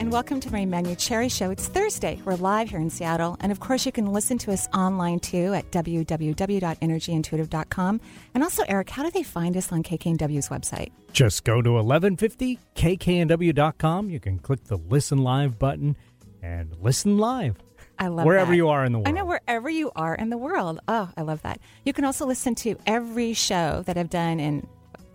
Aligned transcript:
And 0.00 0.10
welcome 0.10 0.40
to 0.40 0.50
my 0.50 0.64
Manuchehri 0.64 1.30
Show. 1.30 1.50
It's 1.50 1.68
Thursday. 1.68 2.18
We're 2.24 2.36
live 2.36 2.70
here 2.70 2.80
in 2.80 2.88
Seattle. 2.88 3.36
And 3.40 3.52
of 3.52 3.60
course, 3.60 3.84
you 3.84 3.92
can 3.92 4.14
listen 4.14 4.38
to 4.38 4.50
us 4.50 4.66
online 4.72 5.20
too 5.20 5.52
at 5.52 5.70
www.energyintuitive.com. 5.72 8.00
And 8.32 8.42
also, 8.42 8.62
Eric, 8.66 8.88
how 8.88 9.02
do 9.02 9.10
they 9.10 9.22
find 9.22 9.58
us 9.58 9.70
on 9.70 9.82
KKNW's 9.82 10.48
website? 10.48 10.90
Just 11.12 11.44
go 11.44 11.60
to 11.60 11.68
1150kknw.com. 11.68 14.08
You 14.08 14.20
can 14.20 14.38
click 14.38 14.64
the 14.64 14.78
listen 14.78 15.18
live 15.18 15.58
button 15.58 15.96
and 16.42 16.74
listen 16.80 17.18
live. 17.18 17.56
I 17.98 18.08
love 18.08 18.24
wherever 18.24 18.52
that. 18.52 18.56
you 18.56 18.70
are 18.70 18.86
in 18.86 18.92
the 18.92 19.00
world. 19.00 19.08
I 19.08 19.10
know 19.10 19.26
wherever 19.26 19.68
you 19.68 19.92
are 19.94 20.14
in 20.14 20.30
the 20.30 20.38
world. 20.38 20.80
Oh, 20.88 21.10
I 21.14 21.20
love 21.20 21.42
that. 21.42 21.60
You 21.84 21.92
can 21.92 22.06
also 22.06 22.24
listen 22.24 22.54
to 22.54 22.78
every 22.86 23.34
show 23.34 23.82
that 23.84 23.98
I've 23.98 24.08
done 24.08 24.40
in 24.40 24.66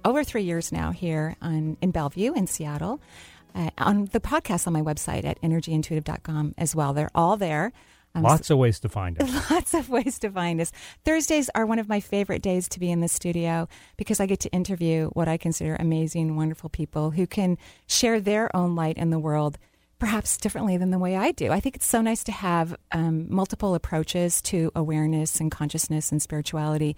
over 0.05 0.23
three 0.23 0.43
years 0.43 0.71
now 0.71 0.91
here 0.91 1.35
on, 1.41 1.75
in 1.81 1.89
Bellevue 1.89 2.33
in 2.33 2.45
Seattle. 2.45 3.01
Uh, 3.55 3.69
on 3.77 4.05
the 4.11 4.19
podcast 4.19 4.67
on 4.67 4.73
my 4.73 4.81
website 4.81 5.23
at 5.23 5.41
energyintuitive.com 5.41 6.53
as 6.57 6.75
well. 6.75 6.93
They're 6.93 7.09
all 7.15 7.37
there. 7.37 7.71
Um, 8.13 8.23
lots 8.23 8.49
of 8.49 8.57
ways 8.57 8.79
to 8.81 8.89
find 8.89 9.21
us. 9.21 9.49
Lots 9.51 9.73
of 9.73 9.89
ways 9.89 10.19
to 10.19 10.29
find 10.29 10.61
us. 10.61 10.71
Thursdays 11.03 11.49
are 11.53 11.65
one 11.65 11.79
of 11.79 11.89
my 11.89 11.99
favorite 11.99 12.41
days 12.41 12.69
to 12.69 12.79
be 12.79 12.89
in 12.89 13.01
the 13.01 13.09
studio 13.09 13.67
because 13.97 14.21
I 14.21 14.25
get 14.25 14.39
to 14.41 14.49
interview 14.51 15.09
what 15.09 15.27
I 15.27 15.37
consider 15.37 15.75
amazing, 15.75 16.37
wonderful 16.37 16.69
people 16.69 17.11
who 17.11 17.27
can 17.27 17.57
share 17.87 18.21
their 18.21 18.55
own 18.55 18.75
light 18.75 18.97
in 18.97 19.09
the 19.09 19.19
world 19.19 19.57
perhaps 19.99 20.37
differently 20.37 20.77
than 20.77 20.91
the 20.91 20.99
way 20.99 21.15
I 21.15 21.31
do. 21.31 21.51
I 21.51 21.59
think 21.59 21.75
it's 21.75 21.85
so 21.85 22.01
nice 22.01 22.23
to 22.25 22.31
have 22.31 22.75
um, 22.91 23.27
multiple 23.33 23.75
approaches 23.75 24.41
to 24.43 24.71
awareness 24.75 25.39
and 25.39 25.49
consciousness 25.49 26.11
and 26.11 26.21
spirituality 26.21 26.95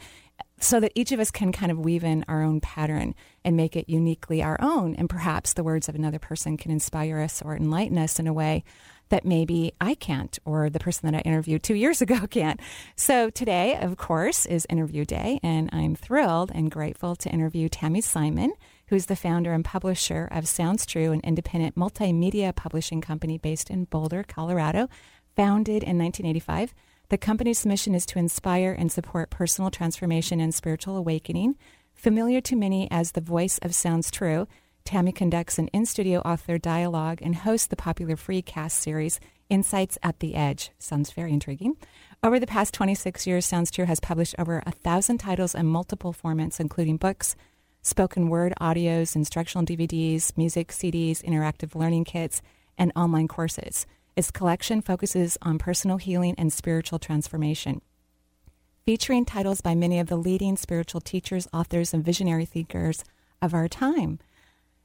so 0.59 0.79
that 0.79 0.91
each 0.95 1.11
of 1.11 1.19
us 1.19 1.31
can 1.31 1.51
kind 1.51 1.71
of 1.71 1.79
weave 1.79 2.03
in 2.03 2.25
our 2.27 2.41
own 2.41 2.59
pattern 2.59 3.13
and 3.45 3.55
make 3.55 3.75
it 3.75 3.89
uniquely 3.89 4.41
our 4.41 4.57
own. 4.59 4.95
And 4.95 5.09
perhaps 5.09 5.53
the 5.53 5.63
words 5.63 5.87
of 5.87 5.95
another 5.95 6.19
person 6.19 6.57
can 6.57 6.71
inspire 6.71 7.19
us 7.19 7.41
or 7.41 7.55
enlighten 7.55 7.97
us 7.97 8.19
in 8.19 8.27
a 8.27 8.33
way 8.33 8.63
that 9.09 9.25
maybe 9.25 9.71
I 9.79 9.95
can't 9.95 10.37
or 10.45 10.69
the 10.69 10.79
person 10.79 11.09
that 11.09 11.17
I 11.17 11.21
interviewed 11.21 11.63
two 11.63 11.75
years 11.75 12.01
ago 12.03 12.27
can't. 12.27 12.59
So 12.95 13.29
today, 13.29 13.77
of 13.77 13.97
course, 13.97 14.45
is 14.45 14.65
interview 14.69 15.05
day, 15.05 15.39
and 15.43 15.69
I'm 15.71 15.95
thrilled 15.95 16.51
and 16.53 16.71
grateful 16.71 17.15
to 17.17 17.29
interview 17.29 17.69
Tami 17.69 18.03
Simon 18.03 18.53
who's 18.87 19.07
the 19.07 19.15
founder 19.15 19.53
and 19.53 19.65
publisher 19.65 20.27
of 20.31 20.47
Sounds 20.47 20.85
True, 20.85 21.11
an 21.11 21.21
independent 21.23 21.75
multimedia 21.75 22.55
publishing 22.55 23.01
company 23.01 23.37
based 23.37 23.69
in 23.69 23.85
Boulder, 23.85 24.23
Colorado, 24.23 24.87
founded 25.35 25.83
in 25.83 25.97
1985. 25.97 26.73
The 27.09 27.17
company's 27.17 27.65
mission 27.65 27.95
is 27.95 28.05
to 28.07 28.19
inspire 28.19 28.75
and 28.77 28.91
support 28.91 29.29
personal 29.29 29.71
transformation 29.71 30.41
and 30.41 30.53
spiritual 30.53 30.97
awakening. 30.97 31.55
Familiar 31.93 32.41
to 32.41 32.55
many 32.57 32.91
as 32.91 33.13
the 33.13 33.21
voice 33.21 33.59
of 33.59 33.73
Sounds 33.73 34.11
True, 34.11 34.45
Tami 34.83 35.15
conducts 35.15 35.57
an 35.57 35.69
in 35.69 35.85
studio 35.85 36.19
author 36.19 36.57
dialogue 36.57 37.19
and 37.21 37.33
hosts 37.33 37.67
the 37.67 37.77
popular 37.77 38.17
free 38.17 38.41
cast 38.41 38.79
series 38.79 39.21
Insights 39.49 39.97
at 40.03 40.19
the 40.19 40.35
Edge. 40.35 40.71
Sounds 40.79 41.11
very 41.11 41.31
intriguing. 41.31 41.77
Over 42.21 42.41
the 42.41 42.47
past 42.47 42.73
26 42.73 43.25
years, 43.25 43.45
Sounds 43.45 43.71
True 43.71 43.85
has 43.85 44.01
published 44.01 44.35
over 44.37 44.61
a 44.65 44.71
thousand 44.71 45.19
titles 45.19 45.55
in 45.55 45.65
multiple 45.65 46.13
formats, 46.13 46.59
including 46.59 46.97
books, 46.97 47.37
spoken 47.81 48.27
word 48.27 48.53
audios, 48.59 49.15
instructional 49.15 49.65
DVDs, 49.65 50.35
music 50.35 50.73
CDs, 50.73 51.23
interactive 51.23 51.73
learning 51.73 52.03
kits, 52.03 52.41
and 52.77 52.91
online 52.97 53.29
courses. 53.29 53.87
Its 54.17 54.31
collection 54.31 54.81
focuses 54.81 55.37
on 55.43 55.59
personal 55.59 55.97
healing 55.97 56.33
and 56.39 56.51
spiritual 56.51 56.97
transformation. 56.97 57.83
Featuring 58.83 59.25
titles 59.25 59.61
by 59.61 59.75
many 59.75 59.99
of 59.99 60.07
the 60.07 60.15
leading 60.15 60.57
spiritual 60.57 61.01
teachers, 61.01 61.47
authors, 61.53 61.93
and 61.93 62.03
visionary 62.03 62.45
thinkers 62.45 63.03
of 63.43 63.53
our 63.53 63.67
time. 63.67 64.17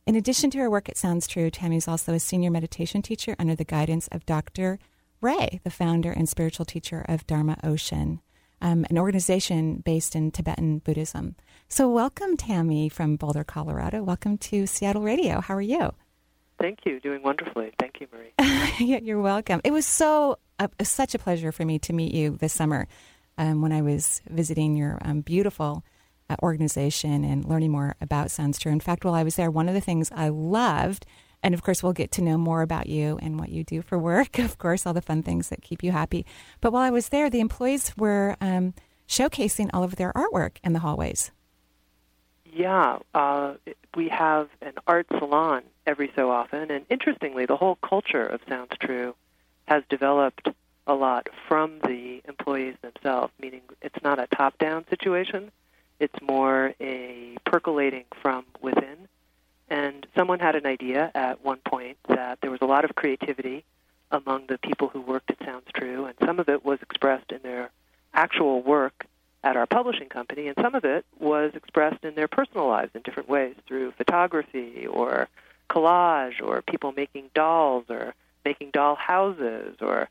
In 0.07 0.17
addition 0.17 0.51
to 0.51 0.59
her 0.59 0.69
work 0.69 0.91
at 0.91 0.99
Sounds 0.99 1.27
True, 1.27 1.51
Tami 1.51 1.79
is 1.79 1.89
also 1.89 2.13
a 2.13 2.21
senior 2.21 2.51
meditation 2.51 3.01
teacher 3.01 3.35
under 3.39 3.55
the 3.55 3.65
guidance 3.65 4.07
of 4.09 4.27
Dr. 4.27 4.79
Ray, 5.23 5.63
the 5.65 5.71
founder 5.71 6.13
and 6.13 6.29
spiritual 6.29 6.67
teacher 6.67 7.03
of 7.09 7.27
Dharma 7.27 7.57
Ocean, 7.65 8.21
um, 8.61 8.85
an 8.91 8.99
organization 8.99 9.77
based 9.77 10.15
in 10.15 10.31
Tibetan 10.31 10.81
Buddhism. 10.81 11.37
So, 11.71 11.89
welcome, 11.89 12.37
Tami 12.37 12.93
from 12.93 13.17
Boulder, 13.17 13.45
Colorado. 13.45 14.03
Welcome 14.03 14.37
to 14.39 14.67
Seattle 14.67 15.01
Radio. 15.03 15.41
How 15.41 15.55
are 15.55 15.63
you? 15.63 15.95
Thank 16.63 16.87
you. 16.87 17.01
Doing 17.01 17.25
wonderfully. 17.25 17.73
Thank 17.81 18.01
you, 18.01 18.07
Marie. 18.13 18.35
yeah, 18.79 19.01
you're 19.03 19.21
welcome. 19.21 19.61
It 19.65 19.73
was 19.73 19.85
so 19.85 20.39
uh, 20.61 20.69
such 20.85 21.13
a 21.13 21.19
pleasure 21.19 21.51
for 21.51 21.65
me 21.65 21.81
to 21.81 21.93
meet 21.93 22.15
you 22.15 22.37
this 22.37 22.53
summer 22.53 22.87
um, 23.37 23.63
when 23.63 23.73
I 23.73 23.83
was 23.83 24.23
visiting 24.31 24.77
your 24.77 24.97
um, 25.03 25.23
beautiful 25.23 25.83
uh, 26.31 26.37
organization 26.41 27.25
and 27.25 27.45
learning 27.45 27.73
more 27.73 27.97
about 28.01 28.31
Sounds 28.31 28.61
True. 28.61 28.71
In 28.71 28.79
fact, 28.79 29.05
while 29.05 29.15
I 29.15 29.25
was 29.25 29.35
there, 29.35 29.51
one 29.51 29.69
of 29.69 29.75
the 29.75 29.81
things 29.81 30.13
I 30.15 30.29
loved, 30.29 31.05
and 31.43 31.53
of 31.53 31.65
course, 31.65 31.83
we'll 31.83 31.95
get 31.95 32.13
to 32.13 32.23
know 32.23 32.39
more 32.39 32.63
about 32.63 32.87
you 32.87 33.19
and 33.21 33.41
what 33.41 33.49
you 33.49 33.65
do 33.65 33.83
for 33.83 33.99
work. 33.99 34.39
Of 34.39 34.59
course, 34.59 34.87
all 34.87 34.95
the 34.95 35.03
fun 35.03 35.25
things 35.25 35.49
that 35.49 35.63
keep 35.63 35.83
you 35.83 35.91
happy. 35.91 36.25
But 36.61 36.73
while 36.73 36.85
I 36.85 36.91
was 36.91 37.09
there, 37.09 37.29
the 37.29 37.41
employees 37.41 37.93
were 37.97 38.37
um, 38.41 38.75
showcasing 39.09 39.69
all 39.73 39.83
of 39.83 39.97
their 39.97 40.13
artwork 40.13 40.59
in 40.63 40.75
the 40.75 40.79
hallways. 40.79 41.33
Yeah, 42.55 43.01
uh, 43.15 43.55
we 43.97 44.09
have 44.11 44.49
an 44.61 44.75
art 44.87 45.07
salon 45.19 45.63
every 45.87 46.13
so 46.15 46.31
often, 46.31 46.71
and 46.71 46.85
interestingly, 46.89 47.47
the 47.47 47.57
whole 47.57 47.77
culture 47.77 48.27
of 48.27 48.41
Sounds 48.49 48.73
True 48.81 49.15
has 49.67 49.83
developed 49.89 50.49
a 50.87 50.95
lot 50.95 51.29
from 51.49 51.79
the 51.81 52.23
employees 52.27 52.75
themselves, 52.83 53.33
meaning 53.41 53.63
it's 53.81 54.03
not 54.03 54.19
a 54.19 54.27
top 54.29 54.59
down 54.59 54.85
situation, 54.89 55.51
it's 56.01 56.21
more 56.21 56.75
a 56.81 57.37
percolating 57.45 58.05
from 58.21 58.45
within. 58.61 59.09
And 59.69 60.07
someone 60.17 60.41
had 60.41 60.57
an 60.57 60.67
idea 60.67 61.11
at 61.15 61.45
one 61.45 61.61
point 61.65 61.97
that 62.09 62.41
there 62.41 62.51
was 62.51 62.61
a 62.61 62.67
lot 62.67 62.85
of 62.85 62.95
creativity 62.95 63.65
among 64.11 64.47
the 64.47 64.59
people 64.59 64.89
who 64.89 65.01
worked 65.01 65.31
at 65.31 65.39
Sounds 65.45 65.67
True, 65.75 66.05
and 66.05 66.15
some 66.25 66.39
of 66.41 66.49
it 66.49 66.65
was 66.65 66.81
expressed 66.83 67.33
in 67.33 67.41
their 67.43 67.71
actual 68.13 68.63
work 68.63 69.07
at 69.45 69.57
our 69.57 69.67
publishing 69.67 70.09
company, 70.09 70.49
and 70.49 70.57
some 70.61 70.75
of 70.75 70.85
it 70.85 71.05
was 71.19 71.53
expressed 71.55 72.05
in 72.05 72.15
their 72.15 72.29
personal 72.29 72.69
lives 72.69 72.91
in 72.95 73.03
different 73.03 73.29
ways 73.29 73.55
through 73.67 73.93
photography 73.93 74.87
or 74.87 75.29
collage 75.73 76.43
or 76.43 76.63
people 76.63 76.93
making 76.93 77.31
dolls 77.35 77.85
or 77.89 78.15
making 78.45 78.71
doll 78.71 78.95
houses 78.95 79.77
or 79.81 80.09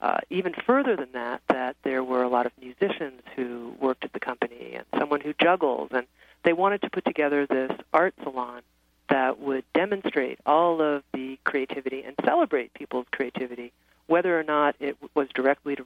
uh, 0.00 0.18
even 0.28 0.52
further 0.66 0.96
than 0.96 1.12
that, 1.12 1.40
that 1.48 1.76
there 1.82 2.02
were 2.02 2.22
a 2.22 2.28
lot 2.28 2.46
of 2.46 2.52
musicians 2.60 3.22
who 3.36 3.74
worked 3.80 4.04
at 4.04 4.12
the 4.12 4.20
company 4.20 4.74
and 4.74 4.84
someone 4.98 5.20
who 5.20 5.32
juggles, 5.40 5.88
and 5.92 6.06
they 6.42 6.52
wanted 6.52 6.82
to 6.82 6.90
put 6.90 7.04
together 7.04 7.46
this 7.46 7.70
art 7.92 8.14
salon 8.22 8.60
that 9.08 9.38
would 9.38 9.64
demonstrate 9.72 10.38
all 10.44 10.82
of 10.82 11.02
the 11.12 11.38
creativity 11.44 12.02
and 12.02 12.14
celebrate 12.24 12.74
people's 12.74 13.06
creativity, 13.12 13.72
whether 14.06 14.38
or 14.38 14.42
not 14.42 14.74
it 14.80 14.96
was 15.14 15.28
directly 15.34 15.78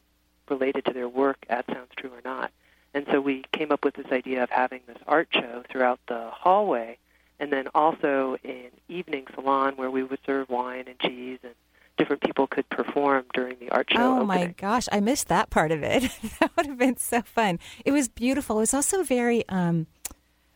related 0.48 0.84
to 0.84 0.92
their 0.92 1.08
work 1.08 1.38
at 1.48 1.66
Sounds 1.66 1.90
True 1.96 2.10
or 2.10 2.22
not. 2.24 2.50
And 2.94 3.06
so 3.12 3.20
we 3.20 3.44
came 3.52 3.70
up 3.70 3.84
with 3.84 3.94
this 3.94 4.10
idea 4.10 4.42
of 4.42 4.50
having 4.50 4.80
this 4.86 4.96
art 5.06 5.28
show 5.30 5.62
throughout 5.70 6.00
the 6.08 6.30
hallway, 6.32 6.98
and 7.40 7.52
then 7.52 7.68
also 7.74 8.36
an 8.44 8.70
evening 8.88 9.26
salon 9.34 9.74
where 9.76 9.90
we 9.90 10.02
would 10.02 10.18
serve 10.26 10.48
wine 10.48 10.84
and 10.86 10.98
cheese 11.00 11.38
and 11.42 11.54
different 11.96 12.22
people 12.22 12.46
could 12.46 12.68
perform 12.68 13.24
during 13.34 13.56
the 13.58 13.70
art 13.70 13.88
show. 13.90 13.98
Oh 13.98 14.10
opening. 14.20 14.26
my 14.26 14.46
gosh, 14.56 14.86
I 14.90 15.00
missed 15.00 15.28
that 15.28 15.50
part 15.50 15.72
of 15.72 15.82
it. 15.82 16.02
that 16.40 16.50
would 16.56 16.66
have 16.66 16.78
been 16.78 16.96
so 16.96 17.22
fun. 17.22 17.58
It 17.84 17.92
was 17.92 18.08
beautiful. 18.08 18.56
It 18.56 18.60
was 18.60 18.74
also 18.74 19.02
very 19.02 19.48
um, 19.48 19.86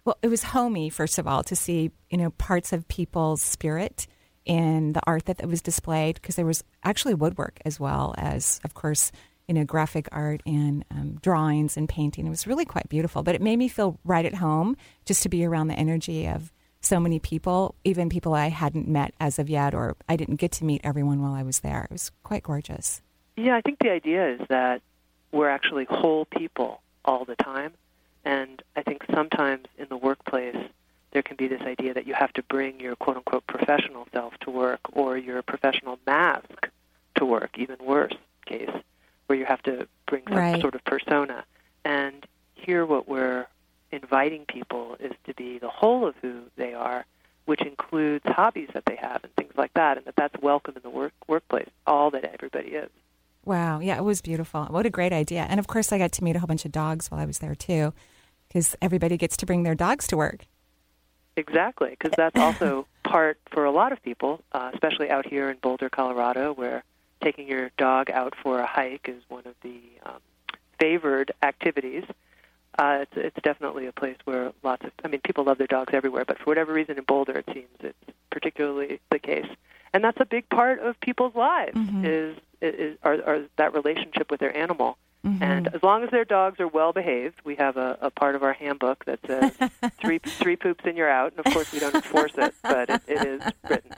well. 0.05 0.17
It 0.23 0.29
was 0.29 0.45
homey, 0.45 0.89
first 0.89 1.19
of 1.19 1.27
all, 1.27 1.43
to 1.45 1.57
see 1.57 1.91
you 2.11 2.19
know 2.19 2.31
parts 2.31 2.73
of 2.73 2.87
people's 2.89 3.43
spirit 3.43 4.07
in 4.45 4.93
the 4.93 5.01
art 5.07 5.27
that, 5.27 5.39
that 5.39 5.49
was 5.49 5.63
displayed 5.63 6.17
because 6.17 6.37
there 6.37 6.47
was 6.47 6.65
actually 6.83 7.15
woodwork 7.15 7.61
as 7.65 7.79
well 7.79 8.15
as, 8.19 8.61
of 8.65 8.75
course, 8.75 9.13
you 9.49 9.55
know, 9.55 9.65
graphic 9.65 10.09
art 10.13 10.43
and 10.47 10.85
um, 10.91 11.19
drawings 11.23 11.77
and 11.77 11.89
painting. 11.89 12.27
It 12.27 12.31
was 12.31 12.47
really 12.47 12.65
quite 12.65 12.89
beautiful, 12.89 13.23
but 13.23 13.35
it 13.35 13.43
made 13.43 13.57
me 13.57 13.69
feel 13.69 13.99
right 14.05 14.25
at 14.25 14.35
home 14.35 14.77
just 15.05 15.23
to 15.25 15.29
be 15.29 15.45
around 15.45 15.69
the 15.69 15.75
energy 15.75 16.27
of 16.27 16.53
so 16.85 17.01
many 17.01 17.19
people, 17.19 17.75
even 17.85 18.09
people 18.09 18.35
I 18.35 18.49
hadn't 18.49 18.89
met 18.89 19.15
as 19.21 19.39
of 19.39 19.49
yet, 19.49 19.75
or 19.75 19.97
I 20.09 20.17
didn't 20.17 20.37
get 20.37 20.53
to 20.53 20.65
meet 20.65 20.81
everyone 20.85 21.23
while 21.23 21.33
I 21.35 21.43
was 21.43 21.61
there. 21.61 21.85
It 21.85 21.91
was 21.93 22.11
quite 22.23 22.43
gorgeous. 22.43 23.01
Yeah, 23.37 23.57
I 23.57 23.61
think 23.61 23.79
the 23.79 23.91
idea 23.91 24.35
is 24.35 24.41
that 24.49 24.83
we're 25.31 25.49
actually 25.49 25.85
whole 25.89 26.27
people 26.27 26.81
all 27.05 27.25
the 27.25 27.37
time. 27.37 27.73
And 28.25 28.63
I 28.77 28.83
think 28.83 29.05
sometimes 29.13 29.67
in 29.79 29.87
the 29.89 29.97
workplace, 29.97 30.57
there 31.13 31.23
can 31.23 31.37
be 31.37 31.49
this 31.49 31.63
idea 31.63 31.95
that 31.95 32.07
you 32.07 32.15
have 32.15 32.33
to 32.35 32.43
bring 32.45 32.81
your 32.81 32.97
quote 32.97 33.17
unquote 33.17 33.47
professional 33.47 34.07
self 34.13 34.35
to 34.41 34.51
work 34.51 34.81
or 34.93 35.17
your 35.17 35.43
professional 35.43 35.99
mask 36.07 36.69
to 37.17 37.25
work, 37.25 37.59
even 37.59 37.77
worse 37.85 38.13
case, 38.47 38.71
where 39.27 39.39
you 39.39 39.45
have 39.45 39.63
to 39.63 39.87
bring 40.07 40.23
some 40.29 40.37
Right. 40.37 40.61
sort 40.61 40.75
of 40.75 40.85
persona. 40.85 41.45
And 41.85 42.27
here, 42.55 42.87
what 42.87 43.09
we're 43.09 43.47
inviting 43.93 44.45
people 44.47 44.97
is 44.99 45.13
to 45.27 45.35
be 45.35 45.59
the 45.59 45.69
whole 45.69 46.07
of 46.07 46.15
who 46.23 46.43
they 46.57 46.75
are, 46.75 47.05
which 47.45 47.63
includes 47.63 48.25
hobbies 48.27 48.69
that 48.75 48.85
they 48.87 48.97
have 48.97 49.23
and 49.23 49.33
things 49.35 49.53
like 49.57 49.73
that, 49.75 49.97
and 49.99 50.07
that 50.07 50.17
that's 50.17 50.35
welcome 50.43 50.75
in 50.77 50.83
the 50.83 50.91
work 50.91 51.13
workplace, 51.29 51.69
all 51.87 52.11
that 52.11 52.25
everybody 52.25 52.71
is. 52.71 52.91
Wow. 53.45 53.81
Yeah, 53.81 53.97
it 53.97 54.05
was 54.05 54.21
beautiful. 54.21 54.65
What 54.67 54.87
a 54.87 54.91
great 54.91 55.13
idea. 55.13 55.47
And 55.49 55.59
of 55.59 55.67
course, 55.67 55.93
I 55.93 55.99
got 55.99 56.13
to 56.13 56.25
meet 56.25 56.37
a 56.37 56.39
whole 56.39 56.47
bunch 56.47 56.65
of 56.65 56.73
dogs 56.73 57.11
while 57.11 57.21
I 57.21 57.25
was 57.25 57.41
there 57.41 57.55
too, 57.55 57.93
because 58.49 58.77
everybody 58.81 59.17
gets 59.17 59.37
to 59.39 59.47
bring 59.47 59.65
their 59.65 59.75
dogs 59.75 60.07
to 60.09 60.17
work. 60.17 60.47
Exactly, 61.37 61.91
because 61.91 62.13
that's 62.17 62.39
also 62.39 62.87
part 63.05 63.39
for 63.51 63.65
a 63.65 63.71
lot 63.71 63.93
of 63.93 64.03
people, 64.03 64.43
uh, 64.53 64.71
especially 64.73 65.11
out 65.11 65.27
here 65.27 65.51
in 65.51 65.57
Boulder, 65.57 65.89
Colorado, 65.89 66.53
where 66.53 66.85
taking 67.23 67.49
your 67.49 67.71
dog 67.79 68.11
out 68.11 68.35
for 68.43 68.59
a 68.59 68.67
hike 68.67 69.09
is 69.09 69.23
one 69.29 69.47
of 69.47 69.55
the 69.63 69.81
um, 70.05 70.21
favored 70.79 71.33
activities. 71.43 72.05
Uh, 72.79 73.01
it's, 73.03 73.13
it's 73.17 73.43
definitely 73.43 73.87
a 73.87 73.93
place 73.93 74.17
where 74.25 74.53
lots 74.63 74.85
of, 74.85 74.93
I 75.05 75.09
mean, 75.09 75.21
people 75.25 75.45
love 75.45 75.59
their 75.59 75.67
dogs 75.67 75.93
everywhere, 75.93 76.25
but 76.25 76.39
for 76.39 76.45
whatever 76.45 76.73
reason 76.73 76.97
in 76.99 77.05
Boulder, 77.05 77.39
it 77.39 77.45
seems 77.53 77.69
it's 77.81 77.97
particularly 78.31 78.99
the 79.11 79.19
case. 79.19 79.47
And 79.95 80.03
that's 80.03 80.19
a 80.21 80.25
big 80.25 80.49
part 80.49 80.79
of 80.81 80.99
people's 81.01 81.35
lives 81.35 81.77
Mhm. 81.77 82.05
is, 82.07 82.37
is, 82.63 82.97
are, 83.03 83.23
are 83.27 83.43
that 83.59 83.75
relationship 83.75 84.31
with 84.31 84.41
their 84.41 84.57
animal. 84.57 84.97
Mhm. 85.25 85.43
And 85.43 85.69
as 85.75 85.83
long 85.85 86.03
as 86.03 86.11
their 86.11 86.25
dogs 86.25 86.59
are 86.61 86.67
well 86.67 86.93
behaved, 86.93 87.41
we 87.45 87.55
have 87.57 87.77
a, 87.77 87.97
a 88.01 88.11
part 88.11 88.35
of 88.35 88.43
our 88.43 88.55
handbook 88.55 89.05
that 89.05 89.21
says 89.27 89.53
three 90.01 90.19
three 90.19 90.57
poops 90.57 90.83
and 90.85 90.97
you're 90.97 91.11
out. 91.11 91.33
And 91.37 91.47
of 91.47 91.53
course, 91.53 91.71
we 91.73 91.79
don't 91.79 91.95
enforce 91.95 92.33
it, 92.39 92.55
but 92.63 92.91
it, 92.91 93.03
it 93.07 93.25
is 93.27 93.43
written. 93.69 93.93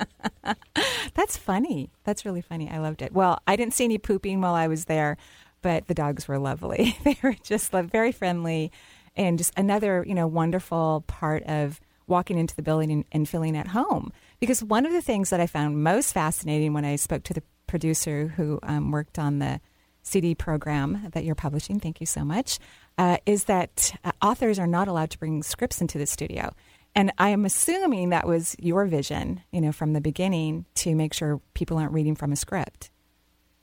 That's 1.14 1.36
funny. 1.36 1.90
That's 2.04 2.24
really 2.26 2.42
funny. 2.42 2.68
I 2.68 2.78
loved 2.78 3.00
it. 3.00 3.12
Well, 3.12 3.38
I 3.46 3.56
didn't 3.56 3.72
see 3.72 3.84
any 3.84 3.96
pooping 3.98 4.40
while 4.42 4.54
I 4.54 4.66
was 4.66 4.84
there, 4.86 5.16
but 5.64 5.86
the 5.86 5.94
dogs 5.94 6.28
were 6.28 6.38
lovely. 6.38 6.94
they 7.04 7.16
were 7.22 7.34
just 7.42 7.72
very 7.72 8.12
friendly 8.12 8.70
and 9.16 9.38
just 9.38 9.54
another, 9.56 10.04
you 10.06 10.14
know, 10.14 10.26
wonderful 10.26 11.04
part 11.06 11.42
of 11.44 11.80
walking 12.06 12.36
into 12.36 12.54
the 12.54 12.60
building 12.60 12.92
and, 12.92 13.04
and 13.12 13.26
feeling 13.26 13.56
at 13.56 13.68
home. 13.68 14.12
Because 14.40 14.62
one 14.62 14.84
of 14.84 14.92
the 14.92 15.00
things 15.00 15.30
that 15.30 15.40
I 15.40 15.46
found 15.46 15.82
most 15.82 16.12
fascinating 16.12 16.74
when 16.74 16.84
I 16.84 16.96
spoke 16.96 17.22
to 17.24 17.32
the 17.32 17.42
producer 17.66 18.28
who 18.36 18.60
um, 18.62 18.90
worked 18.90 19.18
on 19.18 19.38
the 19.38 19.58
CD 20.02 20.34
program 20.34 21.08
that 21.14 21.24
you're 21.24 21.34
publishing, 21.34 21.80
thank 21.80 21.98
you 21.98 22.06
so 22.06 22.26
much, 22.26 22.58
uh, 22.98 23.16
is 23.24 23.44
that 23.44 23.94
uh, 24.04 24.12
authors 24.20 24.58
are 24.58 24.66
not 24.66 24.86
allowed 24.86 25.08
to 25.12 25.18
bring 25.18 25.42
scripts 25.42 25.80
into 25.80 25.96
the 25.96 26.04
studio. 26.04 26.52
And 26.94 27.10
I 27.16 27.30
am 27.30 27.46
assuming 27.46 28.10
that 28.10 28.26
was 28.26 28.54
your 28.58 28.84
vision, 28.84 29.40
you 29.50 29.62
know, 29.62 29.72
from 29.72 29.94
the 29.94 30.02
beginning 30.02 30.66
to 30.74 30.94
make 30.94 31.14
sure 31.14 31.40
people 31.54 31.78
aren't 31.78 31.92
reading 31.92 32.16
from 32.16 32.32
a 32.32 32.36
script. 32.36 32.90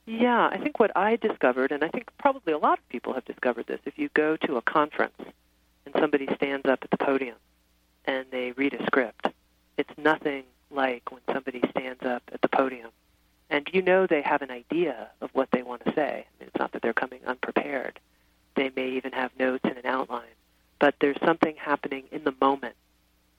Yeah, 0.06 0.48
I 0.50 0.58
think 0.58 0.80
what 0.80 0.96
I 0.96 1.16
discovered, 1.16 1.70
and 1.70 1.84
I 1.84 1.88
think 1.88 2.08
probably 2.18 2.52
a 2.52 2.58
lot 2.58 2.78
of 2.78 2.88
people 2.88 3.12
have 3.14 3.24
discovered 3.24 3.66
this, 3.66 3.80
if 3.84 3.98
you 3.98 4.08
go 4.14 4.36
to 4.38 4.56
a 4.56 4.62
conference 4.62 5.20
and 5.86 5.94
somebody 5.98 6.28
stands 6.34 6.66
up 6.66 6.80
at 6.82 6.90
the 6.90 6.96
podium 6.96 7.36
and 8.04 8.26
they 8.30 8.52
read 8.52 8.74
a 8.74 8.84
script, 8.86 9.28
it's 9.78 9.96
nothing 9.96 10.44
like 10.70 11.12
when 11.12 11.20
somebody 11.32 11.62
stands 11.70 12.02
up 12.04 12.22
at 12.32 12.40
the 12.42 12.48
podium 12.48 12.90
and 13.52 13.68
you 13.72 13.82
know 13.82 14.06
they 14.06 14.22
have 14.22 14.42
an 14.42 14.50
idea 14.50 15.10
of 15.20 15.30
what 15.34 15.50
they 15.52 15.62
want 15.62 15.84
to 15.84 15.92
say. 15.92 16.26
I 16.26 16.40
mean, 16.40 16.48
it's 16.48 16.58
not 16.58 16.72
that 16.72 16.80
they're 16.82 16.94
coming 16.94 17.20
unprepared. 17.26 18.00
They 18.56 18.70
may 18.74 18.88
even 18.92 19.12
have 19.12 19.30
notes 19.38 19.64
and 19.64 19.76
an 19.76 19.86
outline, 19.86 20.34
but 20.78 20.94
there's 21.00 21.20
something 21.24 21.54
happening 21.56 22.04
in 22.10 22.24
the 22.24 22.34
moment 22.40 22.74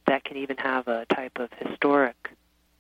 that 0.06 0.24
can 0.24 0.38
even 0.38 0.58
have 0.58 0.88
a 0.88 1.06
type 1.08 1.40
of 1.40 1.50
historic 1.58 2.30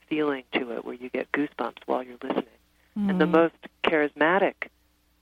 feeling 0.07 0.44
to 0.53 0.74
it 0.74 0.86
where 0.86 0.94
you 0.94 1.09
get 1.09 1.31
goosebumps 1.31 1.79
while 1.88 2.03
you're 2.03 2.18
listening. 2.21 2.45
And 2.95 3.19
the 3.19 3.25
Mm. 3.25 3.31
most 3.31 3.55
charismatic 3.83 4.69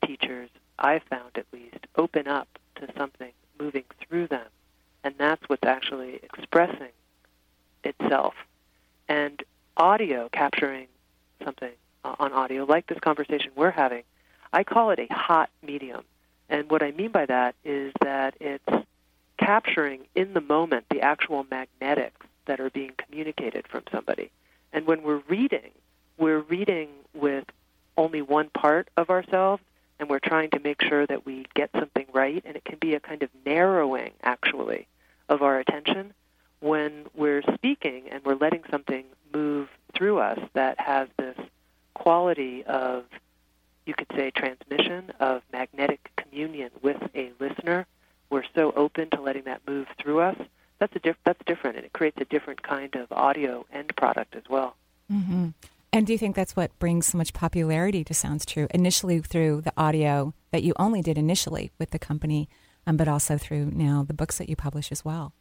teachers, 0.06 0.50
I've 0.78 1.04
found 1.04 1.38
at 1.38 1.46
least, 1.54 1.88
open 1.96 2.28
up 2.28 2.48
to 2.76 2.88
something 2.98 3.32
moving 3.60 3.86
through 4.00 4.28
them. 4.28 4.48
And 5.04 5.16
that's 5.18 5.48
what's 5.48 5.66
actually 5.66 6.16
expressing 6.16 6.92
itself. 7.84 8.36
And 9.08 9.42
audio, 9.78 10.30
capturing 10.30 10.88
something 11.44 11.72
uh, 12.04 12.16
on 12.20 12.34
audio, 12.34 12.66
like 12.66 12.88
this 12.88 13.00
conversation 13.00 13.52
we're 13.56 13.72
having, 13.72 14.04
I 14.54 14.64
call 14.64 14.92
it 14.92 15.00
a 15.00 15.08
hot 15.14 15.50
medium. 15.62 16.04
And 16.50 16.70
what 16.70 16.84
I 16.84 16.92
mean 16.92 17.12
by 17.12 17.26
that 17.26 17.56
is 17.64 17.94
that 18.02 18.36
it's 18.40 18.86
capturing 19.38 20.02
in 20.14 20.34
the 20.34 20.42
moment 20.42 20.86
the 20.90 21.02
actual 21.02 21.46
magnetics 21.50 22.26
that 22.46 22.60
are 22.60 22.70
being 22.70 22.92
communicated 22.98 23.68
from 23.68 23.84
somebody. 23.92 24.30
And 24.74 24.86
when 24.86 25.04
we're 25.04 25.24
reading, 25.28 25.72
we're 26.18 26.40
reading 26.40 26.90
with 27.14 27.46
only 27.98 28.22
one 28.22 28.50
part 28.50 28.90
of 28.98 29.10
ourselves, 29.10 29.62
and 30.00 30.10
we're 30.10 30.20
trying 30.20 30.50
to 30.52 30.60
make 30.60 30.82
sure 30.82 31.06
that 31.06 31.26
we 31.26 31.46
get 31.54 31.70
something 31.78 32.06
right, 32.14 32.44
and 32.46 32.56
it 32.56 32.66
can 32.66 32.80
be 32.80 32.96
a 32.96 33.00
kind 33.00 33.24
of 33.24 33.30
narrowing, 33.46 34.12
actually, 34.24 34.88
of 35.30 35.42
our 35.42 35.60
attention 35.60 36.14
when 36.60 37.06
we're 37.16 37.42
speaking 37.56 38.04
and 38.10 38.24
we're 38.24 38.36
letting 38.36 38.64
something 38.70 39.04
move 39.34 39.68
through 39.94 40.20
us 40.20 40.40
that 40.54 40.80
has 40.80 41.08
this 41.18 41.38
quality 41.94 42.64
of, 42.66 43.06
you 43.86 43.94
could 43.94 44.08
say, 44.16 44.32
transmission, 44.32 45.12
of 45.20 45.42
magnetic 45.52 46.12
communion 46.18 46.70
with 46.82 47.02
a 47.16 47.32
listener. 47.40 47.86
We're 48.30 48.46
so 48.56 48.72
open 48.76 49.10
to 49.12 49.22
letting 49.22 49.44
that 49.44 49.62
move 49.68 49.88
through 49.98 50.22
us. 50.22 50.38
That's 50.80 50.96
a 50.96 51.00
diff- 51.00 51.18
that's 51.26 51.44
different, 51.46 51.78
and 51.78 51.86
it 51.86 51.94
creates 51.94 52.20
a 52.22 52.26
different 52.26 52.62
kind 52.64 52.96
of 52.96 53.12
audio 53.12 53.66
end 53.72 53.96
product 53.96 54.36
as 54.36 54.44
well. 54.50 54.76
hmm 55.10 55.50
And 55.94 56.08
do 56.08 56.14
you 56.14 56.20
think 56.20 56.38
that's 56.38 56.56
what 56.56 56.78
brings 56.80 57.08
so 57.08 57.18
much 57.18 57.34
popularity 57.34 58.04
to 58.06 58.14
Sounds 58.14 58.46
True? 58.46 58.68
Initially 58.74 59.20
through 59.20 59.62
the 59.62 59.74
audio 59.76 60.34
that 60.52 60.64
you 60.64 60.74
only 60.78 61.02
did 61.02 61.18
initially 61.18 61.72
with 61.78 61.92
the 61.92 62.00
company, 62.00 62.48
um, 62.88 62.96
but 62.96 63.10
also 63.10 63.38
through 63.38 63.66
now 63.66 64.04
the 64.08 64.14
books 64.14 64.38
that 64.38 64.48
you 64.48 64.56
publish 64.56 64.92
as 64.92 65.04
well. 65.04 65.34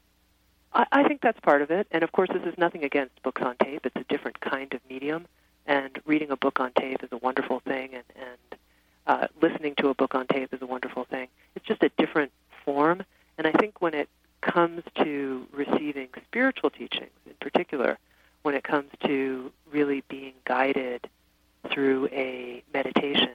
I, 0.72 0.86
I 0.90 1.08
think 1.08 1.20
that's 1.20 1.38
part 1.38 1.62
of 1.62 1.70
it. 1.70 1.86
And 1.92 2.02
of 2.02 2.10
course, 2.10 2.30
this 2.32 2.42
is 2.42 2.58
nothing 2.58 2.82
against 2.82 3.22
books 3.22 3.42
on 3.42 3.56
tape. 3.62 3.86
It's 3.86 3.94
a 3.96 4.04
different 4.08 4.40
kind 4.40 4.74
of 4.74 4.80
medium. 4.88 5.28
And 5.66 6.00
reading 6.04 6.32
a 6.32 6.36
book 6.36 6.58
on 6.58 6.72
tape 6.72 7.04
is 7.04 7.10
a 7.12 7.18
wonderful 7.18 7.60
thing, 7.60 7.90
and, 7.94 8.04
and 8.16 8.58
uh, 9.06 9.26
listening 9.40 9.74
to 9.76 9.88
a 9.88 9.94
book 9.94 10.16
on 10.16 10.26
tape 10.26 10.52
is 10.52 10.60
a 10.62 10.66
wonderful 10.66 11.04
thing. 11.04 11.28
It's 11.54 11.64
just 11.66 11.82
a 11.84 11.90
different 11.96 12.32
form. 12.64 13.04
And 13.38 13.46
I 13.46 13.52
think 13.52 13.80
when 13.80 13.94
it 13.94 14.08
comes 14.40 14.82
to 15.02 15.46
receiving 15.52 16.08
spiritual 16.26 16.70
teachings 16.70 17.10
in 17.26 17.34
particular, 17.40 17.98
when 18.42 18.54
it 18.54 18.64
comes 18.64 18.90
to 19.04 19.52
really 19.70 20.02
being 20.08 20.34
guided 20.44 21.08
through 21.70 22.08
a 22.08 22.62
meditation 22.72 23.30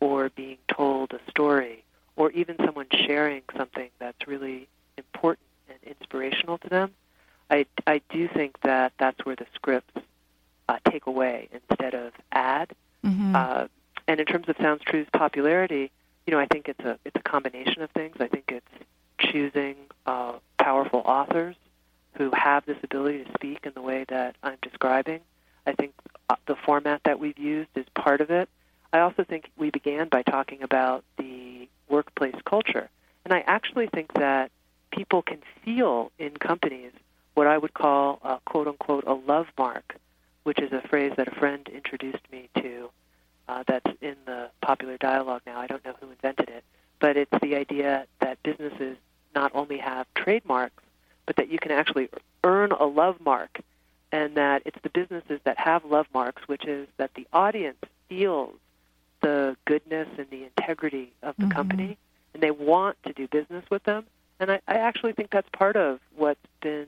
or 0.00 0.30
being 0.30 0.58
told 0.68 1.12
a 1.12 1.30
story 1.30 1.84
or 2.16 2.30
even 2.32 2.56
someone 2.64 2.86
sharing 2.90 3.42
something 3.56 3.88
that's 3.98 4.26
really 4.26 4.68
important 4.98 5.46
and 5.68 5.78
inspirational 5.84 6.58
to 6.58 6.68
them, 6.68 6.90
I, 7.50 7.66
I 7.86 8.00
do 8.10 8.28
think 8.28 8.60
that 8.62 8.92
that's 8.98 9.24
where 9.24 9.36
the 9.36 9.46
scripts 9.54 10.02
uh, 10.68 10.78
take 10.90 11.06
away 11.06 11.48
instead 11.52 11.94
of 11.94 12.12
add. 12.32 12.74
Mm-hmm. 13.04 13.36
Uh, 13.36 13.66
and 14.08 14.20
in 14.20 14.26
terms 14.26 14.48
of 14.48 14.56
Sounds 14.58 14.82
True's 14.84 15.06
popularity, 15.12 15.90
you 16.26 16.32
know, 16.32 16.38
I 16.38 16.46
think 16.46 16.68
it's 16.68 16.80
a 16.80 16.98
it's 17.04 17.16
a 17.16 17.22
combination 17.22 17.82
of 17.82 17.90
things. 17.90 18.16
I 18.20 18.28
think 18.28 18.44
it's 18.48 18.66
choosing 19.18 19.76
uh, 20.06 20.34
powerful 20.58 21.00
authors 21.04 21.56
who 22.14 22.30
have 22.34 22.64
this 22.66 22.76
ability 22.82 23.24
to 23.24 23.32
speak 23.34 23.60
in 23.64 23.72
the 23.74 23.82
way 23.82 24.04
that 24.08 24.36
I'm 24.42 24.58
describing. 24.62 25.20
I 25.66 25.72
think 25.72 25.92
uh, 26.28 26.36
the 26.46 26.56
format 26.56 27.02
that 27.04 27.18
we've 27.18 27.38
used 27.38 27.70
is 27.76 27.86
part 27.94 28.20
of 28.20 28.30
it. 28.30 28.48
I 28.92 29.00
also 29.00 29.24
think 29.24 29.50
we 29.56 29.70
began 29.70 30.08
by 30.08 30.22
talking 30.22 30.62
about 30.62 31.04
the 31.16 31.68
workplace 31.88 32.36
culture, 32.44 32.90
and 33.24 33.32
I 33.32 33.40
actually 33.46 33.86
think 33.86 34.12
that 34.14 34.50
people 34.90 35.22
can 35.22 35.38
feel 35.64 36.12
in 36.18 36.32
companies 36.36 36.92
what 37.34 37.46
I 37.46 37.56
would 37.56 37.72
call 37.72 38.20
a 38.22 38.38
quote 38.44 38.68
unquote 38.68 39.04
a 39.06 39.14
love 39.14 39.46
mark, 39.56 39.96
which 40.42 40.58
is 40.60 40.72
a 40.72 40.86
phrase 40.88 41.12
that 41.16 41.28
a 41.28 41.34
friend 41.34 41.66
introduced 41.72 42.30
me 42.30 42.50
to 42.56 42.90
uh, 43.48 43.64
that's 43.66 43.90
in 44.00 44.16
the 44.26 44.50
popular 44.60 44.96
dialogue 44.98 45.42
now. 45.46 45.58
I 45.58 45.66
don't 45.66 45.84
know 45.84 45.94
who 46.00 46.10
invented 46.10 46.48
it, 46.48 46.64
but 47.00 47.16
it's 47.16 47.32
the 47.42 47.56
idea 47.56 48.06
that 48.20 48.42
businesses 48.42 48.96
not 49.34 49.52
only 49.54 49.78
have 49.78 50.06
trademarks, 50.14 50.82
but 51.34 51.46
that 51.46 51.50
you 51.50 51.58
can 51.58 51.70
actually 51.70 52.10
earn 52.44 52.72
a 52.72 52.84
love 52.84 53.18
mark, 53.24 53.60
and 54.10 54.34
that 54.34 54.60
it's 54.66 54.76
the 54.82 54.90
businesses 54.90 55.40
that 55.44 55.58
have 55.58 55.82
love 55.86 56.06
marks, 56.12 56.42
which 56.46 56.66
is 56.66 56.86
that 56.98 57.10
the 57.14 57.26
audience 57.32 57.78
feels 58.10 58.54
the 59.22 59.56
goodness 59.64 60.08
and 60.18 60.28
the 60.28 60.44
integrity 60.44 61.10
of 61.22 61.34
the 61.38 61.46
Mhm. 61.46 61.54
company, 61.54 61.96
and 62.34 62.42
they 62.42 62.50
want 62.50 63.02
to 63.04 63.14
do 63.14 63.26
business 63.28 63.64
with 63.70 63.82
them. 63.84 64.04
And 64.40 64.52
I, 64.52 64.60
I 64.68 64.74
actually 64.74 65.12
think 65.12 65.30
that's 65.30 65.48
part 65.50 65.76
of 65.76 66.00
what's 66.14 66.44
been 66.60 66.86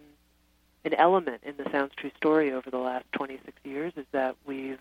an 0.84 0.92
element 0.92 1.42
in 1.42 1.56
the 1.56 1.70
Sounds 1.70 1.94
True 1.96 2.10
story 2.18 2.52
over 2.52 2.70
the 2.70 2.76
last 2.78 3.06
26 3.12 3.56
years 3.64 3.94
is 3.96 4.04
that 4.12 4.36
we've 4.44 4.80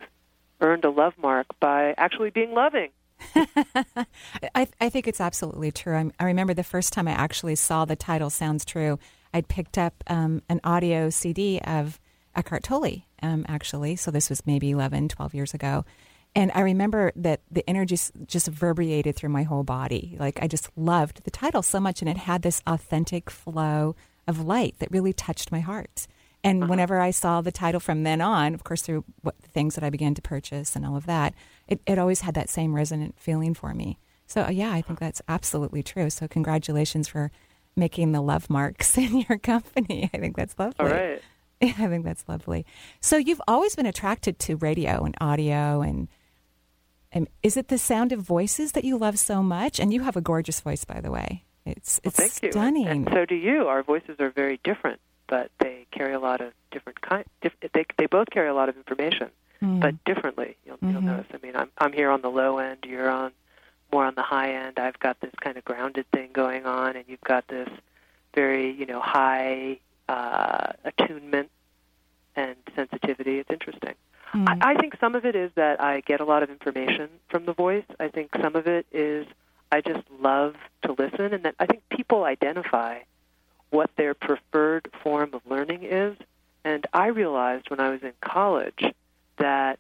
earned 0.60 0.84
a 0.84 0.89
love 0.89 1.13
mark 1.17 1.48
by 1.62 1.93
actually 1.98 2.32
being 2.32 2.53
loving. 2.53 2.89
I, 4.55 4.67
I 4.82 4.89
think 4.89 5.08
it's 5.08 5.22
absolutely 5.22 5.72
true. 5.72 5.96
I'm, 5.96 6.12
I 6.20 6.25
remember 6.25 6.53
the 6.53 6.63
first 6.65 6.91
time 6.91 7.08
I 7.08 7.12
actually 7.12 7.55
saw 7.55 7.86
the 7.86 7.96
title 7.96 8.29
Sounds 8.29 8.65
True, 8.65 9.00
I'd 9.34 9.48
picked 9.48 9.78
up 9.78 10.04
um, 10.08 10.42
an 10.50 10.60
audio 10.63 11.10
CD 11.10 11.60
of 11.60 12.00
Eckhart 12.36 12.63
Tolle, 12.63 13.04
um, 13.22 13.46
actually. 13.48 13.96
So 13.96 14.12
this 14.12 14.30
was 14.30 14.46
maybe 14.46 14.72
11, 14.72 15.10
12 15.10 15.34
years 15.34 15.54
ago. 15.54 15.86
And 16.36 16.52
I 16.56 16.62
remember 16.62 17.12
that 17.16 17.42
the 17.52 17.68
energy 17.70 17.98
just 18.25 18.48
reverberated 18.48 19.16
through 19.16 19.30
my 19.30 19.44
whole 19.44 19.63
body. 19.63 20.18
Like 20.20 20.40
I 20.42 20.48
just 20.48 20.70
loved 20.75 21.24
the 21.24 21.32
title 21.32 21.62
so 21.62 21.80
much, 21.80 22.02
and 22.02 22.10
it 22.10 22.18
had 22.18 22.42
this 22.42 22.62
authentic 22.66 23.30
flow 23.30 23.96
of 24.28 24.44
light 24.44 24.75
that 24.80 24.92
really 24.92 25.13
touched 25.13 25.52
my 25.52 25.60
heart. 25.60 26.08
And 26.44 26.63
uh-huh. 26.63 26.70
whenever 26.70 27.00
I 27.00 27.12
saw 27.12 27.42
the 27.42 27.52
title 27.52 27.80
from 27.80 28.04
then 28.04 28.20
on, 28.20 28.54
of 28.54 28.63
course, 28.63 28.82
through 28.82 29.06
what 29.22 29.40
the 29.42 29.48
things 29.48 29.75
that 29.75 29.84
I 29.84 29.90
began 29.90 30.13
to 30.16 30.22
purchase 30.22 30.75
and 30.75 30.86
all 30.86 30.98
of 30.98 31.06
that, 31.06 31.34
it, 31.68 31.80
it 31.86 32.00
always 32.00 32.22
had 32.22 32.34
that 32.34 32.50
same 32.50 32.74
resonant 32.75 33.16
feeling 33.18 33.54
for 33.54 33.74
me. 33.74 34.00
So, 34.25 34.50
yeah, 34.50 34.72
I 34.72 34.82
think 34.82 35.00
that's 35.00 35.22
absolutely 35.28 35.84
true. 35.84 36.10
So, 36.10 36.28
congratulations 36.28 37.08
for 37.08 37.32
making 37.75 38.12
the 38.12 38.22
love 38.22 38.50
marks 38.50 38.98
in 38.98 39.25
your 39.27 39.38
company. 39.38 40.10
I 40.13 40.18
think 40.18 40.36
that's 40.36 40.58
lovely. 40.58 40.75
All 40.80 40.92
right. 40.92 41.22
Yeah, 41.62 41.74
I 41.80 41.88
think 41.88 42.06
that's 42.06 42.24
lovely. 42.27 42.65
So, 43.00 43.18
you've 43.18 43.42
always 43.48 43.75
been 43.75 43.86
attracted 43.86 44.39
to 44.39 44.56
radio 44.58 45.03
and 45.03 45.15
audio 45.22 45.82
and 45.82 46.08
and 47.13 47.30
is 47.44 47.58
it 47.58 47.68
the 47.68 47.77
sound 47.77 48.12
of 48.12 48.22
voices 48.22 48.72
that 48.72 48.84
you 48.84 48.98
love 48.98 49.20
so 49.20 49.44
much? 49.44 49.80
And 49.80 49.94
you 49.94 50.01
have 50.01 50.18
a 50.18 50.22
gorgeous 50.22 50.60
voice, 50.62 50.84
by 50.84 51.00
the 51.00 51.12
way. 51.12 51.44
It's 51.65 52.01
it's 52.03 52.18
well, 52.18 52.27
thank 52.27 52.53
stunning. 52.53 52.84
You. 52.84 52.89
And 52.89 53.10
so 53.12 53.25
do 53.25 53.36
you. 53.36 53.68
Our 53.68 53.84
voices 53.84 54.20
are 54.20 54.32
very 54.32 54.60
different, 54.63 55.00
but 55.27 55.51
they 55.60 55.86
carry 55.92 56.13
a 56.13 56.20
lot 56.20 56.42
of 56.42 56.53
different 56.72 57.01
kind. 57.01 57.24
Diff, 57.42 57.53
they 57.74 57.86
they 57.98 58.08
both 58.08 58.30
carry 58.32 58.50
a 58.50 58.53
lot 58.53 58.68
of 58.68 58.75
information, 58.75 59.30
mm. 59.62 59.80
but 59.80 60.03
differently. 60.03 60.58
You'll, 60.65 60.77
mm-hmm. 60.77 60.92
you'll 60.92 61.01
notice. 61.01 61.27
I 61.34 61.46
mean, 61.46 61.56
I'm 61.56 61.70
I'm 61.77 61.94
here 61.94 62.10
on 62.10 62.22
the 62.22 62.30
low 62.30 62.58
end. 62.58 62.80
You're 62.86 63.10
on 63.10 63.32
more 63.94 64.06
on 64.06 64.16
the 64.16 64.24
high 64.24 64.54
end. 64.54 64.80
I've 64.80 65.00
got 65.00 65.20
this 65.22 65.32
kind 65.40 65.56
of 65.56 65.64
grounded 65.64 66.06
thing 66.12 66.32
going 66.34 66.66
on, 66.66 66.96
and 66.96 67.06
you've 67.08 67.22
got 67.22 67.48
this 67.48 67.70
very 68.34 68.72
you 68.72 68.88
know 68.88 69.00
high 69.00 69.80
uh, 70.10 70.74
attunement 70.84 71.50
and 72.36 72.56
sensitivity. 72.76 73.38
It's 73.38 73.52
interesting. 73.52 73.94
Mm. 74.34 74.50
I, 74.50 74.72
I 74.72 74.76
think 74.76 74.96
some 75.00 75.14
of 75.14 75.26
it 75.26 75.36
is 75.36 75.52
that 75.56 75.80
I 75.80 76.02
get 76.02 76.20
a 76.20 76.26
lot 76.26 76.42
of 76.42 76.50
information 76.50 77.10
from 77.30 77.46
the 77.46 77.54
voice. 77.54 77.86
I 78.00 78.08
think 78.08 78.32
some 78.42 78.56
of 78.56 78.66
it 78.68 78.88
is 78.92 79.28
I 79.72 79.82
just 79.82 80.04
love 80.20 80.56
to 80.86 80.94
listen, 80.94 81.34
and 81.34 81.44
that 81.46 81.56
I 81.60 81.68
think 81.68 81.84
people 81.90 82.24
identify 82.24 83.00
what 83.70 83.92
their 83.96 84.16
preferred 84.16 84.90
form 85.04 85.34
of 85.34 85.42
learning 85.48 85.84
is. 85.84 86.18
And 86.66 86.86
I 86.94 87.08
realized 87.08 87.70
when 87.70 87.80
I 87.80 87.90
was 87.90 88.02
in 88.02 88.14
college 88.22 88.84
that 89.38 89.78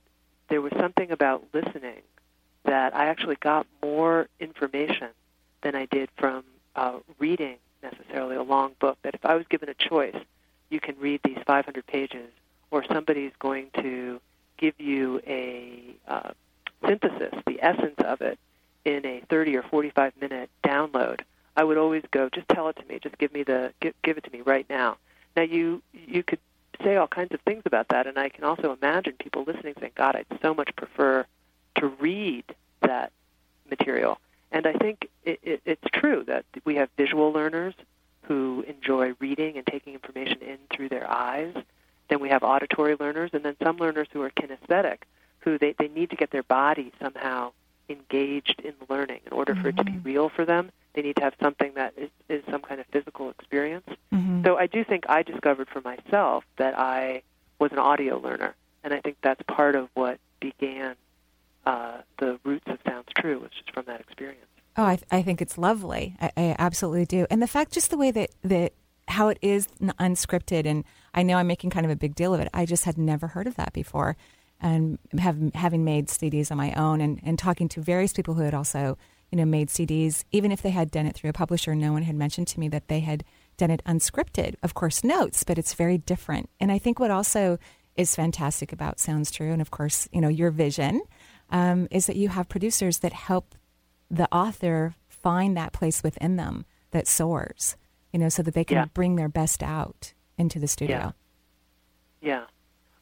there 0.49 0.61
was 0.61 0.73
something 0.77 1.11
about 1.11 1.45
listening 1.53 2.01
that 2.65 2.95
I 2.95 3.05
actually 3.05 3.35
got 3.35 3.67
more 3.81 4.27
information 4.39 5.09
than 5.61 5.75
I 5.75 5.85
did 5.85 6.09
from 6.17 6.43
uh, 6.75 6.99
reading 7.19 7.57
necessarily 7.81 8.35
a 8.35 8.43
long 8.43 8.73
book. 8.79 8.97
That 9.03 9.15
if 9.15 9.25
I 9.25 9.35
was 9.35 9.45
given 9.49 9.69
a 9.69 9.73
choice, 9.73 10.15
you 10.69 10.79
can 10.79 10.95
read 10.99 11.21
these 11.23 11.37
500 11.45 11.85
pages, 11.85 12.29
or 12.71 12.83
somebody's 12.85 13.31
going 13.39 13.69
to 13.81 14.19
give 14.57 14.79
you 14.79 15.21
a 15.27 15.95
uh, 16.07 16.31
synthesis, 16.87 17.33
the 17.45 17.61
essence 17.61 17.99
of 17.99 18.21
it, 18.21 18.39
in 18.85 19.05
a 19.05 19.21
30 19.29 19.55
or 19.57 19.63
45 19.63 20.13
minute 20.19 20.49
download, 20.63 21.21
I 21.55 21.63
would 21.63 21.77
always 21.77 22.03
go, 22.11 22.29
just 22.29 22.47
tell 22.49 22.67
it 22.69 22.75
to 22.77 22.85
me, 22.85 22.99
just 23.01 23.17
give 23.17 23.33
me 23.33 23.43
the 23.43 23.73
give, 23.79 23.93
give 24.03 24.17
it 24.17 24.23
to 24.23 24.31
me 24.31 24.41
right 24.41 24.65
now. 24.69 24.97
Now 25.35 25.43
you 25.43 25.81
you 25.93 26.23
could 26.23 26.39
say 26.83 26.95
all 26.95 27.07
kinds 27.07 27.33
of 27.33 27.41
things 27.41 27.63
about 27.65 27.89
that, 27.89 28.07
and 28.07 28.17
I 28.17 28.29
can 28.29 28.43
also 28.43 28.75
imagine 28.81 29.13
people 29.19 29.43
listening 29.43 29.75
saying, 29.79 29.93
"God, 29.95 30.15
I'd 30.15 30.25
so 30.41 30.53
much 30.53 30.75
prefer 30.75 31.25
to 31.75 31.87
read 31.87 32.43
that 32.81 33.11
material." 33.69 34.19
And 34.51 34.67
I 34.67 34.73
think 34.73 35.09
it, 35.23 35.39
it, 35.41 35.61
it's 35.65 35.87
true 35.91 36.23
that 36.27 36.45
we 36.63 36.75
have 36.75 36.89
visual 36.97 37.31
learners 37.31 37.73
who 38.23 38.63
enjoy 38.67 39.13
reading 39.19 39.57
and 39.57 39.65
taking 39.65 39.93
information 39.93 40.37
in 40.41 40.57
through 40.73 40.89
their 40.89 41.09
eyes, 41.09 41.53
then 42.09 42.19
we 42.19 42.29
have 42.29 42.43
auditory 42.43 42.95
learners, 42.99 43.31
and 43.33 43.43
then 43.43 43.55
some 43.61 43.77
learners 43.77 44.07
who 44.11 44.21
are 44.21 44.29
kinesthetic, 44.29 44.99
who 45.39 45.57
they, 45.57 45.73
they 45.77 45.87
need 45.87 46.09
to 46.09 46.15
get 46.15 46.31
their 46.31 46.43
body 46.43 46.91
somehow 47.01 47.51
engaged 47.89 48.61
in 48.63 48.73
learning. 48.89 49.19
In 49.25 49.33
order 49.33 49.55
for 49.55 49.61
mm-hmm. 49.61 49.67
it 49.69 49.77
to 49.77 49.83
be 49.83 49.91
mm-hmm. 49.91 50.07
real 50.07 50.29
for 50.29 50.45
them, 50.45 50.71
they 50.93 51.01
need 51.01 51.15
to 51.17 51.23
have 51.23 51.33
something 51.41 51.73
that 51.75 51.93
is, 51.97 52.09
is 52.29 52.43
some 52.49 52.61
kind 52.61 52.79
of 52.79 52.85
physical 52.87 53.29
experience. 53.29 53.87
Mm-hmm. 54.13 54.45
So 54.45 54.57
I 54.57 54.67
do 54.67 54.83
think 54.83 55.05
I 55.09 55.23
discovered 55.23 55.67
for 55.69 55.81
myself 55.81 56.43
that 56.57 56.77
I 56.77 57.23
was 57.59 57.71
an 57.71 57.79
audio 57.79 58.19
learner, 58.19 58.55
and 58.83 58.93
I 58.93 59.01
think 59.01 59.17
that's 59.21 59.41
part 59.47 59.75
of 59.75 59.89
what 59.95 60.19
began 60.39 60.95
uh, 61.65 61.97
the 62.19 62.39
roots 62.43 62.65
of 62.67 62.79
Sounds 62.85 63.07
True, 63.17 63.39
was 63.39 63.51
just 63.51 63.73
from 63.73 63.85
that 63.87 64.01
experience. 64.01 64.45
Oh, 64.75 64.85
I, 64.85 64.95
th- 64.95 65.07
I 65.11 65.21
think 65.21 65.41
it's 65.41 65.57
lovely. 65.57 66.15
I, 66.19 66.31
I 66.35 66.55
absolutely 66.57 67.05
do. 67.05 67.27
And 67.29 67.41
the 67.41 67.47
fact, 67.47 67.73
just 67.73 67.89
the 67.89 67.97
way 67.97 68.11
that, 68.11 68.31
that 68.43 68.73
how 69.07 69.29
it 69.29 69.37
is 69.41 69.67
unscripted 69.99 70.65
and 70.65 70.83
I 71.13 71.23
know 71.23 71.37
I'm 71.37 71.47
making 71.47 71.69
kind 71.69 71.85
of 71.85 71.91
a 71.91 71.95
big 71.95 72.15
deal 72.15 72.33
of 72.33 72.39
it. 72.39 72.47
I 72.53 72.65
just 72.65 72.85
had 72.85 72.97
never 72.97 73.27
heard 73.27 73.47
of 73.47 73.55
that 73.55 73.73
before. 73.73 74.15
And 74.61 74.97
have, 75.19 75.37
having 75.53 75.83
made 75.83 76.07
CDs 76.07 76.49
on 76.49 76.57
my 76.57 76.73
own 76.73 77.01
and, 77.01 77.19
and 77.23 77.37
talking 77.37 77.67
to 77.69 77.81
various 77.81 78.13
people 78.13 78.33
who 78.33 78.43
had 78.43 78.53
also, 78.53 78.97
you 79.29 79.37
know, 79.37 79.45
made 79.45 79.67
CDs, 79.67 80.23
even 80.31 80.51
if 80.51 80.61
they 80.61 80.69
had 80.69 80.89
done 80.89 81.05
it 81.05 81.15
through 81.15 81.31
a 81.31 81.33
publisher, 81.33 81.75
no 81.75 81.91
one 81.91 82.03
had 82.03 82.15
mentioned 82.15 82.47
to 82.47 82.59
me 82.59 82.69
that 82.69 82.87
they 82.87 83.01
had 83.01 83.25
done 83.57 83.71
it 83.71 83.83
unscripted. 83.85 84.55
Of 84.63 84.73
course, 84.73 85.03
notes, 85.03 85.43
but 85.43 85.57
it's 85.57 85.73
very 85.73 85.97
different. 85.97 86.49
And 86.59 86.71
I 86.71 86.77
think 86.77 86.97
what 86.97 87.11
also 87.11 87.59
is 87.95 88.15
fantastic 88.15 88.71
about 88.71 88.99
Sounds 88.99 89.31
True, 89.31 89.51
and 89.51 89.61
of 89.61 89.69
course, 89.69 90.07
you 90.11 90.21
know, 90.21 90.29
your 90.29 90.49
vision, 90.49 91.01
um, 91.49 91.87
is 91.91 92.07
that 92.07 92.15
you 92.15 92.29
have 92.29 92.49
producers 92.49 92.99
that 92.99 93.13
help 93.13 93.55
the 94.09 94.27
author 94.31 94.95
find 95.07 95.55
that 95.57 95.73
place 95.73 96.03
within 96.03 96.35
them 96.35 96.65
that 96.91 97.07
soars, 97.07 97.75
you 98.11 98.19
know, 98.19 98.29
so 98.29 98.43
that 98.43 98.53
they 98.53 98.63
can 98.63 98.77
yeah. 98.77 98.85
bring 98.93 99.15
their 99.15 99.29
best 99.29 99.63
out 99.63 100.13
into 100.37 100.59
the 100.59 100.67
studio. 100.67 101.13
Yeah. 102.21 102.29
yeah. 102.29 102.43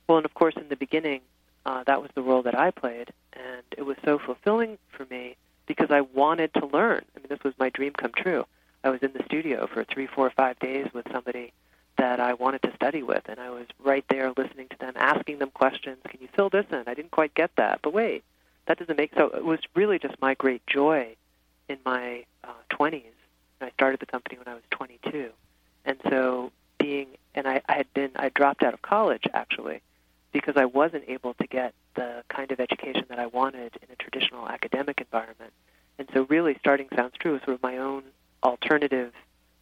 Well, 0.07 0.17
and 0.17 0.25
of 0.25 0.33
course, 0.33 0.55
in 0.57 0.69
the 0.69 0.75
beginning, 0.75 1.21
uh, 1.65 1.83
that 1.86 2.01
was 2.01 2.12
the 2.15 2.21
role 2.21 2.41
that 2.43 2.57
I 2.57 2.71
played, 2.71 3.12
and 3.33 3.63
it 3.77 3.83
was 3.83 3.98
so 4.03 4.19
fulfilling 4.19 4.77
for 4.89 5.05
me 5.05 5.36
because 5.67 5.91
I 5.91 6.01
wanted 6.01 6.53
to 6.55 6.65
learn. 6.65 7.03
I 7.15 7.19
mean, 7.19 7.27
this 7.29 7.43
was 7.43 7.53
my 7.60 7.69
dream 7.69 7.93
come 7.93 8.12
true. 8.15 8.45
I 8.83 8.89
was 8.89 9.01
in 9.01 9.13
the 9.13 9.24
studio 9.25 9.67
for 9.67 9.83
three, 9.83 10.07
four, 10.07 10.29
five 10.31 10.57
days 10.60 10.88
with 10.93 11.05
somebody 11.12 11.53
that 11.98 12.19
I 12.19 12.33
wanted 12.33 12.63
to 12.63 12.74
study 12.75 13.03
with, 13.03 13.24
and 13.29 13.39
I 13.39 13.51
was 13.51 13.67
right 13.83 14.03
there 14.10 14.31
listening 14.36 14.67
to 14.69 14.77
them, 14.79 14.93
asking 14.95 15.38
them 15.39 15.51
questions. 15.51 16.00
Can 16.07 16.19
you 16.19 16.27
fill 16.36 16.50
this 16.50 16.65
in? 16.71 16.83
I 16.88 16.93
didn't 16.93 17.12
quite 17.12 17.33
get 17.36 17.51
that, 17.57 17.79
but 17.83 17.93
wait, 17.93 18.24
that 18.71 18.79
doesn't 18.79 18.97
make 18.97 19.11
so. 19.17 19.27
It 19.27 19.43
was 19.43 19.59
really 19.75 19.99
just 19.99 20.15
my 20.21 20.33
great 20.33 20.65
joy 20.65 21.17
in 21.67 21.77
my 21.85 22.23
uh, 22.45 22.53
20s. 22.69 23.03
I 23.59 23.69
started 23.71 23.99
the 23.99 24.05
company 24.05 24.37
when 24.37 24.47
I 24.47 24.53
was 24.53 24.63
22, 24.71 25.29
and 25.83 25.97
so 26.09 26.53
being, 26.79 27.09
and 27.35 27.47
I, 27.47 27.61
I 27.67 27.73
had 27.73 27.93
been, 27.93 28.11
I 28.15 28.29
dropped 28.29 28.63
out 28.63 28.73
of 28.73 28.81
college 28.81 29.25
actually 29.33 29.81
because 30.31 30.55
I 30.55 30.65
wasn't 30.65 31.03
able 31.09 31.33
to 31.33 31.47
get 31.47 31.73
the 31.95 32.23
kind 32.29 32.49
of 32.53 32.61
education 32.61 33.03
that 33.09 33.19
I 33.19 33.25
wanted 33.25 33.77
in 33.81 33.89
a 33.91 33.95
traditional 33.97 34.47
academic 34.47 35.01
environment. 35.01 35.51
And 35.99 36.07
so, 36.13 36.25
really, 36.29 36.55
starting 36.57 36.87
Sounds 36.95 37.13
True 37.19 37.33
was 37.33 37.41
sort 37.41 37.55
of 37.55 37.61
my 37.61 37.77
own 37.77 38.03
alternative 38.41 39.11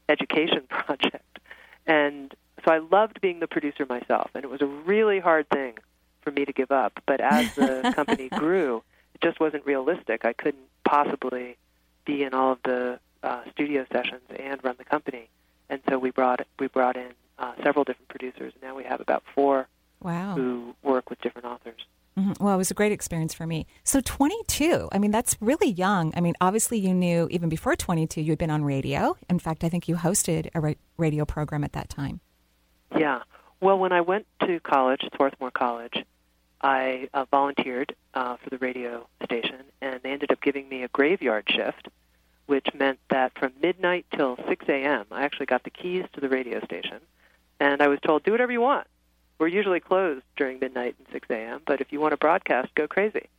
education 0.07 0.61
project. 0.69 1.39
And 1.87 2.31
so, 2.63 2.71
I 2.71 2.77
loved 2.77 3.21
being 3.21 3.39
the 3.39 3.47
producer 3.47 3.87
myself, 3.87 4.29
and 4.35 4.43
it 4.43 4.51
was 4.51 4.61
a 4.61 4.67
really 4.67 5.19
hard 5.19 5.49
thing 5.49 5.79
for 6.21 6.29
me 6.29 6.45
to 6.45 6.53
give 6.53 6.71
up. 6.71 7.01
But 7.07 7.21
as 7.21 7.55
the 7.55 7.91
company 7.95 8.29
grew, 8.37 8.83
it 9.21 9.25
just 9.25 9.39
wasn't 9.39 9.65
realistic. 9.65 10.25
I 10.25 10.33
couldn't 10.33 10.67
possibly 10.83 11.57
be 12.05 12.23
in 12.23 12.33
all 12.33 12.53
of 12.53 12.59
the 12.63 12.99
uh, 13.23 13.41
studio 13.51 13.85
sessions 13.91 14.23
and 14.38 14.63
run 14.63 14.75
the 14.77 14.85
company 14.85 15.29
and 15.69 15.81
so 15.88 15.97
we 15.97 16.11
brought 16.11 16.41
we 16.59 16.67
brought 16.67 16.97
in 16.97 17.11
uh, 17.38 17.53
several 17.63 17.83
different 17.83 18.09
producers, 18.09 18.53
and 18.53 18.63
now 18.63 18.75
we 18.75 18.83
have 18.83 18.99
about 18.99 19.23
four 19.35 19.67
wow. 20.01 20.35
who 20.35 20.75
work 20.83 21.09
with 21.09 21.21
different 21.21 21.47
authors. 21.47 21.85
Mm-hmm. 22.17 22.43
Well, 22.43 22.55
it 22.55 22.57
was 22.57 22.71
a 22.71 22.73
great 22.73 22.91
experience 22.91 23.33
for 23.33 23.47
me. 23.47 23.65
So 23.85 24.01
22, 24.01 24.89
I 24.91 24.97
mean, 24.97 25.11
that's 25.11 25.38
really 25.39 25.69
young. 25.69 26.11
I 26.17 26.21
mean, 26.21 26.33
obviously, 26.41 26.77
you 26.77 26.93
knew 26.93 27.27
even 27.31 27.47
before 27.47 27.77
22, 27.77 28.21
you 28.21 28.31
had 28.31 28.39
been 28.39 28.49
on 28.49 28.65
radio. 28.65 29.15
In 29.29 29.39
fact, 29.39 29.63
I 29.63 29.69
think 29.69 29.88
you 29.88 29.95
hosted 29.95 30.49
a 30.53 30.75
radio 30.97 31.23
program 31.23 31.63
at 31.63 31.73
that 31.73 31.88
time. 31.88 32.19
Yeah. 32.97 33.19
Well, 33.61 33.77
when 33.77 33.93
I 33.93 34.01
went 34.01 34.25
to 34.41 34.59
college, 34.59 35.07
Swarthmore 35.15 35.51
College, 35.51 36.03
I 36.61 37.09
uh, 37.13 37.25
volunteered 37.31 37.95
uh, 38.13 38.37
for 38.37 38.49
the 38.49 38.57
radio 38.57 39.07
station, 39.23 39.63
and 39.81 39.99
they 40.03 40.11
ended 40.11 40.31
up 40.31 40.41
giving 40.41 40.67
me 40.67 40.83
a 40.83 40.87
graveyard 40.89 41.45
shift 41.49 41.87
which 42.49 42.73
meant 42.73 42.97
that 43.11 43.31
from 43.37 43.53
midnight 43.61 44.07
till 44.15 44.35
6 44.47 44.65
a.m., 44.67 45.05
I 45.11 45.23
actually 45.23 45.45
got 45.45 45.63
the 45.63 45.69
keys 45.69 46.03
to 46.13 46.19
the 46.19 46.27
radio 46.27 46.59
station, 46.65 46.97
and 47.59 47.79
I 47.79 47.87
was 47.87 47.99
told, 47.99 48.23
do 48.23 48.31
whatever 48.31 48.51
you 48.51 48.59
want. 48.59 48.87
We're 49.37 49.49
usually 49.49 49.79
closed 49.79 50.23
during 50.35 50.57
midnight 50.57 50.95
and 50.97 51.07
6 51.11 51.27
a.m., 51.29 51.61
but 51.67 51.79
if 51.79 51.91
you 51.91 51.99
want 51.99 52.13
to 52.13 52.17
broadcast, 52.17 52.73
go 52.73 52.87
crazy. 52.87 53.29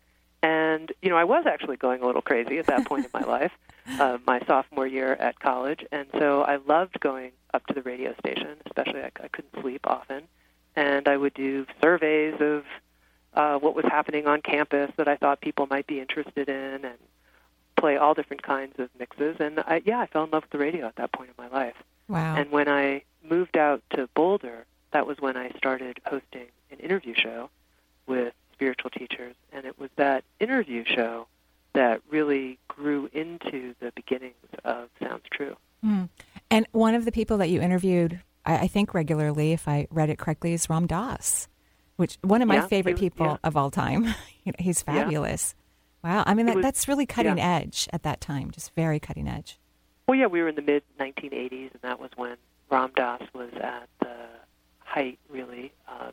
And, 0.44 0.92
you 1.02 1.10
know, 1.10 1.16
I 1.16 1.24
was 1.24 1.44
actually 1.44 1.76
going 1.76 2.02
a 2.02 2.06
little 2.06 2.22
crazy 2.22 2.58
at 2.60 2.66
that 2.66 2.86
point 2.86 3.04
in 3.04 3.10
my 3.12 3.20
life, 3.26 3.50
uh, 3.98 4.18
my 4.28 4.38
sophomore 4.46 4.86
year 4.86 5.14
at 5.14 5.40
college, 5.40 5.84
and 5.90 6.06
so 6.16 6.42
I 6.42 6.58
loved 6.64 7.00
going 7.00 7.32
up 7.52 7.66
to 7.66 7.74
the 7.74 7.82
radio 7.82 8.14
station, 8.20 8.58
especially 8.66 9.00
I, 9.00 9.10
I 9.20 9.26
couldn't 9.26 9.60
sleep 9.60 9.88
often, 9.88 10.22
and 10.76 11.08
I 11.08 11.16
would 11.16 11.34
do 11.34 11.66
surveys 11.82 12.40
of 12.40 12.62
uh, 13.34 13.58
what 13.58 13.74
was 13.74 13.84
happening 13.84 14.26
on 14.26 14.42
campus 14.42 14.90
that 14.96 15.08
I 15.08 15.16
thought 15.16 15.40
people 15.40 15.66
might 15.68 15.86
be 15.86 16.00
interested 16.00 16.48
in, 16.48 16.84
and 16.84 16.98
play 17.76 17.96
all 17.96 18.14
different 18.14 18.42
kinds 18.42 18.78
of 18.78 18.88
mixes. 18.98 19.36
And 19.40 19.60
I, 19.60 19.82
yeah, 19.84 20.00
I 20.00 20.06
fell 20.06 20.24
in 20.24 20.30
love 20.30 20.42
with 20.42 20.50
the 20.50 20.58
radio 20.58 20.86
at 20.86 20.96
that 20.96 21.12
point 21.12 21.30
in 21.30 21.42
my 21.42 21.48
life. 21.48 21.76
Wow. 22.08 22.36
And 22.36 22.50
when 22.50 22.68
I 22.68 23.02
moved 23.28 23.56
out 23.56 23.82
to 23.94 24.08
Boulder, 24.14 24.66
that 24.92 25.06
was 25.06 25.18
when 25.18 25.36
I 25.36 25.50
started 25.56 26.00
hosting 26.04 26.46
an 26.70 26.78
interview 26.78 27.14
show 27.14 27.50
with 28.06 28.34
spiritual 28.52 28.90
teachers, 28.90 29.34
and 29.52 29.64
it 29.64 29.78
was 29.78 29.88
that 29.96 30.24
interview 30.38 30.84
show 30.84 31.26
that 31.72 32.02
really 32.10 32.58
grew 32.68 33.08
into 33.12 33.74
the 33.80 33.92
beginnings 33.94 34.34
of 34.64 34.88
Sounds 35.02 35.22
True. 35.32 35.56
Mm. 35.84 36.08
And 36.50 36.66
one 36.72 36.94
of 36.94 37.04
the 37.04 37.12
people 37.12 37.38
that 37.38 37.48
you 37.48 37.60
interviewed, 37.60 38.20
I, 38.44 38.58
I, 38.58 38.66
think 38.66 38.92
regularly, 38.92 39.52
if 39.52 39.68
I 39.68 39.86
read 39.90 40.10
it 40.10 40.18
correctly, 40.18 40.52
is 40.52 40.68
Ram 40.68 40.86
Dass, 40.86 41.48
which 42.00 42.18
one 42.22 42.40
of 42.40 42.48
my 42.48 42.56
yeah, 42.56 42.66
favorite 42.66 42.98
he, 42.98 43.10
people 43.10 43.26
yeah. 43.26 43.36
of 43.44 43.58
all 43.58 43.70
time. 43.70 44.14
He's 44.58 44.80
fabulous. 44.80 45.54
Yeah. 46.02 46.10
Wow. 46.10 46.24
I 46.26 46.32
mean, 46.32 46.46
that, 46.46 46.56
was, 46.56 46.62
that's 46.62 46.88
really 46.88 47.04
cutting 47.04 47.38
edge 47.38 47.88
at 47.92 48.04
that 48.04 48.22
time, 48.22 48.50
just 48.50 48.74
very 48.74 48.98
cutting 48.98 49.28
edge. 49.28 49.58
Well, 50.08 50.18
yeah, 50.18 50.26
we 50.26 50.40
were 50.40 50.48
in 50.48 50.54
the 50.54 50.62
mid 50.62 50.82
1980s, 50.98 51.72
and 51.72 51.82
that 51.82 52.00
was 52.00 52.10
when 52.16 52.36
Ram 52.70 52.90
Dass 52.96 53.20
was 53.34 53.50
at 53.60 53.86
the 54.00 54.16
height, 54.78 55.18
really, 55.28 55.72
uh, 55.86 56.10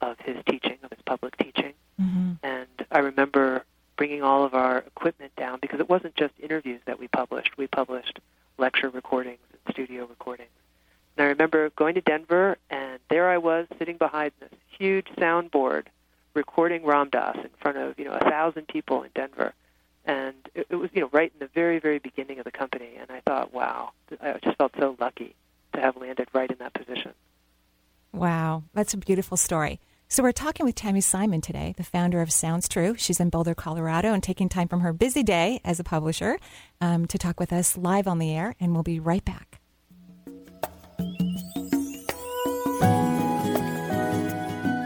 of 0.00 0.16
his 0.20 0.36
teaching, 0.48 0.78
of 0.84 0.90
his 0.90 1.02
public 1.04 1.36
teaching. 1.38 1.72
Mm-hmm. 2.00 2.32
And 2.44 2.68
I 2.92 3.00
remember 3.00 3.64
bringing 3.96 4.22
all 4.22 4.44
of 4.44 4.54
our 4.54 4.78
equipment 4.78 5.34
down 5.36 5.58
because 5.60 5.80
it 5.80 5.88
wasn't 5.88 6.14
just 6.14 6.34
interviews 6.38 6.80
that 6.86 7.00
we 7.00 7.08
published. 7.08 7.58
We 7.58 7.66
published 7.66 8.20
lecture 8.58 8.88
recordings 8.88 9.40
and 9.50 9.74
studio 9.74 10.06
recordings. 10.06 10.50
And 11.20 11.26
I 11.26 11.28
remember 11.32 11.68
going 11.76 11.96
to 11.96 12.00
Denver, 12.00 12.56
and 12.70 12.98
there 13.10 13.28
I 13.28 13.36
was 13.36 13.66
sitting 13.78 13.98
behind 13.98 14.32
this 14.40 14.48
huge 14.78 15.06
soundboard 15.18 15.88
recording 16.32 16.82
Ram 16.82 17.10
Dass 17.10 17.36
in 17.36 17.50
front 17.60 17.76
of 17.76 17.98
you 17.98 18.06
know 18.06 18.12
a 18.12 18.20
thousand 18.20 18.68
people 18.68 19.02
in 19.02 19.10
Denver, 19.14 19.52
and 20.06 20.34
it, 20.54 20.68
it 20.70 20.76
was 20.76 20.88
you 20.94 21.02
know 21.02 21.10
right 21.12 21.30
in 21.30 21.38
the 21.38 21.50
very 21.54 21.78
very 21.78 21.98
beginning 21.98 22.38
of 22.38 22.46
the 22.46 22.50
company. 22.50 22.92
And 22.98 23.10
I 23.10 23.20
thought, 23.20 23.52
wow, 23.52 23.90
I 24.18 24.38
just 24.42 24.56
felt 24.56 24.72
so 24.78 24.96
lucky 24.98 25.34
to 25.74 25.80
have 25.82 25.94
landed 25.98 26.28
right 26.32 26.50
in 26.50 26.56
that 26.56 26.72
position. 26.72 27.12
Wow, 28.14 28.62
that's 28.72 28.94
a 28.94 28.96
beautiful 28.96 29.36
story. 29.36 29.78
So 30.08 30.22
we're 30.22 30.32
talking 30.32 30.64
with 30.64 30.74
Tami 30.74 31.02
Simon 31.02 31.42
today, 31.42 31.74
the 31.76 31.84
founder 31.84 32.22
of 32.22 32.32
Sounds 32.32 32.66
True. 32.66 32.94
She's 32.96 33.20
in 33.20 33.28
Boulder, 33.28 33.54
Colorado, 33.54 34.14
and 34.14 34.22
taking 34.22 34.48
time 34.48 34.68
from 34.68 34.80
her 34.80 34.94
busy 34.94 35.22
day 35.22 35.60
as 35.66 35.78
a 35.80 35.84
publisher 35.84 36.38
um, 36.80 37.04
to 37.08 37.18
talk 37.18 37.38
with 37.38 37.52
us 37.52 37.76
live 37.76 38.08
on 38.08 38.20
the 38.20 38.34
air. 38.34 38.54
And 38.58 38.72
we'll 38.72 38.82
be 38.82 39.00
right 39.00 39.22
back. 39.22 39.59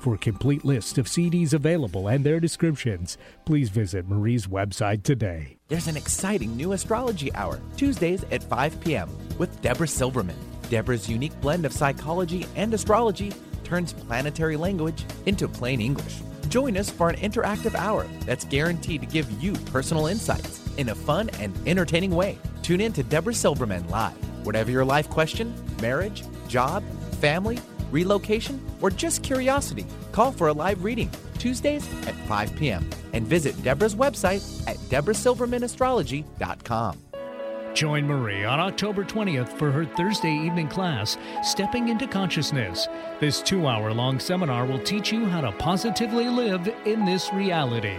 For 0.00 0.14
a 0.14 0.18
complete 0.18 0.64
list 0.64 0.96
of 0.96 1.04
CDs 1.04 1.52
available 1.52 2.08
and 2.08 2.24
their 2.24 2.40
descriptions, 2.40 3.18
please 3.44 3.68
visit 3.68 4.08
Marie's 4.08 4.46
website 4.46 5.02
today. 5.02 5.58
There's 5.68 5.88
an 5.88 5.96
exciting 5.98 6.56
new 6.56 6.72
astrology 6.72 7.30
hour, 7.34 7.60
Tuesdays 7.76 8.24
at 8.30 8.42
5 8.42 8.80
p.m., 8.80 9.10
with 9.36 9.60
Deborah 9.60 9.86
Silverman. 9.86 10.38
Deborah's 10.70 11.06
unique 11.06 11.38
blend 11.42 11.66
of 11.66 11.74
psychology 11.74 12.46
and 12.56 12.72
astrology 12.72 13.30
turns 13.62 13.92
planetary 13.92 14.56
language 14.56 15.04
into 15.26 15.46
plain 15.46 15.82
English. 15.82 16.22
Join 16.48 16.78
us 16.78 16.88
for 16.88 17.10
an 17.10 17.16
interactive 17.16 17.74
hour 17.74 18.06
that's 18.24 18.46
guaranteed 18.46 19.02
to 19.02 19.06
give 19.06 19.30
you 19.32 19.52
personal 19.66 20.06
insights 20.06 20.66
in 20.78 20.88
a 20.88 20.94
fun 20.94 21.28
and 21.40 21.54
entertaining 21.68 22.12
way. 22.12 22.38
Tune 22.62 22.80
in 22.80 22.94
to 22.94 23.02
Deborah 23.02 23.34
Silverman 23.34 23.86
live. 23.90 24.16
Whatever 24.46 24.70
your 24.70 24.86
life 24.86 25.10
question, 25.10 25.52
marriage, 25.82 26.24
job, 26.48 26.82
family, 27.20 27.58
relocation, 27.90 28.60
or 28.80 28.90
just 28.90 29.22
curiosity, 29.22 29.86
call 30.12 30.32
for 30.32 30.48
a 30.48 30.52
live 30.52 30.84
reading 30.84 31.10
Tuesdays 31.38 31.86
at 32.06 32.14
5 32.26 32.56
p.m. 32.56 32.88
and 33.12 33.26
visit 33.26 33.60
Deborah's 33.62 33.94
website 33.94 34.68
at 34.68 34.76
deborahsilvermanastrology.com. 34.76 36.98
Join 37.72 38.04
Marie 38.04 38.44
on 38.44 38.58
October 38.58 39.04
20th 39.04 39.56
for 39.56 39.70
her 39.70 39.84
Thursday 39.84 40.32
evening 40.32 40.68
class, 40.68 41.16
Stepping 41.42 41.88
into 41.88 42.06
Consciousness. 42.06 42.88
This 43.20 43.40
two 43.40 43.68
hour 43.68 43.94
long 43.94 44.18
seminar 44.18 44.66
will 44.66 44.80
teach 44.80 45.12
you 45.12 45.26
how 45.26 45.40
to 45.40 45.52
positively 45.52 46.28
live 46.28 46.68
in 46.84 47.04
this 47.04 47.32
reality. 47.32 47.96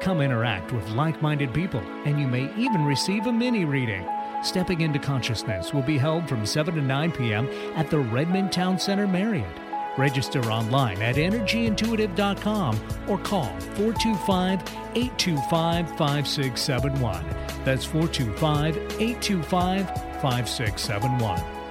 Come 0.00 0.22
interact 0.22 0.72
with 0.72 0.88
like 0.90 1.20
minded 1.20 1.52
people, 1.52 1.82
and 2.04 2.18
you 2.18 2.26
may 2.26 2.50
even 2.56 2.84
receive 2.84 3.26
a 3.26 3.32
mini 3.32 3.64
reading. 3.64 4.04
Stepping 4.42 4.80
into 4.80 4.98
Consciousness 4.98 5.72
will 5.72 5.82
be 5.82 5.98
held 5.98 6.28
from 6.28 6.44
7 6.44 6.74
to 6.74 6.82
9 6.82 7.12
p.m. 7.12 7.48
at 7.76 7.90
the 7.90 7.98
Redmond 7.98 8.52
Town 8.52 8.78
Center 8.78 9.06
Marriott. 9.06 9.58
Register 9.96 10.40
online 10.50 11.00
at 11.02 11.16
energyintuitive.com 11.16 12.80
or 13.08 13.18
call 13.18 13.54
425 13.76 14.60
825 14.94 15.88
5671. 15.96 17.24
That's 17.64 17.84
425 17.84 18.76
825 18.76 19.86
5671. 20.22 21.61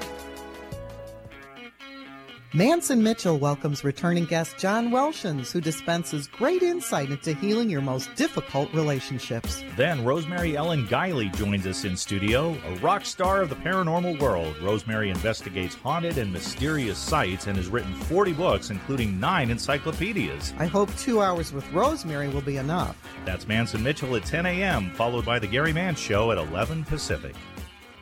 Manson 2.54 3.02
Mitchell 3.02 3.40
welcomes 3.40 3.86
returning 3.86 4.26
guest 4.26 4.58
John 4.58 4.90
Welshons, 4.90 5.54
who 5.54 5.62
dispenses 5.62 6.28
great 6.28 6.62
insight 6.62 7.10
into 7.10 7.34
healing 7.34 7.70
your 7.70 7.80
most 7.80 8.14
difficult 8.16 8.74
relationships. 8.74 9.64
Then 9.78 10.04
Rosemary 10.04 10.58
Ellen 10.58 10.86
Guiley 10.86 11.34
joins 11.34 11.66
us 11.66 11.86
in 11.86 11.96
studio, 11.96 12.58
a 12.66 12.76
rock 12.80 13.06
star 13.06 13.42
of 13.42 13.48
the 13.48 13.56
paranormal 13.56 14.20
world. 14.20 14.54
Rosemary 14.62 15.12
investigates 15.12 15.76
haunted 15.76 16.18
and 16.18 16.34
mysterious 16.34 16.98
sites 16.98 17.48
and 17.48 17.56
has 17.56 17.70
written 17.70 17.94
40 17.94 18.34
books, 18.34 18.70
including 18.70 19.18
nine 19.18 19.50
encyclopedias. 19.50 20.54
I 20.60 20.66
hope 20.66 20.94
two 20.98 21.22
hours 21.22 21.54
with 21.54 21.72
Rosemary 21.72 22.28
will 22.28 22.42
be 22.42 22.58
enough. 22.58 22.98
That's 23.24 23.48
Manson 23.48 23.82
Mitchell 23.82 24.18
at 24.18 24.26
10 24.26 24.46
a.m., 24.46 24.92
followed 24.92 25.24
by 25.24 25.40
The 25.40 25.48
Gary 25.48 25.72
Mann 25.72 25.96
Show 25.96 26.34
at 26.34 26.38
11 26.38 26.84
Pacific. 26.84 27.34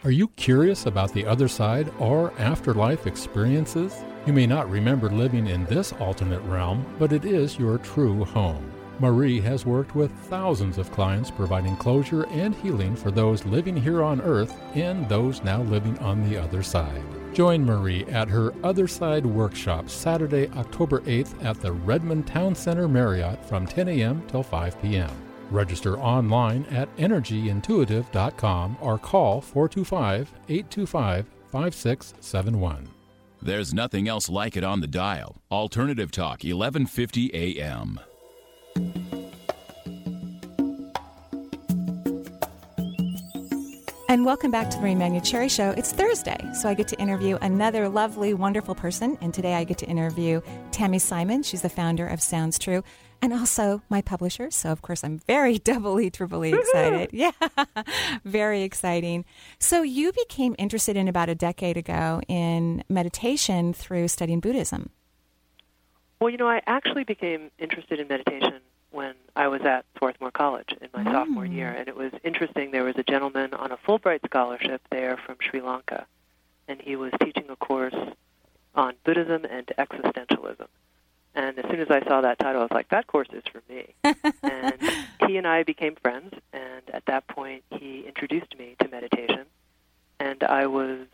Are 0.04 0.12
you 0.12 0.30
curious 0.30 0.88
about 0.88 1.14
the 1.14 1.28
other 1.28 1.48
side 1.48 1.92
or 2.00 2.34
afterlife 2.40 3.06
experiences? 3.06 3.94
You 4.26 4.34
may 4.34 4.46
not 4.46 4.70
remember 4.70 5.10
living 5.10 5.48
in 5.48 5.66
this 5.66 5.94
alternate 5.94 6.42
realm, 6.42 6.86
but 7.00 7.14
it 7.14 7.26
is 7.26 7.58
your 7.58 7.78
true 7.78 8.26
home. 8.26 8.72
Marie 9.00 9.40
has 9.40 9.66
worked 9.66 9.96
with 9.96 10.12
thousands 10.12 10.78
of 10.78 10.92
clients 10.92 11.32
providing 11.32 11.78
closure 11.78 12.26
and 12.28 12.54
healing 12.54 12.96
for 12.96 13.12
those 13.12 13.46
living 13.46 13.78
here 13.78 14.04
on 14.04 14.20
Earth 14.22 14.54
and 14.76 15.08
those 15.08 15.42
now 15.44 15.62
living 15.64 15.98
on 16.00 16.30
the 16.30 16.38
other 16.38 16.62
side. 16.62 17.02
Join 17.34 17.64
Marie 17.64 18.06
at 18.06 18.28
her 18.28 18.54
Other 18.64 18.88
Side 18.88 19.26
workshop 19.26 19.90
Saturday, 19.90 20.50
October 20.58 21.00
8th 21.02 21.42
at 21.44 21.62
the 21.62 21.72
Redmond 21.72 22.28
Town 22.28 22.54
Center 22.54 22.88
Marriott 22.90 23.44
from 23.46 23.66
10 23.66 23.88
a.m. 23.88 24.22
till 24.28 24.44
5 24.44 24.82
p.m. 24.82 25.12
Register 25.50 25.98
online 25.98 26.66
at 26.66 26.94
energyintuitive.com 26.98 28.78
or 28.82 28.98
call 28.98 29.42
425 29.42 30.32
825 30.50 31.26
5671. 31.52 32.99
There's 33.42 33.74
nothing 33.74 34.10
else 34.10 34.28
like 34.28 34.58
it 34.58 34.66
on 34.66 34.82
the 34.82 34.88
dial. 34.88 35.42
Alternative 35.50 36.12
Talk, 36.12 36.44
1150 36.44 37.32
AM. 37.34 38.00
And 44.10 44.26
welcome 44.26 44.52
back 44.52 44.70
to 44.72 44.78
the 44.78 44.94
Marie 44.94 45.22
Cherry 45.22 45.48
Show. 45.48 45.70
It's 45.78 45.94
Thursday, 45.94 46.38
so 46.54 46.68
I 46.68 46.74
get 46.74 46.90
to 46.90 47.00
interview 47.00 47.38
another 47.42 47.88
lovely, 47.88 48.34
wonderful 48.34 48.76
person. 48.76 49.18
And 49.22 49.34
today 49.34 49.54
I 49.54 49.64
get 49.64 49.78
to 49.78 49.86
interview 49.86 50.42
Tami 50.72 51.00
Simon. 51.00 51.42
She's 51.42 51.62
the 51.62 51.70
founder 51.70 52.08
of 52.08 52.22
Sounds 52.22 52.60
True 52.60 52.84
and 53.22 53.34
also 53.34 53.82
my 53.90 54.02
publisher. 54.02 54.52
So, 54.52 54.72
of 54.72 54.82
course, 54.82 55.04
I'm 55.04 55.20
very 55.20 55.58
doubly, 55.70 56.10
triply 56.10 56.54
excited. 56.54 57.10
yeah, 57.14 57.32
very 58.26 58.64
exciting. 58.64 59.26
So, 59.60 59.82
you 59.82 60.12
became 60.12 60.56
interested 60.58 60.98
in 60.98 61.08
about 61.08 61.30
a 61.30 61.36
decade 61.36 61.78
ago 61.78 62.22
in 62.28 62.84
meditation 62.90 63.74
through 63.74 64.08
studying 64.08 64.40
Buddhism. 64.40 64.90
Well, 66.20 66.30
you 66.30 66.38
know, 66.38 66.50
I 66.50 66.62
actually 66.68 67.06
became 67.06 67.50
interested 67.60 68.00
in 68.00 68.08
meditation 68.08 68.60
when 68.92 69.14
I 69.36 69.48
was 69.48 69.62
at 69.62 69.86
Swarthmore 69.98 70.32
College 70.32 70.76
in 70.82 70.90
my 70.94 71.04
mm. 71.04 71.12
sophomore 71.12 71.46
year. 71.46 71.70
And 71.70 71.88
it 71.88 71.96
was 71.96 72.12
interesting. 72.24 72.72
There 72.72 72.84
was 72.84 72.96
a 72.98 73.04
gentleman 73.04 73.54
on 73.54 73.72
a 73.72 73.78
Fulbright 73.78 74.26
scholarship 74.26 74.82
there 74.90 75.18
from 75.18 75.38
Sri 75.42 75.62
Lanka, 75.62 76.06
and 76.68 76.82
he 76.82 76.96
was 76.96 77.12
teaching 77.24 77.46
a 77.50 77.56
course 77.56 77.96
on 78.76 78.96
Buddhism 79.04 79.46
and 79.46 79.68
existentialism. 79.78 80.68
And 81.40 81.58
as 81.58 81.72
soon 81.72 81.80
as 81.80 81.90
I 81.90 82.04
saw 82.06 82.20
that 82.20 82.38
title, 82.38 82.60
I 82.60 82.66
was 82.66 82.72
like, 82.72 82.90
that 82.90 83.08
course 83.08 83.30
is 83.32 83.44
for 83.50 83.62
me. 83.72 83.94
and 84.44 84.74
he 85.26 85.38
and 85.38 85.48
I 85.48 85.64
became 85.64 85.96
friends, 85.96 86.34
and 86.52 86.82
at 86.92 87.06
that 87.06 87.28
point, 87.28 87.64
he 87.70 88.04
introduced 88.06 88.60
me 88.60 88.76
to 88.82 88.90
meditation. 88.90 89.46
And 90.20 90.44
I 90.44 90.68
was 90.68 91.08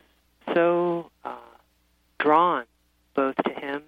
so 0.52 1.12
uh, 1.24 1.36
drawn 2.18 2.64
both 3.14 3.36
to 3.36 3.52
him 3.52 3.84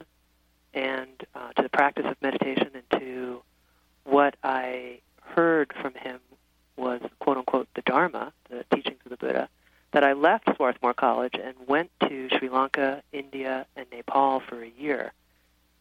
and 0.76 1.10
uh, 1.34 1.54
to 1.54 1.63
the 1.63 1.69
practice 1.69 2.06
of 2.06 2.15
meditation 2.21 2.69
and 2.76 3.02
to 3.02 3.41
what 4.04 4.36
I 4.43 5.00
heard 5.21 5.73
from 5.82 5.95
him 5.95 6.19
was 6.76 7.02
quote 7.17 7.38
unquote 7.38 7.67
the 7.73 7.82
Dharma, 7.82 8.32
the 8.52 8.63
teachings 8.71 9.00
of 9.06 9.10
the 9.10 9.17
the 9.17 9.26
Buddha 9.26 9.50
that 9.91 10.04
I 10.04 10.13
left 10.13 10.56
Swarthmore 10.56 10.93
College 10.93 11.34
and 11.43 11.56
went 11.65 11.89
to 12.08 12.30
Sri 12.38 12.50
Lanka, 12.50 13.02
India, 13.12 13.65
and 13.76 13.88
Nepal 13.91 14.41
for 14.41 14.62
a 14.62 14.69
year 14.78 15.13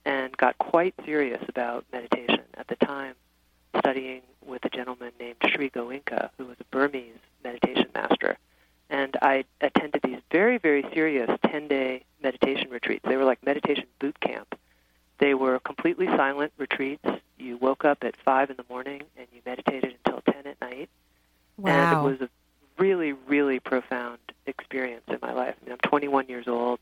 and 0.07 0.35
got 0.37 0.57
quite 0.57 0.95
serious 1.05 1.43
about 1.49 1.85
meditation 1.93 2.41
at 2.57 2.69
the 2.69 2.77
time, 2.77 3.15
studying 3.77 4.23
with 4.47 4.65
a 4.65 4.71
gentleman 4.71 5.11
named 5.19 5.37
Sri 5.49 5.69
Goenka, 5.69 6.31
who 6.39 6.47
was 6.47 6.57
a 6.61 6.65
Burmese 6.71 7.19
meditation 7.43 7.89
master. 7.93 8.39
And 8.89 9.17
I 9.21 9.45
attended 9.61 10.03
these 10.03 10.21
very, 10.31 10.59
very 10.59 10.87
serious 10.95 11.29
10 11.45 11.67
day 11.67 12.05
meditation 12.23 12.71
retreats. 12.71 13.05
They 13.07 13.17
were 13.17 13.25
like 13.25 13.45
meditation 13.45 13.87
boot 13.99 14.19
camp. 14.21 14.57
They 15.19 15.35
were 15.35 15.59
completely 15.59 16.07
silent 16.07 16.53
retreats. 16.57 17.05
You 17.37 17.57
woke 17.57 17.85
up 17.85 18.05
at 18.05 18.15
5 18.25 18.51
in 18.51 18.57
the 18.57 18.65
morning 18.71 19.03
and 19.17 19.27
you 19.35 19.41
meditated 19.45 19.97
until 20.05 20.23
10 20.33 20.47
at 20.47 20.61
night. 20.61 20.89
Wow. 21.57 21.73
And 21.73 21.99
it 21.99 22.11
was 22.11 22.29
a 22.29 22.31
really, 22.81 23.13
really 23.13 23.59
profound 23.59 24.19
experience 24.47 25.05
in 25.09 25.19
my 25.21 25.33
life. 25.33 25.57
I 25.61 25.65
mean, 25.65 25.73
I'm 25.73 25.91
21 25.91 26.29
years 26.29 26.47
old. 26.47 26.79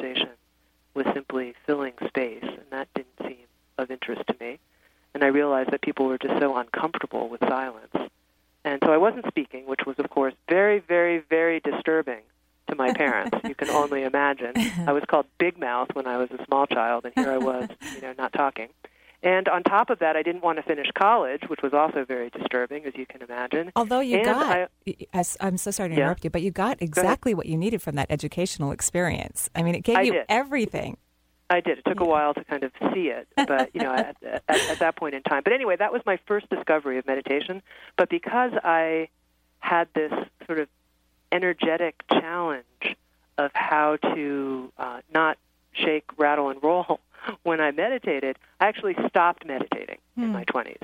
Conversation 0.00 0.30
was 0.94 1.06
simply 1.14 1.54
filling 1.66 1.92
space, 2.06 2.42
and 2.42 2.64
that 2.70 2.88
didn't 2.94 3.08
seem 3.22 3.46
of 3.78 3.90
interest 3.90 4.22
to 4.26 4.36
me. 4.40 4.58
And 5.14 5.22
I 5.24 5.28
realized 5.28 5.70
that 5.70 5.82
people 5.82 6.06
were 6.06 6.18
just 6.18 6.38
so 6.40 6.56
uncomfortable 6.56 7.28
with 7.28 7.40
silence. 7.40 7.94
And 8.64 8.80
so 8.84 8.92
I 8.92 8.96
wasn't 8.96 9.26
speaking, 9.26 9.66
which 9.66 9.86
was, 9.86 9.98
of 9.98 10.10
course, 10.10 10.34
very, 10.48 10.80
very, 10.80 11.18
very 11.18 11.60
disturbing 11.60 12.20
to 12.68 12.74
my 12.74 12.92
parents. 12.92 13.36
you 13.44 13.54
can 13.54 13.70
only 13.70 14.02
imagine. 14.02 14.52
I 14.86 14.92
was 14.92 15.02
called 15.08 15.26
Big 15.38 15.58
Mouth 15.58 15.88
when 15.94 16.06
I 16.06 16.16
was 16.18 16.30
a 16.30 16.44
small 16.44 16.66
child, 16.66 17.04
and 17.04 17.14
here 17.14 17.32
I 17.32 17.38
was, 17.38 17.68
you 17.94 18.02
know, 18.02 18.14
not 18.16 18.32
talking. 18.32 18.68
And 19.22 19.48
on 19.48 19.62
top 19.62 19.90
of 19.90 19.98
that, 19.98 20.16
I 20.16 20.22
didn't 20.22 20.42
want 20.42 20.56
to 20.58 20.62
finish 20.62 20.86
college, 20.94 21.42
which 21.48 21.60
was 21.62 21.74
also 21.74 22.04
very 22.06 22.30
disturbing, 22.30 22.86
as 22.86 22.94
you 22.96 23.04
can 23.04 23.20
imagine. 23.20 23.70
Although 23.76 24.00
you 24.00 24.16
And 24.16 24.24
got, 24.24 24.70
I, 25.12 25.24
I'm 25.40 25.58
so 25.58 25.70
sorry 25.70 25.90
to 25.90 25.94
Yeah. 25.94 26.02
interrupt 26.02 26.24
you, 26.24 26.30
but 26.30 26.40
you 26.42 26.50
got 26.50 26.80
exactly 26.80 27.34
what 27.34 27.46
you 27.46 27.58
needed 27.58 27.82
from 27.82 27.96
that 27.96 28.06
educational 28.10 28.72
experience. 28.72 29.50
I 29.54 29.62
mean, 29.62 29.74
it 29.74 29.82
gave 29.82 29.98
I 29.98 30.02
you 30.02 30.12
did. 30.12 30.26
everything. 30.30 30.96
I 31.50 31.60
did. 31.60 31.78
It 31.78 31.84
took 31.84 32.00
a 32.00 32.04
while 32.04 32.32
to 32.32 32.44
kind 32.44 32.62
of 32.62 32.72
see 32.94 33.08
it, 33.08 33.26
but 33.46 33.74
you 33.74 33.82
know, 33.82 33.92
at, 33.92 34.16
at, 34.22 34.42
at 34.48 34.78
that 34.78 34.96
point 34.96 35.14
in 35.14 35.22
time. 35.22 35.42
But 35.44 35.52
anyway, 35.52 35.76
that 35.76 35.92
was 35.92 36.00
my 36.06 36.18
first 36.26 36.48
discovery 36.48 36.96
of 36.96 37.06
meditation. 37.06 37.60
But 37.98 38.08
because 38.08 38.52
I 38.64 39.08
had 39.58 39.88
this 39.94 40.12
sort 40.46 40.60
of 40.60 40.68
energetic 41.30 42.02
challenge 42.10 42.96
of 43.36 43.50
how 43.52 43.96
to 43.96 44.72
uh, 44.78 45.00
not 45.12 45.36
shake, 45.72 46.04
rattle, 46.16 46.48
and 46.50 46.62
roll 46.62 47.00
when 47.42 47.60
I 47.60 47.70
meditated, 47.70 48.38
I 48.60 48.68
actually 48.68 48.96
stopped 49.08 49.44
meditating 49.46 49.98
in 50.16 50.24
Hmm. 50.24 50.32
my 50.32 50.44
20s 50.44 50.82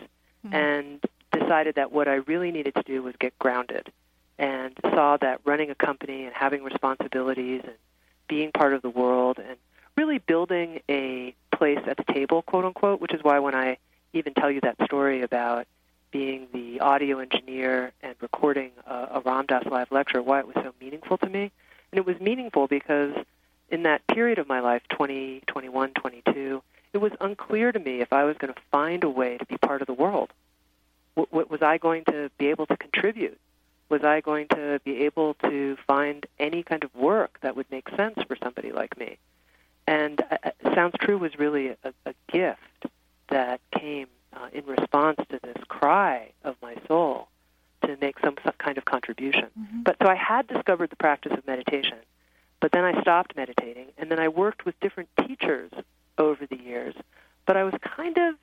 and 0.53 1.05
decided 1.33 1.75
that 1.75 1.91
what 1.91 2.07
I 2.07 2.15
really 2.17 2.53
needed 2.53 2.75
to 2.77 2.83
do 2.83 3.03
was 3.03 3.15
get 3.19 3.37
grounded 3.39 3.91
and 4.39 4.79
saw 4.95 5.17
that 5.17 5.41
running 5.45 5.71
a 5.71 5.75
company 5.75 6.25
and 6.25 6.35
having 6.35 6.63
responsibilities 6.63 7.63
and 7.65 7.75
being 8.29 8.53
part 8.53 8.75
of 8.75 8.83
the 8.83 8.91
world 8.91 9.39
and 9.39 9.57
really 9.97 10.19
building 10.19 10.81
a 10.89 11.35
place 11.53 11.81
at 11.87 11.97
the 11.97 12.05
table, 12.05 12.43
quote 12.43 12.65
unquote, 12.65 13.01
which 13.01 13.13
is 13.13 13.25
why 13.25 13.39
when 13.39 13.55
I 13.55 13.79
even 14.13 14.35
tell 14.35 14.51
you 14.51 14.61
that 14.61 14.77
story 14.85 15.23
about 15.23 15.67
being 16.11 16.47
the 16.53 16.81
audio 16.81 17.19
engineer 17.19 17.93
and 18.03 18.15
recording 18.21 18.71
a, 18.87 19.09
a 19.15 19.23
Ram 19.25 19.47
Dass 19.47 19.65
live 19.67 19.91
lecture, 19.91 20.23
why 20.23 20.39
it 20.39 20.47
was 20.47 20.55
so 20.57 20.73
meaningful 20.81 21.19
to 21.19 21.29
me. 21.29 21.51
And 21.91 21.99
it 21.99 22.07
was 22.07 22.21
meaningful 22.21 22.67
because 22.69 23.15
in 23.71 23.83
that 23.85 24.07
period 24.07 24.39
of 24.39 24.49
my 24.49 24.61
life, 24.61 24.83
20, 24.91 25.43
21, 25.47 25.93
22, 25.93 26.63
it 26.93 26.99
was 26.99 27.13
unclear 27.21 27.73
to 27.73 27.79
me 27.79 28.01
if 28.01 28.13
I 28.13 28.25
was 28.25 28.37
going 28.39 28.53
to 28.53 28.61
find 28.71 29.05
a 29.05 29.11
way 29.11 29.39
to 29.39 29.45
be 29.47 29.59
part 29.59 29.81
of 29.81 29.87
the 29.87 29.93
world. 29.95 30.31
What, 31.15 31.33
what 31.33 31.51
was 31.51 31.63
I 31.63 31.79
going 31.79 32.05
to 32.05 32.31
be 32.39 32.49
able 32.49 32.67
to 32.67 32.77
contribute? 32.77 33.39
Was 33.89 34.03
I 34.03 34.21
going 34.21 34.49
to 34.49 34.81
be 34.85 35.05
able 35.05 35.35
to 35.35 35.77
find 35.87 36.27
any 36.39 36.63
kind 36.63 36.85
of 36.85 36.95
work 36.95 37.39
that 37.43 37.55
would 37.57 37.71
make 37.71 37.89
sense 37.97 38.19
for 38.27 38.37
somebody 38.43 38.73
like 38.73 38.99
me? 38.99 39.19
And 39.87 40.21
uh, 40.31 40.37
uh, 40.43 40.75
Sounds 40.75 40.95
True 41.01 41.19
was 41.19 41.39
really 41.39 41.69
a, 41.69 41.77
a 42.05 42.15
gift 42.33 42.87
that 43.29 43.61
came 43.71 44.09
uh, 44.33 44.49
in 44.53 44.65
response 44.67 45.19
to 45.31 45.39
this 45.43 45.57
cry 45.69 46.31
of 46.45 46.57
my 46.61 46.77
soul 46.89 47.29
to 47.85 47.97
make 48.01 48.19
some 48.21 48.35
s- 48.45 48.55
kind 48.59 48.79
of 48.79 48.85
contribution. 48.85 49.47
But 49.85 49.97
so 50.03 50.09
I 50.09 50.17
had 50.17 50.47
discovered 50.49 50.91
the 50.91 50.97
practice 50.97 51.33
of 51.33 51.47
meditation, 51.47 51.99
but 52.61 52.73
then 52.73 52.85
I 52.85 53.01
stopped 53.01 53.37
meditating, 53.37 53.87
and 53.99 54.11
then 54.11 54.19
I 54.19 54.29
worked 54.29 54.65
with 54.65 54.79
different 54.81 55.09
teachers 55.27 55.71
over 56.19 56.47
the 56.47 56.59
years. 56.59 56.95
But 57.47 57.57
I 57.57 57.65
was 57.65 57.75
kind 57.83 58.17
of 58.19 58.35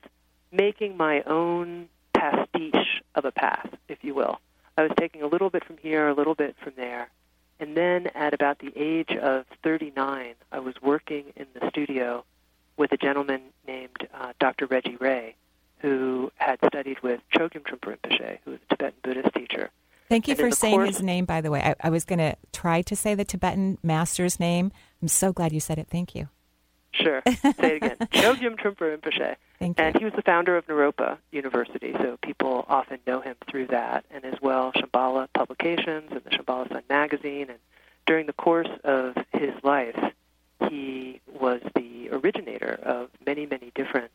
making 0.52 0.96
my 0.96 1.22
own 1.22 1.88
pastiche 2.14 3.02
of 3.14 3.24
a 3.24 3.32
path, 3.32 3.68
if 3.88 4.02
you 4.02 4.14
will. 4.14 4.40
I 4.76 4.82
was 4.82 4.92
taking 4.98 5.22
a 5.22 5.26
little 5.26 5.50
bit 5.50 5.64
from 5.64 5.76
here, 5.78 6.08
a 6.08 6.14
little 6.14 6.34
bit 6.34 6.56
from 6.62 6.72
there. 6.76 7.08
And 7.60 7.76
then 7.76 8.08
at 8.14 8.34
about 8.34 8.58
the 8.58 8.72
age 8.74 9.10
of 9.10 9.46
39, 9.62 10.34
I 10.50 10.58
was 10.58 10.74
working 10.82 11.32
in 11.36 11.46
the 11.54 11.68
studio 11.68 12.24
with 12.76 12.92
a 12.92 12.96
gentleman 12.96 13.40
named 13.66 14.08
uh, 14.12 14.32
Dr. 14.40 14.66
Reggie 14.66 14.96
Ray, 14.96 15.36
who 15.78 16.32
had 16.36 16.58
studied 16.66 17.00
with 17.02 17.20
Chogyam 17.32 17.62
Trungpa 17.62 17.96
Rinpoche, 17.96 18.38
who 18.44 18.52
was 18.52 18.60
a 18.68 18.74
Tibetan 18.74 19.00
Buddhist 19.02 19.34
teacher. 19.34 19.70
Thank 20.08 20.28
you 20.28 20.34
for 20.34 20.50
saying 20.50 20.74
course- 20.74 20.88
his 20.90 21.02
name, 21.02 21.24
by 21.24 21.40
the 21.40 21.50
way. 21.50 21.60
I, 21.60 21.74
I 21.80 21.90
was 21.90 22.04
going 22.04 22.18
to 22.18 22.36
try 22.52 22.82
to 22.82 22.96
say 22.96 23.14
the 23.14 23.24
Tibetan 23.24 23.78
master's 23.82 24.38
name. 24.38 24.72
I'm 25.00 25.08
so 25.08 25.32
glad 25.32 25.52
you 25.52 25.60
said 25.60 25.78
it. 25.78 25.88
Thank 25.88 26.14
you. 26.14 26.28
Sure, 26.92 27.22
say 27.26 27.54
it 27.58 27.82
again. 27.82 27.96
Chogyam 28.12 28.56
Trungpa 28.56 28.96
Rinpoche. 28.96 29.34
Thank 29.58 29.78
you. 29.78 29.84
And 29.84 29.98
he 29.98 30.04
was 30.04 30.14
the 30.14 30.22
founder 30.22 30.56
of 30.56 30.66
Naropa 30.68 31.18
University, 31.32 31.92
so 31.92 32.18
people 32.22 32.64
often 32.68 33.00
know 33.04 33.20
him 33.20 33.34
through 33.50 33.66
that, 33.68 34.04
and 34.12 34.24
as 34.24 34.40
well 34.40 34.72
Shambhala 34.72 35.26
Publications 35.34 36.12
and 36.12 36.22
the 36.22 36.30
Shambhala 36.30 36.68
Sun 36.68 36.82
magazine. 36.88 37.50
And 37.50 37.58
during 38.06 38.26
the 38.26 38.32
course 38.32 38.68
of 38.84 39.16
his 39.32 39.52
life, 39.64 39.98
he 40.70 41.20
was 41.40 41.60
the 41.74 42.10
originator 42.12 42.78
of 42.82 43.10
many, 43.26 43.46
many 43.46 43.72
different 43.74 44.10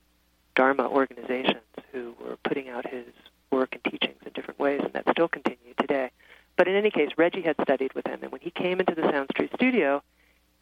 Dharma 0.55 0.87
organizations 0.87 1.57
who 1.91 2.15
were 2.23 2.37
putting 2.43 2.69
out 2.69 2.87
his 2.89 3.05
work 3.51 3.73
and 3.73 3.83
teachings 3.83 4.21
in 4.25 4.31
different 4.33 4.59
ways, 4.59 4.81
and 4.83 4.93
that 4.93 5.05
still 5.11 5.27
continue 5.27 5.73
today. 5.79 6.11
But 6.55 6.67
in 6.67 6.75
any 6.75 6.91
case, 6.91 7.09
Reggie 7.17 7.41
had 7.41 7.55
studied 7.61 7.93
with 7.93 8.05
him, 8.07 8.19
and 8.21 8.31
when 8.31 8.41
he 8.41 8.51
came 8.51 8.79
into 8.79 8.95
the 8.95 9.03
Sounds 9.03 9.29
True 9.35 9.49
studio, 9.55 10.03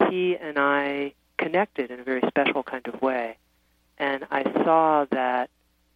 he 0.08 0.36
and 0.36 0.58
I 0.58 1.12
connected 1.38 1.90
in 1.90 2.00
a 2.00 2.04
very 2.04 2.22
special 2.28 2.62
kind 2.62 2.86
of 2.86 3.00
way. 3.00 3.36
And 3.98 4.24
I 4.30 4.44
saw 4.64 5.06
that 5.10 5.50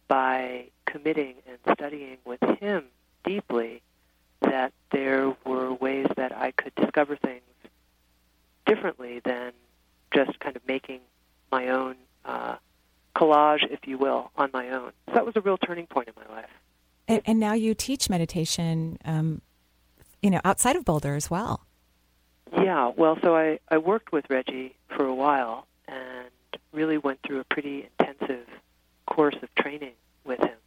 by 0.07 0.65
committing 0.85 1.35
and 1.47 1.57
studying 1.75 2.17
with 2.25 2.41
him 2.59 2.85
deeply 3.23 3.81
that 4.41 4.73
there 4.91 5.35
were 5.45 5.73
ways 5.73 6.07
that 6.17 6.35
I 6.35 6.51
could 6.51 6.75
discover 6.75 7.15
things 7.15 7.41
differently 8.65 9.21
than 9.23 9.53
just 10.13 10.39
kind 10.39 10.55
of 10.55 10.61
making 10.67 10.99
my 11.51 11.69
own 11.69 11.95
uh, 12.25 12.55
collage, 13.15 13.65
if 13.69 13.87
you 13.87 13.97
will, 13.97 14.31
on 14.35 14.49
my 14.53 14.69
own. 14.69 14.91
So 15.07 15.13
that 15.13 15.25
was 15.25 15.35
a 15.35 15.41
real 15.41 15.57
turning 15.57 15.87
point 15.87 16.09
in 16.09 16.13
my 16.17 16.35
life. 16.35 16.49
And, 17.07 17.21
and 17.25 17.39
now 17.39 17.53
you 17.53 17.73
teach 17.73 18.09
meditation, 18.09 18.97
um, 19.05 19.41
you 20.21 20.29
know, 20.29 20.41
outside 20.45 20.75
of 20.75 20.85
Boulder 20.85 21.15
as 21.15 21.29
well. 21.29 21.65
Yeah, 22.55 22.91
well, 22.95 23.17
so 23.21 23.35
I, 23.35 23.59
I 23.69 23.77
worked 23.77 24.11
with 24.11 24.29
Reggie 24.29 24.75
for 24.89 25.05
a 25.05 25.13
while 25.13 25.67
and 25.87 26.29
really 26.71 26.97
went 26.97 27.19
through 27.25 27.39
a 27.39 27.43
pretty 27.43 27.87
intensive 27.99 28.47
course 29.05 29.35
of 29.41 29.53
training 29.55 29.93
with 30.23 30.39
him, 30.39 30.57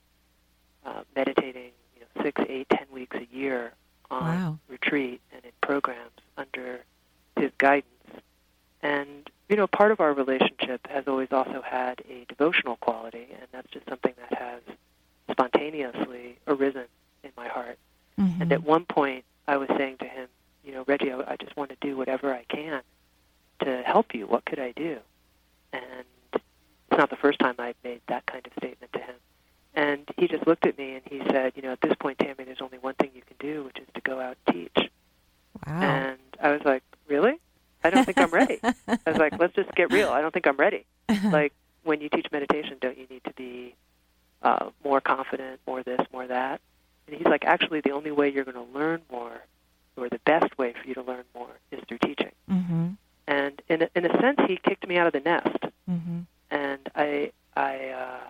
uh, 0.85 1.03
meditating 1.15 1.71
you 1.95 2.03
know, 2.03 2.23
six, 2.23 2.43
eight, 2.49 2.69
ten 2.69 2.87
weeks 2.93 3.17
a 3.17 3.35
year 3.35 3.73
on 4.11 4.37
Wow. 4.37 4.59
retreat 4.69 5.21
and 5.33 5.45
in 5.45 5.51
programs 5.63 6.21
under 6.37 6.81
his 7.37 7.51
guidance. 7.59 7.87
And, 8.83 9.29
you 9.49 9.57
know, 9.57 9.67
part 9.67 9.91
of 9.91 10.01
our 10.01 10.13
relationship 10.13 10.87
has 10.89 11.05
always 11.09 11.33
also 11.33 11.63
had 11.63 12.03
a 12.09 12.25
devotional 12.29 12.77
quality, 12.77 13.29
and 13.33 13.47
that's 13.53 13.71
just 13.71 13.89
something 13.89 14.13
that 14.19 14.39
has 14.39 14.61
spontaneously 15.31 16.39
arisen 16.47 16.85
in 17.23 17.31
my 17.37 17.49
heart. 17.49 17.79
Mhm. 18.19 18.41
And 18.43 18.53
at 18.53 18.63
one 18.63 18.85
point, 18.85 19.25
I 19.47 19.57
was 19.57 19.69
saying 19.77 19.99
to 19.99 20.07
him, 20.07 20.29
you 20.65 20.73
know, 20.73 20.85
Reggie, 20.87 21.13
I, 21.13 21.33
I 21.33 21.37
just 21.37 21.57
want 21.57 21.71
to 21.71 21.77
do 21.81 21.97
whatever 21.97 22.33
I 22.35 22.45
can 22.45 22.83
to 23.61 23.83
help 23.85 24.15
you. 24.15 24.27
What 24.27 24.45
could 24.45 24.59
I 24.59 24.73
do? 24.73 24.99
And 25.73 25.83
it's 26.33 26.45
not 26.91 27.11
the 27.11 27.17
first 27.17 27.39
time 27.39 27.55
I've 27.59 27.77
made 27.85 28.01
that 28.09 28.27
kind 28.27 28.47
of 28.47 28.53
statement 28.59 28.93
to 28.93 28.99
him. 29.01 29.15
And 29.75 30.09
he 30.17 30.27
just 30.27 30.47
looked 30.47 30.67
at 30.67 30.79
me 30.79 30.95
and 30.95 31.03
he 31.05 31.21
said, 31.31 31.53
you 31.55 31.63
know, 31.63 31.73
at 31.73 31.81
this 31.83 31.95
point, 32.01 32.19
Tami, 32.19 32.47
there's 32.47 32.63
only 32.63 32.79
one 32.79 32.95
thing 32.95 33.11
you 33.15 33.23
can 33.23 33.37
do, 33.39 33.65
which 33.65 33.77
is 33.79 33.87
to 33.95 34.01
go 34.01 34.21
out 34.21 34.37
and 34.47 34.55
teach. 34.55 34.91
Wow. 35.67 35.81
And 35.81 36.19
I 36.41 36.51
was 36.51 36.63
like, 36.65 36.83
really? 37.09 37.39
I 37.85 37.91
don't 37.91 38.05
think 38.05 38.19
I'm 38.19 38.31
ready. 38.31 38.59
I 38.63 38.99
was 39.07 39.19
like, 39.19 39.39
let's 39.39 39.55
just 39.55 39.73
get 39.75 39.93
real. 39.93 40.09
I 40.09 40.21
don't 40.23 40.33
think 40.33 40.47
I'm 40.47 40.57
ready. 40.57 40.87
like, 41.25 41.53
when 41.85 42.01
you 42.01 42.09
teach 42.09 42.27
meditation, 42.33 42.79
don't 42.81 42.97
you 42.99 43.07
need 43.09 43.23
to 43.25 43.33
be 43.35 43.75
uh, 44.43 44.71
more 44.85 45.01
confident, 45.01 45.61
more 45.67 45.83
this, 45.83 46.01
more 46.13 46.27
that? 46.27 46.61
And 47.07 47.17
he's 47.17 47.27
like, 47.27 47.45
actually, 47.45 47.81
the 47.81 47.93
only 47.93 48.11
way 48.11 48.29
you're 48.31 48.45
going 48.45 48.57
to 48.57 48.79
learn 48.79 49.03
more, 49.11 49.41
or 49.97 50.09
the 50.09 50.21
best 50.25 50.57
way 50.59 50.75
for 50.81 50.87
you 50.89 50.95
to 50.95 51.03
learn 51.03 51.25
more, 51.35 51.53
is 51.71 51.81
through 51.89 51.99
teaching. 51.99 52.33
mm-hmm. 52.51 52.89
And 53.29 53.61
in 53.69 53.83
a, 53.83 53.89
in 53.97 54.07
a 54.07 54.21
sense, 54.21 54.39
he 54.47 54.57
kicked 54.57 54.87
me 54.87 54.99
out 54.99 55.09
of 55.09 55.13
the 55.13 55.21
nest. 55.21 55.59
Mm-hmm. 55.91 56.21
And 56.51 56.91
I, 56.95 57.33
I 57.57 57.89
uh, 57.89 58.21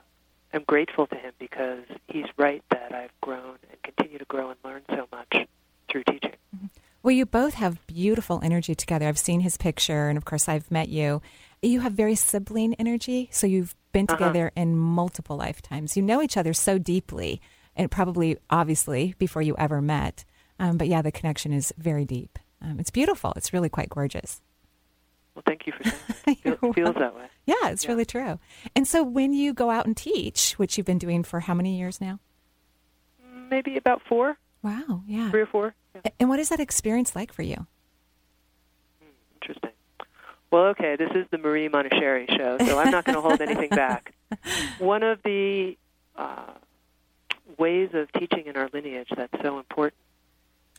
am 0.54 0.64
grateful 0.66 1.06
to 1.08 1.16
him 1.16 1.32
because 1.38 1.84
he's 2.08 2.24
right 2.38 2.62
that 2.70 2.94
I've 2.94 3.12
grown 3.20 3.58
and 3.70 3.82
continue 3.82 4.18
to 4.18 4.24
grow 4.24 4.48
and 4.50 4.58
learn 4.64 4.82
so 4.88 5.06
much 5.12 5.46
through 5.90 6.04
teaching. 6.04 6.32
Well, 7.02 7.14
you 7.14 7.24
both 7.24 7.54
have 7.54 7.86
beautiful 7.86 8.40
energy 8.42 8.74
together. 8.74 9.06
I've 9.06 9.16
seen 9.18 9.38
his 9.38 9.56
picture, 9.56 10.08
and 10.08 10.18
of 10.18 10.24
course, 10.24 10.48
I've 10.48 10.68
met 10.72 10.88
you. 10.88 11.22
You 11.62 11.78
have 11.80 11.92
very 11.92 12.16
sibling 12.16 12.74
energy, 12.80 13.28
so 13.30 13.46
you've 13.46 13.76
been 13.96 14.06
Uh-huh. 14.08 14.16
together 14.18 14.52
in 14.54 14.76
multiple 14.76 15.36
lifetimes. 15.36 15.96
You 15.96 16.02
know 16.02 16.20
each 16.20 16.36
other 16.36 16.52
so 16.52 16.76
deeply, 16.78 17.40
and 17.74 17.90
probably, 17.90 18.36
obviously, 18.50 19.14
before 19.18 19.40
you 19.42 19.54
ever 19.58 19.80
met. 19.80 20.24
Um, 20.58 20.76
but 20.76 20.86
yeah, 20.88 21.00
the 21.02 21.10
connection 21.12 21.52
is 21.52 21.72
very 21.78 22.04
deep. 22.04 22.38
Um, 22.60 22.78
it's 22.80 22.90
beautiful. 22.90 23.32
It's 23.36 23.52
really 23.52 23.68
quite 23.70 23.88
gorgeous. 23.88 24.40
Well, 25.34 25.42
thank 25.46 25.66
you 25.66 25.72
for 25.76 25.84
saying 25.84 25.96
that. 26.06 26.16
It 26.26 26.38
feel, 26.42 26.72
feels 26.72 26.76
welcome. 26.76 27.02
that 27.02 27.14
way. 27.16 27.26
Yeah, 27.46 27.68
it's 27.70 27.84
Yeah. 27.84 27.90
really 27.92 28.04
true. 28.04 28.38
And 28.74 28.86
so, 28.88 29.02
when 29.02 29.32
you 29.32 29.52
go 29.54 29.70
out 29.70 29.86
and 29.86 29.96
teach, 29.96 30.52
which 30.58 30.76
you've 30.76 30.86
been 30.86 30.98
doing 30.98 31.22
for 31.24 31.40
how 31.40 31.54
many 31.54 31.78
years 31.78 32.00
now? 32.00 32.18
Maybe 33.50 33.76
about 33.76 34.00
four, 34.08 34.38
Wow, 34.62 35.02
yeah. 35.06 35.30
three 35.30 35.42
or 35.42 35.46
four. 35.46 35.74
Yeah. 35.94 36.10
And 36.20 36.28
what 36.28 36.38
is 36.40 36.48
that 36.48 36.60
experience 36.60 37.14
like 37.14 37.32
for 37.32 37.42
you? 37.42 37.66
Interesting. 39.40 39.70
Well, 40.56 40.68
okay, 40.68 40.96
this 40.96 41.10
is 41.14 41.26
the 41.30 41.36
Marie 41.36 41.68
Manuchehri 41.68 42.34
show, 42.34 42.56
so 42.56 42.78
I'm 42.78 42.90
not 42.90 43.04
going 43.04 43.16
to 43.16 43.20
hold 43.20 43.42
anything 43.42 43.68
back. 43.68 44.14
One 44.78 45.02
of 45.02 45.22
the 45.22 45.76
uh, 46.16 46.54
ways 47.58 47.90
of 47.92 48.10
teaching 48.12 48.46
in 48.46 48.56
our 48.56 48.70
lineage 48.72 49.10
that's 49.14 49.34
so 49.42 49.58
important, 49.58 50.00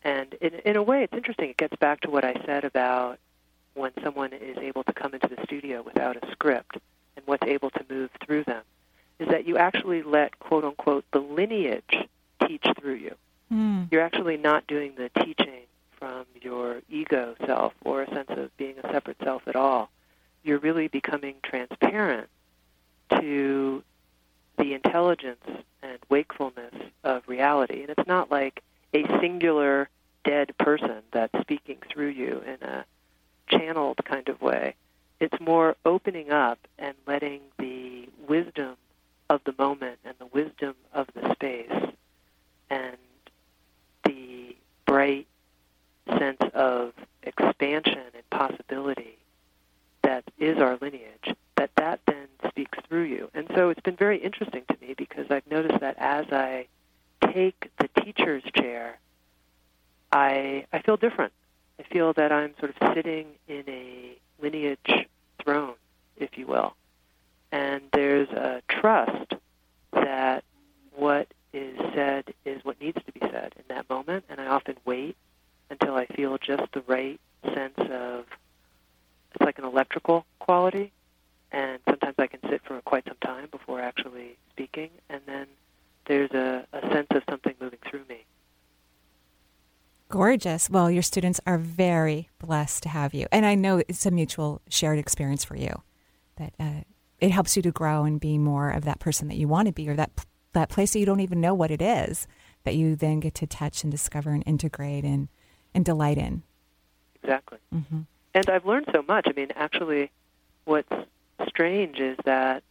and 0.04 0.34
in, 0.42 0.56
in 0.66 0.78
a 0.78 0.82
way, 0.82 1.04
it's 1.04 1.14
interesting. 1.14 1.52
It 1.52 1.58
gets 1.58 1.76
back 1.76 2.02
to 2.02 2.10
what 2.10 2.26
I 2.26 2.34
said 2.44 2.66
about 2.66 3.20
when 3.76 3.92
someone 4.04 4.34
is 4.34 4.58
able 4.58 4.84
to 4.84 4.94
come 4.94 5.14
into 5.14 5.28
the 5.28 5.44
studio 5.44 5.84
without 5.84 6.18
a 6.18 6.32
script 6.32 6.80
and 7.16 7.28
what's 7.28 7.46
able 7.48 7.70
to 7.70 7.86
move 7.88 8.10
through 8.26 8.46
them, 8.46 8.64
is 9.20 9.28
that 9.28 9.48
you 9.48 9.60
actually 9.60 10.02
let, 10.02 10.40
quote 10.40 10.64
unquote, 10.64 11.06
the 11.14 11.20
lineage 11.20 12.08
teach 12.48 12.66
through 12.80 12.96
you 12.96 13.16
Mm. 13.50 13.90
you're 13.92 14.02
actually 14.02 14.36
not 14.36 14.68
doing 14.68 14.92
the 14.98 15.10
teaching 15.24 15.62
from 15.98 16.26
your 16.42 16.82
ego 16.90 17.36
self 17.46 17.74
or 17.84 18.04
a 18.04 18.14
sense 18.14 18.30
of 18.30 18.56
being 18.58 18.76
a 18.84 18.92
separate 18.92 19.18
self 19.24 19.44
at 19.48 19.56
all. 19.56 19.90
You're 20.44 20.60
really 20.60 20.88
becoming 20.88 21.36
transparent 21.44 22.30
to 23.20 23.84
the 24.58 24.74
intelligence 24.74 25.44
and 25.82 26.00
wakefulness 26.10 26.74
of 27.04 27.24
reality. 27.28 27.82
And 27.82 27.90
it's 27.90 28.08
not 28.08 28.32
like 28.32 28.64
a 28.94 29.06
singular 29.20 29.90
dead 30.24 30.58
person 30.58 31.02
that's 31.12 31.40
speaking 31.42 31.78
through 31.90 32.10
you 32.10 32.44
in 32.46 32.68
a 32.68 32.86
channeled 33.50 34.04
kind 34.06 34.28
of 34.30 34.42
way. 34.42 34.76
It's 35.20 35.40
more 35.40 35.76
opening 35.86 36.32
up 36.32 36.60
and 36.78 36.94
letting 37.08 37.42
the 37.58 38.08
wisdom 38.28 38.76
of 39.30 39.42
the 39.46 39.56
moment 39.58 40.00
and 40.06 40.16
the 40.20 40.28
wisdom 40.28 40.76
of 40.94 41.08
the 41.14 41.32
space 41.34 41.94
and 42.70 42.98
the 44.04 44.56
bright 44.86 45.28
sense 46.08 46.42
of 46.54 46.94
expansion 47.24 48.04
and 48.14 48.30
possibility 48.30 49.18
that 50.04 50.24
is 50.40 50.58
our 50.58 50.78
lineage, 50.82 51.36
that 51.58 51.72
that 51.76 52.00
then 52.08 52.28
speaks 52.48 52.78
through 52.88 53.04
you. 53.04 53.30
And 53.34 53.48
so 53.56 53.70
it's 53.70 53.82
been 53.82 53.96
very 53.96 54.18
interesting 54.18 54.64
to 54.70 54.78
me 54.80 54.94
because 54.98 55.26
I've 55.30 55.46
noticed 55.50 55.80
that 55.82 55.96
as 55.98 56.26
I 56.32 56.68
take 57.34 57.70
the 57.80 57.90
teacher's 58.02 58.44
chair, 58.56 58.98
I 60.12 60.66
I 60.72 60.80
feel 60.80 60.98
different. 60.98 61.34
I 61.80 61.84
feel 61.84 62.14
that 62.14 62.32
I'm 62.32 62.54
sort 62.60 62.74
of 62.76 62.94
sitting 62.96 63.28
in 63.48 63.64
a 63.68 64.18
lineage 64.42 65.08
throne, 65.44 65.76
if 66.16 66.38
you 66.38 66.48
will. 66.48 66.76
And 67.52 67.82
there's 67.94 68.30
a 68.30 68.62
trust 68.70 69.34
that 69.94 70.44
what 70.96 71.28
is 71.54 71.78
said 71.94 72.34
is 72.46 72.64
what 72.64 72.80
needs 72.82 72.98
to 73.06 73.12
be 73.12 73.20
said 73.20 73.54
in 73.58 73.64
that 73.70 73.90
moment, 73.90 74.26
and 74.30 74.40
I 74.40 74.48
often 74.48 74.76
wait 74.86 75.16
until 75.70 75.96
I 75.96 76.06
feel 76.06 76.38
just 76.38 76.72
the 76.74 76.84
right 76.88 77.20
sense 77.54 77.78
of 77.78 78.26
it's 79.34 79.42
like 79.42 79.58
an 79.60 79.66
electrical 79.66 80.26
quality, 80.40 80.92
and 81.52 81.80
sometimes 81.88 82.16
I 82.18 82.28
can 82.28 82.40
sit 82.50 82.62
for 82.66 82.82
quite 82.82 83.06
some 83.06 83.18
time 83.22 83.48
before 83.52 83.80
actually 83.80 84.38
speaking, 84.52 84.90
and 85.10 85.22
then 85.26 85.48
there's 86.06 86.32
a, 86.32 86.66
a 86.74 86.82
sense 86.94 87.08
of 87.12 87.24
something 87.30 87.54
moving 87.60 87.80
through 87.90 88.04
me. 88.10 88.26
Gorgeous. 90.10 90.70
Well, 90.70 90.90
your 90.90 91.04
students 91.04 91.42
are 91.46 91.58
very 91.58 92.30
blessed 92.40 92.84
to 92.84 92.90
have 92.90 93.14
you. 93.14 93.28
And 93.30 93.46
I 93.46 93.56
know 93.56 93.84
it's 93.88 94.06
a 94.06 94.12
mutual 94.12 94.62
shared 94.70 95.00
experience 95.00 95.44
for 95.44 95.58
you 95.58 95.82
that 96.38 96.54
uh, 96.60 96.82
it 97.20 97.32
helps 97.32 97.58
you 97.58 97.62
to 97.64 97.72
grow 97.72 98.06
and 98.06 98.20
be 98.20 98.38
more 98.38 98.70
of 98.70 98.86
that 98.86 99.00
person 99.00 99.28
that 99.28 99.36
you 99.36 99.50
want 99.50 99.66
to 99.66 99.74
be 99.74 99.90
or 99.90 99.96
that, 99.96 100.12
that 100.54 100.70
place 100.70 100.94
that 100.94 101.00
you 101.00 101.06
don't 101.06 101.20
even 101.20 101.42
know 101.42 101.54
what 101.54 101.72
it 101.72 101.82
is 101.82 102.26
that 102.64 102.76
you 102.76 102.96
then 102.96 103.20
get 103.20 103.34
to 103.36 103.48
touch 103.48 103.84
and 103.84 103.92
discover 103.92 104.32
and 104.32 104.44
integrate 104.46 105.04
and, 105.04 105.28
and 105.78 105.86
delight 105.86 106.18
in. 106.18 106.42
Exactly. 107.22 107.60
hmm 107.72 108.02
And 108.34 108.50
I've 108.50 108.66
learned 108.66 108.88
so 108.92 109.04
much. 109.08 109.28
I 109.28 109.34
mean, 109.34 109.52
actually, 109.56 110.10
what's 110.66 110.92
strange 111.48 112.00
is 112.00 112.18
that 112.26 112.64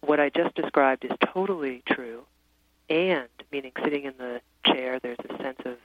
what 0.00 0.18
I 0.18 0.30
just 0.30 0.54
described 0.54 1.04
is 1.04 1.12
totally 1.22 1.82
true, 1.86 2.22
and 2.88 3.28
meaning 3.52 3.72
sitting 3.84 4.04
in 4.04 4.14
the 4.16 4.40
chair, 4.64 4.98
there's 5.00 5.18
a 5.28 5.36
sense 5.42 5.60
of 5.66 5.76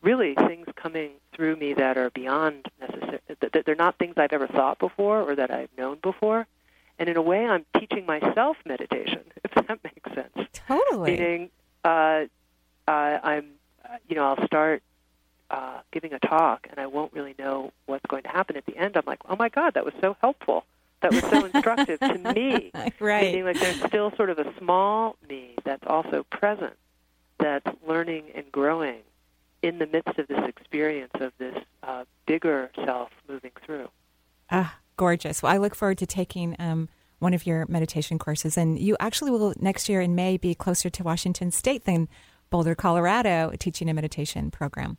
really 0.00 0.34
things 0.34 0.66
coming 0.74 1.10
through 1.34 1.56
me 1.56 1.74
that 1.74 1.98
are 1.98 2.08
beyond 2.10 2.66
necessary. 2.80 3.20
That 3.40 3.64
they're 3.66 3.74
not 3.74 3.98
things 3.98 4.14
I've 4.16 4.32
ever 4.32 4.46
thought 4.46 4.78
before 4.78 5.20
or 5.20 5.36
that 5.36 5.50
I've 5.50 5.70
known 5.76 5.98
before. 6.02 6.46
And 6.98 7.10
in 7.10 7.16
a 7.16 7.22
way, 7.22 7.46
I'm 7.46 7.66
teaching 7.78 8.06
myself 8.06 8.56
meditation, 8.64 9.22
if 9.44 9.50
that 9.66 9.80
makes 9.84 10.14
sense. 10.14 10.48
Totally. 10.66 11.12
Meaning, 11.12 11.50
uh, 11.84 12.24
uh, 12.88 13.18
I'm, 13.22 13.46
you 14.08 14.16
know, 14.16 14.24
I'll 14.24 14.46
start 14.46 14.82
uh, 15.50 15.80
giving 15.92 16.12
a 16.12 16.18
talk, 16.18 16.66
and 16.70 16.78
I 16.78 16.86
won't 16.86 17.12
really 17.12 17.34
know 17.38 17.72
what's 17.86 18.04
going 18.06 18.22
to 18.22 18.28
happen 18.28 18.56
at 18.56 18.66
the 18.66 18.76
end. 18.76 18.96
I'm 18.96 19.04
like, 19.06 19.20
oh 19.28 19.36
my 19.36 19.48
God, 19.48 19.74
that 19.74 19.84
was 19.84 19.94
so 20.00 20.16
helpful. 20.20 20.64
That 21.02 21.12
was 21.12 21.22
so 21.22 21.44
instructive 21.52 21.98
to 22.00 22.18
me. 22.34 22.70
right. 23.00 23.26
Meaning, 23.26 23.44
like, 23.44 23.60
there's 23.60 23.82
still 23.84 24.14
sort 24.16 24.30
of 24.30 24.38
a 24.38 24.52
small 24.58 25.16
me 25.28 25.54
that's 25.64 25.84
also 25.86 26.24
present, 26.30 26.74
that's 27.38 27.66
learning 27.86 28.26
and 28.34 28.50
growing 28.52 29.00
in 29.62 29.78
the 29.78 29.86
midst 29.86 30.18
of 30.18 30.26
this 30.28 30.48
experience 30.48 31.12
of 31.20 31.32
this 31.38 31.56
uh, 31.82 32.04
bigger 32.26 32.70
self 32.84 33.10
moving 33.28 33.52
through. 33.64 33.88
Ah, 34.50 34.78
gorgeous. 34.96 35.42
Well, 35.42 35.52
I 35.52 35.58
look 35.58 35.74
forward 35.74 35.98
to 35.98 36.06
taking 36.06 36.56
um, 36.58 36.88
one 37.20 37.34
of 37.34 37.46
your 37.46 37.66
meditation 37.68 38.18
courses. 38.18 38.56
And 38.56 38.78
you 38.78 38.96
actually 38.98 39.30
will 39.30 39.54
next 39.60 39.88
year 39.88 40.00
in 40.00 40.14
May 40.14 40.36
be 40.36 40.54
closer 40.54 40.90
to 40.90 41.02
Washington 41.04 41.50
State 41.50 41.84
than 41.84 42.08
Boulder, 42.50 42.74
Colorado, 42.74 43.52
teaching 43.58 43.88
a 43.88 43.94
meditation 43.94 44.50
program. 44.50 44.98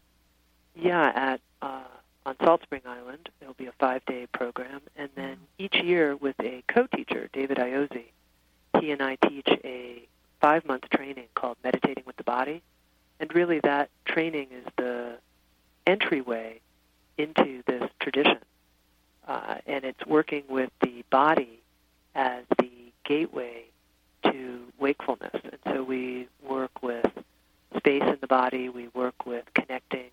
Yeah, 0.75 1.11
at 1.13 1.41
uh, 1.61 1.83
on 2.25 2.35
Salt 2.43 2.61
Spring 2.63 2.81
Island, 2.85 3.29
it'll 3.41 3.53
be 3.53 3.67
a 3.67 3.73
five-day 3.73 4.27
program, 4.31 4.81
and 4.95 5.09
then 5.15 5.37
each 5.57 5.75
year 5.75 6.15
with 6.15 6.35
a 6.39 6.63
co-teacher, 6.67 7.29
David 7.33 7.57
Iozzi, 7.57 8.05
he 8.79 8.91
and 8.91 9.01
I 9.01 9.15
teach 9.27 9.47
a 9.63 10.07
five-month 10.39 10.89
training 10.89 11.27
called 11.35 11.57
Meditating 11.63 12.03
with 12.05 12.15
the 12.15 12.23
Body, 12.23 12.61
and 13.19 13.33
really 13.35 13.59
that 13.61 13.89
training 14.05 14.47
is 14.51 14.65
the 14.77 15.17
entryway 15.85 16.59
into 17.17 17.63
this 17.67 17.89
tradition, 17.99 18.37
uh, 19.27 19.55
and 19.65 19.83
it's 19.83 20.05
working 20.05 20.43
with 20.47 20.71
the 20.81 21.03
body 21.09 21.59
as 22.15 22.43
the 22.59 22.69
gateway 23.03 23.63
to 24.23 24.61
wakefulness, 24.79 25.41
and 25.43 25.57
so 25.65 25.83
we 25.83 26.27
work 26.47 26.81
with 26.81 27.09
space 27.77 28.03
in 28.03 28.17
the 28.21 28.27
body, 28.27 28.69
we 28.69 28.87
work 28.89 29.25
with 29.25 29.45
connecting 29.53 30.09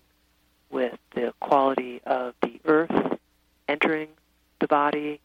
with 0.69 0.97
the 1.15 1.33
quality 1.39 2.01
of 2.05 2.33
the 2.41 2.59
earth 2.65 3.17
entering 3.67 4.09
the 4.59 4.67
body. 4.67 5.19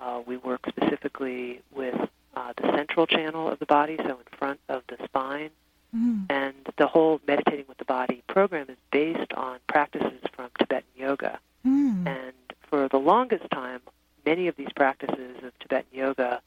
Uh, 0.00 0.20
we 0.26 0.36
work 0.36 0.60
specifically 0.68 1.60
with 1.74 1.94
uh, 2.36 2.52
the 2.56 2.70
central 2.74 3.06
channel 3.06 3.48
of 3.48 3.58
the 3.58 3.66
body, 3.66 3.96
so 3.96 4.10
in 4.10 4.38
front 4.38 4.60
of 4.68 4.82
the 4.88 4.96
spine. 5.04 5.50
Mm. 5.94 6.26
And 6.28 6.54
the 6.76 6.86
whole 6.86 7.20
Meditating 7.26 7.66
with 7.68 7.78
the 7.78 7.84
Body 7.84 8.22
program 8.26 8.66
is 8.68 8.76
based 8.90 9.32
on 9.32 9.58
practices 9.68 10.20
from 10.32 10.50
Tibetan 10.58 10.88
yoga. 10.96 11.38
Mm. 11.64 12.06
And 12.06 12.32
for 12.68 12.88
the 12.88 12.98
longest 12.98 13.48
time, 13.50 13.80
many 14.26 14.48
of 14.48 14.56
these 14.56 14.72
practices 14.74 15.36
of 15.44 15.56
Tibetan 15.60 15.96
yoga 15.96 16.42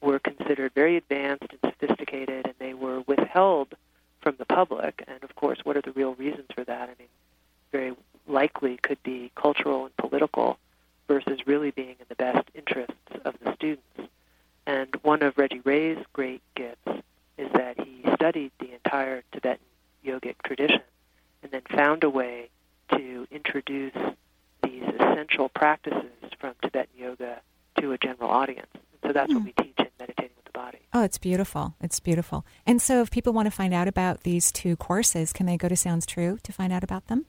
were 0.00 0.18
considered 0.18 0.72
very 0.74 0.96
advanced 0.96 1.44
and 1.50 1.60
sophisticated, 1.72 2.46
and 2.46 2.54
they 2.58 2.74
were 2.74 3.00
withheld 3.02 3.74
from 4.20 4.36
the 4.38 4.46
public. 4.46 5.04
And 5.06 5.22
of 5.22 5.34
course, 5.36 5.58
what 5.64 5.76
are 5.76 5.82
the 5.82 5.92
real 5.92 6.14
reasons 6.14 6.46
for 6.54 6.64
that? 6.64 6.82
I 6.88 6.94
mean, 6.98 7.08
very 7.72 7.94
likely 8.26 8.78
could 8.82 9.02
be 9.02 9.30
cultural 9.34 9.84
and 9.84 9.96
political 9.96 10.58
versus 11.08 11.46
really 11.46 11.70
being 11.70 11.96
in 12.00 12.06
the 12.08 12.14
best 12.14 12.48
interests 12.54 12.94
of 13.24 13.34
the 13.42 13.54
students. 13.54 14.12
And 14.66 14.94
one 15.02 15.22
of 15.22 15.38
Reggie 15.38 15.60
Ray's 15.60 15.98
great 16.12 16.42
gifts 16.54 16.88
is 17.38 17.48
that 17.52 17.78
he 17.78 18.02
studied 18.14 18.50
the 18.58 18.72
entire 18.74 19.22
Tibetan 19.32 19.64
yogic 20.04 20.36
tradition 20.44 20.82
and 21.42 21.52
then 21.52 21.62
found 21.70 22.02
a 22.02 22.10
way 22.10 22.48
to 22.90 23.26
introduce 23.30 23.92
these 24.62 24.82
essential 24.98 25.48
practices 25.48 26.10
from 26.40 26.54
Tibetan 26.62 26.98
yoga 26.98 27.40
to 27.80 27.92
a 27.92 27.98
general 27.98 28.30
audience. 28.30 28.68
And 28.74 28.82
so 29.04 29.12
that's 29.12 29.32
what 29.32 29.40
hmm. 29.40 29.46
we 29.46 29.52
teach 29.52 29.78
in 29.78 29.88
Meditating 29.98 30.30
with 30.36 30.44
the 30.46 30.52
Body. 30.52 30.78
Oh, 30.92 31.02
it's 31.02 31.18
beautiful. 31.18 31.74
It's 31.80 32.00
beautiful. 32.00 32.44
And 32.66 32.80
so, 32.80 33.02
if 33.02 33.10
people 33.10 33.32
want 33.32 33.46
to 33.46 33.50
find 33.50 33.74
out 33.74 33.86
about 33.86 34.22
these 34.22 34.50
two 34.50 34.76
courses, 34.76 35.32
can 35.32 35.46
they 35.46 35.56
go 35.56 35.68
to 35.68 35.76
Sounds 35.76 36.06
True 36.06 36.38
to 36.42 36.52
find 36.52 36.72
out 36.72 36.82
about 36.82 37.06
them? 37.08 37.26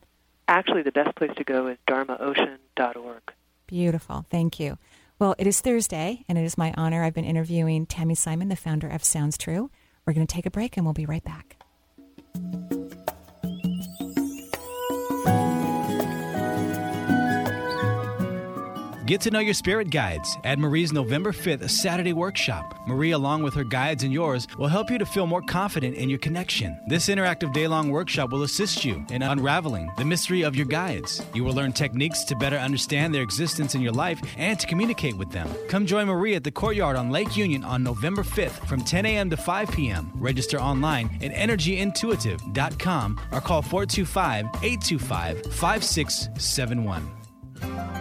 Actually, 0.48 0.84
the 0.84 0.92
best 0.92 1.16
place 1.16 1.32
to 1.38 1.44
go 1.44 1.68
is 1.68 1.78
dharmaocean.org. 1.88 3.22
Beautiful. 3.68 4.26
Thank 4.30 4.60
you. 4.60 4.78
Well, 5.20 5.36
it 5.38 5.48
is 5.48 5.60
Thursday, 5.62 6.24
and 6.30 6.38
it 6.38 6.44
is 6.44 6.58
my 6.58 6.74
honor. 6.78 7.04
I've 7.04 7.14
been 7.14 7.26
interviewing 7.26 7.86
Tami 7.86 8.16
Simon, 8.16 8.50
the 8.50 8.56
founder 8.56 8.88
of 8.88 9.04
Sounds 9.04 9.38
True. 9.38 9.70
We're 10.06 10.14
going 10.14 10.28
to 10.28 10.34
take 10.34 10.46
a 10.46 10.52
break, 10.52 10.78
and 10.78 10.86
we'll 10.86 10.94
be 10.94 11.06
right 11.06 11.24
back. 11.24 11.58
Get 19.08 19.22
to 19.22 19.32
know 19.32 19.40
your 19.40 19.54
spirit 19.54 19.90
guides 19.90 20.38
at 20.44 20.60
Marie's 20.60 20.92
November 20.92 21.32
5th 21.32 21.70
Saturday 21.70 22.12
workshop. 22.12 22.78
Marie, 22.86 23.12
along 23.12 23.42
with 23.42 23.54
her 23.54 23.64
guides 23.64 24.04
and 24.04 24.12
yours, 24.12 24.50
will 24.58 24.68
help 24.68 24.92
you 24.92 24.98
to 24.98 25.06
feel 25.06 25.26
more 25.26 25.42
confident 25.42 25.96
in 25.96 26.10
your 26.10 26.20
connection. 26.20 26.78
This 26.88 27.08
interactive 27.08 27.54
day 27.54 27.70
long 27.70 27.90
workshop 27.90 28.32
will 28.32 28.44
assist 28.44 28.84
you 28.84 29.06
in 29.10 29.22
unraveling 29.22 29.90
the 29.98 30.04
mystery 30.04 30.42
of 30.42 30.58
your 30.58 30.66
guides. 30.66 31.22
You 31.34 31.46
will 31.46 31.54
learn 31.54 31.72
techniques 31.72 32.26
to 32.26 32.36
better 32.36 32.58
understand 32.58 33.16
their 33.16 33.22
existence 33.22 33.76
in 33.76 33.82
your 33.82 33.94
life 33.94 34.20
and 34.36 34.60
to 34.60 34.68
communicate 34.68 35.16
with 35.16 35.32
them. 35.32 35.48
Come 35.70 35.86
join 35.86 36.08
Marie 36.08 36.36
at 36.36 36.44
the 36.44 36.52
courtyard 36.52 36.98
on 36.98 37.10
Lake 37.10 37.38
Union 37.38 37.64
on 37.64 37.84
November 37.84 38.24
5th 38.24 38.68
from 38.68 38.84
10 38.84 39.06
a.m. 39.06 39.30
to 39.30 39.38
5 39.38 39.72
p.m. 39.72 40.12
Register 40.16 40.60
online 40.60 41.18
at 41.22 41.32
energyintuitive.com 41.32 43.22
or 43.32 43.40
call 43.40 43.62
425 43.62 44.46
825 44.64 45.54
5671. 45.54 47.97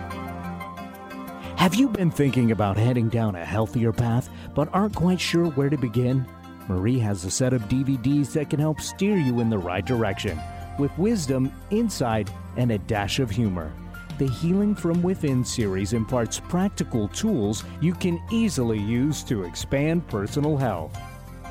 Have 1.57 1.75
you 1.75 1.89
been 1.89 2.11
thinking 2.11 2.53
about 2.53 2.77
heading 2.77 3.09
down 3.09 3.35
a 3.35 3.45
healthier 3.45 3.91
path 3.91 4.29
but 4.55 4.69
aren't 4.75 4.95
quite 4.95 5.21
sure 5.21 5.47
where 5.47 5.71
to 5.71 5.79
begin? 5.79 6.27
Marie 6.69 6.99
has 6.99 7.25
a 7.25 7.31
set 7.31 7.55
of 7.55 7.63
DVDs 7.63 8.33
that 8.35 8.51
can 8.51 8.61
help 8.61 8.81
steer 8.81 9.17
you 9.17 9.41
in 9.41 9.49
the 9.49 9.59
right 9.59 9.85
direction 9.85 10.39
with 10.79 10.97
wisdom, 10.99 11.51
insight, 11.71 12.31
and 12.59 12.71
a 12.71 12.79
dash 12.79 13.21
of 13.21 13.31
humor. 13.31 13.73
The 14.19 14.29
Healing 14.29 14.75
from 14.75 15.03
Within 15.03 15.43
series 15.45 15.95
imparts 15.95 16.39
practical 16.39 17.09
tools 17.09 17.65
you 17.81 17.95
can 17.95 18.23
easily 18.31 18.79
use 18.79 19.25
to 19.25 19.45
expand 19.45 20.07
personal 20.09 20.59
health. 20.59 20.97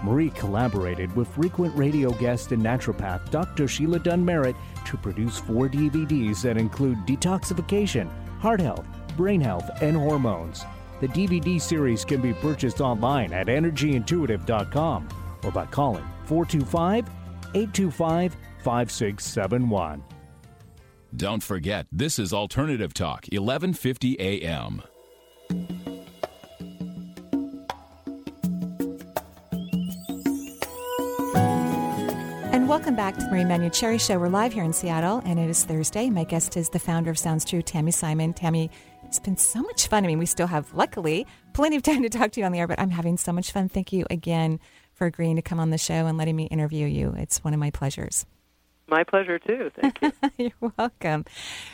Marie 0.03 0.29
collaborated 0.29 1.13
with 1.15 1.27
frequent 1.29 1.75
radio 1.75 2.11
guest 2.11 2.51
and 2.51 2.63
naturopath 2.63 3.31
Dr. 3.31 3.67
Sheila 3.67 3.99
Dunn 3.99 4.23
Merritt 4.23 4.55
to 4.85 4.97
produce 4.97 5.39
four 5.39 5.67
DVDs 5.67 6.43
that 6.43 6.57
include 6.57 6.99
detoxification, 7.07 8.09
heart 8.39 8.61
health, 8.61 8.85
brain 9.15 9.41
health, 9.41 9.69
and 9.81 9.95
hormones. 9.95 10.65
The 11.01 11.07
DVD 11.07 11.59
series 11.61 12.05
can 12.05 12.21
be 12.21 12.33
purchased 12.33 12.81
online 12.81 13.33
at 13.33 13.47
energyintuitive.com 13.47 15.09
or 15.43 15.51
by 15.51 15.65
calling 15.65 16.05
425 16.25 17.05
825 17.53 18.37
5671. 18.63 20.03
Don't 21.15 21.43
forget, 21.43 21.87
this 21.91 22.19
is 22.19 22.33
Alternative 22.33 22.93
Talk, 22.93 23.25
1150 23.31 24.19
AM. 24.19 24.81
And 32.51 32.67
welcome 32.67 32.95
back 32.95 33.15
to 33.15 33.23
the 33.23 33.29
Marie 33.29 33.43
Manuchehri 33.43 34.01
Show. 34.01 34.17
We're 34.17 34.27
live 34.27 34.51
here 34.51 34.63
in 34.63 34.73
Seattle, 34.73 35.21
and 35.23 35.39
it 35.39 35.49
is 35.49 35.63
Thursday. 35.63 36.09
My 36.09 36.23
guest 36.23 36.57
is 36.57 36.67
the 36.69 36.79
founder 36.79 37.11
of 37.11 37.19
Sounds 37.19 37.45
True, 37.45 37.61
Tami 37.61 37.93
Simon. 37.93 38.33
Tami, 38.33 38.69
it's 39.15 39.23
been 39.23 39.37
so 39.37 39.61
much 39.61 39.87
fun. 39.87 40.03
I 40.03 40.07
mean, 40.07 40.19
we 40.19 40.25
still 40.25 40.47
have, 40.47 40.73
luckily, 40.73 41.25
plenty 41.53 41.77
of 41.77 41.83
time 41.83 42.03
to 42.03 42.09
talk 42.09 42.31
to 42.33 42.41
you 42.41 42.45
on 42.45 42.51
the 42.51 42.59
air, 42.59 42.67
but 42.67 42.81
I'm 42.81 42.89
having 42.89 43.15
so 43.15 43.31
much 43.31 43.53
fun. 43.53 43.69
Thank 43.69 43.93
you 43.93 44.05
again 44.09 44.59
for 44.93 45.07
agreeing 45.07 45.37
to 45.37 45.41
come 45.41 45.57
on 45.57 45.69
the 45.69 45.77
show 45.77 46.05
and 46.05 46.17
letting 46.17 46.35
me 46.35 46.47
interview 46.47 46.85
you. 46.85 47.15
It's 47.17 47.41
one 47.41 47.53
of 47.53 47.59
my 47.61 47.71
pleasures. 47.71 48.25
My 48.89 49.05
pleasure 49.05 49.39
too. 49.39 49.71
Thank 49.79 50.01
you. 50.01 50.11
You're 50.37 50.73
welcome. 50.77 51.23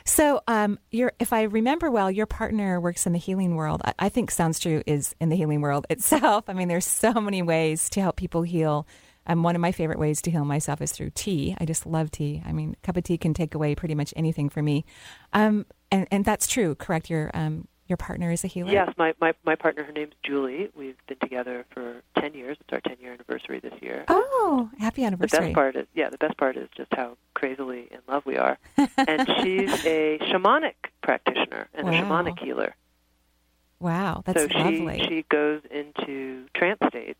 So, 0.06 0.42
um, 0.48 0.78
you're, 0.92 1.14
if 1.20 1.34
I 1.34 1.42
remember 1.44 1.90
well, 1.90 2.12
your 2.12 2.28
partner 2.28 2.80
works 2.80 3.08
in 3.08 3.14
the 3.14 3.20
healing 3.20 3.56
world. 3.56 3.82
I, 3.84 3.94
I 3.98 4.10
think 4.10 4.30
Sounds 4.30 4.60
True 4.60 4.84
is 4.86 5.16
in 5.20 5.30
the 5.30 5.36
healing 5.36 5.62
world 5.62 5.88
itself. 5.90 6.44
I 6.48 6.54
mean, 6.54 6.68
there's 6.68 6.86
so 6.86 7.14
many 7.14 7.42
ways 7.42 7.90
to 7.90 8.02
help 8.02 8.18
people 8.18 8.44
heal. 8.44 8.86
Um, 9.28 9.44
one 9.44 9.56
of 9.56 9.62
my 9.62 9.72
favorite 9.72 10.00
ways 10.00 10.22
to 10.24 10.32
heal 10.32 10.46
myself 10.46 10.82
is 10.82 10.92
through 10.92 11.12
tea. 11.14 11.56
I 11.60 11.66
just 11.66 11.86
love 11.86 12.12
tea. 12.12 12.42
I 12.46 12.52
mean, 12.52 12.76
a 12.82 12.86
cup 12.86 12.98
of 12.98 13.04
tea 13.04 13.18
can 13.18 13.34
take 13.34 13.54
away 13.54 13.76
pretty 13.76 13.96
much 13.96 14.14
anything 14.16 14.50
for 14.50 14.62
me. 14.62 14.86
Um, 15.34 15.66
and, 15.92 16.08
and 16.12 16.26
that's 16.26 16.48
true, 16.48 16.76
correct? 16.76 17.10
Your 17.10 17.30
um, 17.34 17.68
your 17.92 17.98
partner 17.98 18.32
is 18.32 18.46
a 18.46 18.48
healer? 18.48 18.72
Yes, 18.72 18.90
my, 18.98 19.14
my, 19.20 19.34
my 19.44 19.56
partner, 19.56 19.84
her 19.84 19.92
name's 19.92 20.14
Julie. 20.24 20.70
We've 20.74 20.96
been 21.08 21.18
together 21.20 21.66
for 21.72 22.02
10 22.20 22.34
years. 22.34 22.56
It's 22.62 22.72
our 22.72 22.80
10 22.80 22.98
year 23.02 23.12
anniversary 23.12 23.60
this 23.60 23.74
year. 23.82 24.06
Oh, 24.08 24.70
happy 24.80 25.04
anniversary. 25.04 25.40
The 25.40 25.46
best 25.48 25.56
part 25.56 25.76
is, 25.76 25.88
yeah, 25.94 26.10
the 26.10 26.18
best 26.18 26.38
part 26.38 26.56
is 26.56 26.70
just 26.76 26.88
how 26.94 27.18
crazily 27.34 27.90
in 27.92 28.00
love 28.08 28.26
we 28.26 28.38
are. 28.38 28.58
and 28.78 29.28
she's 29.42 29.86
a 29.86 30.20
shamanic 30.22 30.76
practitioner 31.04 31.68
and 31.74 31.90
a 31.90 31.92
shamanic 31.92 32.40
healer. 32.40 32.76
Wow, 33.82 34.24
that's 34.26 34.42
so 34.42 34.48
she, 34.48 34.58
lovely. 34.58 35.06
she 35.10 35.26
goes 35.28 35.62
into 35.70 36.46
trance 36.54 36.80
states 36.88 37.20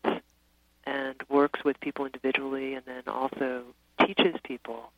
and 0.84 1.16
works 1.28 1.60
with 1.64 1.78
people 1.80 2.06
individually 2.06 2.74
and 2.74 2.84
then 2.86 3.02
also 3.06 3.62
teaches 4.06 4.34
people 4.42 4.92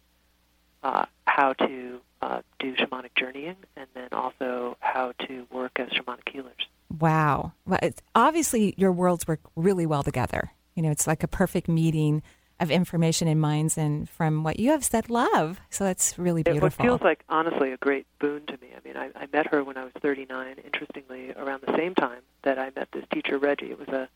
uh, 0.83 1.07
how 1.27 1.53
to 1.55 2.01
uh, 2.23 2.43
do 2.59 2.75
shamanic 2.77 3.15
journeying 3.17 3.57
and 3.77 3.87
then 3.95 4.09
also 4.13 4.77
how 4.81 5.13
to 5.27 5.47
work 5.51 5.73
as 5.79 5.89
shamanic 5.89 6.29
healers. 6.31 6.69
Wow. 6.99 7.53
Well, 7.67 7.79
it's, 7.83 8.01
obviously, 8.15 8.75
your 8.77 8.93
worlds 8.93 9.27
work 9.27 9.41
really 9.57 9.87
well 9.87 10.03
together. 10.03 10.53
You 10.75 10.83
know, 10.83 10.91
it's 10.91 11.07
like 11.07 11.23
a 11.23 11.29
perfect 11.29 11.69
meeting 11.69 12.23
of 12.61 12.71
information 12.71 13.27
and 13.27 13.41
minds, 13.41 13.77
and 13.77 14.09
from 14.09 14.45
what 14.45 14.61
you 14.61 14.71
have 14.71 14.85
said, 14.85 15.11
love. 15.11 15.61
So 15.71 15.85
that's 15.85 16.17
really 16.19 16.45
beautiful. 16.45 16.85
It 16.85 16.89
feels 16.89 17.01
like, 17.01 17.25
honestly, 17.29 17.73
a 17.73 17.77
great 17.77 18.07
boon 18.21 18.47
to 18.47 18.53
me. 18.53 18.69
I 18.77 18.87
mean, 18.87 18.97
I, 18.97 19.11
I 19.17 19.27
met 19.33 19.49
her 19.49 19.65
when 19.65 19.77
I 19.77 19.85
was 19.85 19.93
39, 20.01 20.57
interestingly, 20.65 21.33
around 21.33 21.63
the 21.67 21.77
same 21.77 21.95
time 21.95 22.21
that 22.45 22.59
I 22.59 22.71
met 22.77 22.89
this 22.93 23.05
teacher, 23.13 23.39
Reggie. 23.39 23.73
It 23.73 23.79
was 23.79 23.89
a 23.89 24.09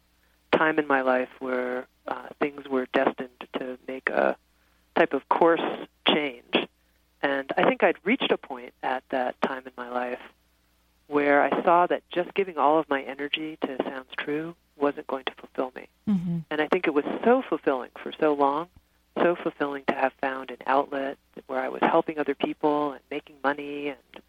time 0.59 0.79
in 0.79 0.87
my 0.87 1.03
life 1.03 1.29
where 1.39 1.87
uh, 2.07 2.27
things 2.41 2.69
were 2.69 2.87
destined 2.93 3.47
to 3.59 3.79
make 3.87 4.11
a 4.11 4.37
type 4.97 5.13
of 5.13 5.29
course 5.29 5.63
change. 6.07 6.55
And 7.23 7.51
I 7.57 7.65
think 7.65 7.83
I'd 7.83 7.97
reached 8.05 8.31
a 8.31 8.39
point 8.39 8.75
at 8.83 9.03
that 9.11 9.41
time 9.43 9.63
in 9.67 9.73
my 9.77 9.89
life 9.89 10.21
where 11.07 11.43
I 11.43 11.63
saw 11.63 11.87
that 11.87 12.03
just 12.11 12.35
giving 12.35 12.59
all 12.59 12.79
of 12.79 12.89
my 12.89 13.03
energy 13.03 13.57
to 13.63 13.77
Sounds 13.85 14.11
True 14.17 14.55
wasn't 14.77 15.07
going 15.07 15.25
to 15.25 15.33
fulfill 15.33 15.73
me. 15.75 15.89
Mm-hmm. 16.09 16.39
And 16.51 16.61
I 16.61 16.69
think 16.69 16.87
it 16.87 16.95
was 16.95 17.05
so 17.25 17.43
fulfilling 17.49 17.91
for 18.03 18.13
so 18.21 18.35
long, 18.35 18.69
so 19.17 19.35
fulfilling 19.35 19.85
to 19.89 19.95
have 19.95 20.13
found 20.21 20.51
an 20.51 20.59
outlet 20.67 21.19
where 21.47 21.61
I 21.61 21.69
was 21.69 21.81
helping 21.83 22.19
other 22.19 22.35
people 22.35 22.93
and 22.93 23.01
making 23.11 23.37
money 23.43 23.89
and 23.89 24.23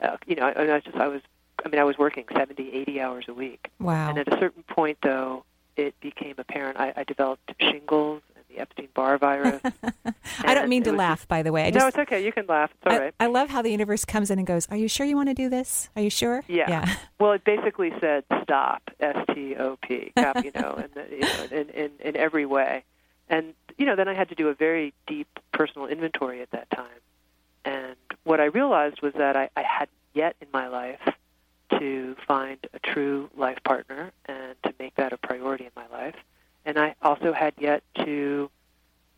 uh, 0.00 0.16
you 0.26 0.34
know, 0.34 0.44
I, 0.44 0.76
I 0.76 0.80
just 0.80 0.96
I 0.96 1.08
was 1.08 1.20
I 1.64 1.68
mean 1.68 1.80
I 1.80 1.84
was 1.84 1.98
working 1.98 2.24
70, 2.34 2.72
80 2.72 3.00
hours 3.00 3.24
a 3.28 3.34
week. 3.34 3.70
Wow. 3.78 4.08
And 4.08 4.18
at 4.18 4.32
a 4.32 4.38
certain 4.38 4.62
point 4.62 4.98
though, 5.02 5.44
it 5.80 5.98
became 6.00 6.34
apparent 6.38 6.78
I, 6.78 6.92
I 6.96 7.04
developed 7.04 7.52
shingles 7.58 8.22
and 8.36 8.44
the 8.48 8.60
Epstein-Barr 8.60 9.18
virus. 9.18 9.62
I 10.44 10.54
don't 10.54 10.68
mean 10.68 10.82
to 10.84 10.92
laugh, 10.92 11.26
by 11.26 11.42
the 11.42 11.52
way. 11.52 11.66
I 11.66 11.70
no, 11.70 11.80
just, 11.80 11.88
it's 11.88 11.98
okay. 11.98 12.24
You 12.24 12.32
can 12.32 12.46
laugh. 12.46 12.70
It's 12.74 12.86
all 12.86 12.92
I, 12.92 12.98
right. 12.98 13.14
I 13.18 13.26
love 13.26 13.48
how 13.48 13.62
the 13.62 13.70
universe 13.70 14.04
comes 14.04 14.30
in 14.30 14.38
and 14.38 14.46
goes, 14.46 14.68
Are 14.70 14.76
you 14.76 14.88
sure 14.88 15.06
you 15.06 15.16
want 15.16 15.28
to 15.28 15.34
do 15.34 15.48
this? 15.48 15.88
Are 15.96 16.02
you 16.02 16.10
sure? 16.10 16.44
Yeah. 16.48 16.66
Yeah. 16.68 16.94
Well, 17.18 17.32
it 17.32 17.44
basically 17.44 17.92
said 18.00 18.24
stop, 18.42 18.82
S 19.00 19.16
T 19.34 19.56
O 19.56 19.76
P, 19.76 20.12
cap, 20.16 20.44
you 20.44 20.52
know, 20.54 20.74
in, 20.74 20.90
the, 20.94 21.06
you 21.10 21.20
know 21.20 21.44
in, 21.50 21.68
in 21.70 21.90
in 22.00 22.16
every 22.16 22.46
way. 22.46 22.84
And 23.28 23.54
you 23.78 23.86
know, 23.86 23.96
then 23.96 24.08
I 24.08 24.14
had 24.14 24.28
to 24.30 24.34
do 24.34 24.48
a 24.48 24.54
very 24.54 24.92
deep 25.06 25.28
personal 25.52 25.86
inventory 25.86 26.42
at 26.42 26.50
that 26.50 26.68
time. 26.70 26.86
And 27.64 27.96
what 28.24 28.40
I 28.40 28.46
realized 28.46 29.02
was 29.02 29.12
that 29.14 29.36
I, 29.36 29.50
I 29.56 29.62
had 29.62 29.88
yet 30.14 30.36
in 30.40 30.48
my 30.52 30.68
life 30.68 31.00
to 31.78 32.16
find 32.26 32.58
a 32.74 32.78
true 32.78 33.30
life 33.36 33.58
partner 33.64 34.12
and 34.26 34.54
to 34.64 34.74
make 34.78 34.94
that 34.96 35.12
a 35.12 35.16
priority 35.16 35.64
in 35.64 35.72
my 35.76 35.86
life. 35.88 36.16
And 36.64 36.78
I 36.78 36.94
also 37.02 37.32
had 37.32 37.54
yet 37.58 37.82
to 38.04 38.50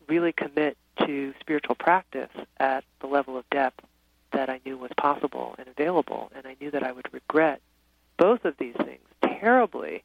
really 0.07 0.31
commit 0.31 0.77
to 1.05 1.33
spiritual 1.39 1.75
practice 1.75 2.29
at 2.57 2.83
the 2.99 3.07
level 3.07 3.37
of 3.37 3.49
depth 3.49 3.83
that 4.31 4.49
I 4.49 4.59
knew 4.65 4.77
was 4.77 4.91
possible 4.97 5.55
and 5.57 5.67
available. 5.67 6.31
And 6.35 6.45
I 6.45 6.55
knew 6.59 6.71
that 6.71 6.83
I 6.83 6.91
would 6.91 7.11
regret 7.13 7.61
both 8.17 8.45
of 8.45 8.55
these 8.57 8.75
things 8.75 9.07
terribly 9.21 10.03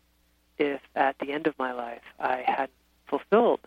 if 0.59 0.81
at 0.95 1.19
the 1.19 1.33
end 1.33 1.47
of 1.47 1.59
my 1.59 1.73
life 1.73 2.03
I 2.19 2.45
hadn't 2.47 2.71
fulfilled 3.07 3.61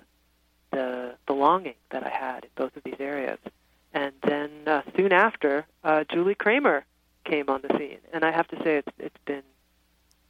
the 0.72 1.16
belonging 1.26 1.76
that 1.90 2.06
I 2.06 2.10
had 2.10 2.44
in 2.44 2.50
both 2.56 2.76
of 2.76 2.84
these 2.84 3.00
areas. 3.00 3.40
And 3.94 4.14
then 4.24 4.52
uh, 4.68 4.82
soon 4.96 5.12
after, 5.12 5.66
uh, 5.84 6.06
Julie 6.06 6.36
Kramer 6.36 6.86
came 7.24 7.50
on 7.50 7.62
the 7.62 7.78
scene, 7.78 8.00
and 8.14 8.24
I 8.24 8.32
have 8.32 8.48
to 8.50 8.56
say 8.64 8.78
it's 8.78 8.92
it's 9.00 9.18
been 9.26 9.44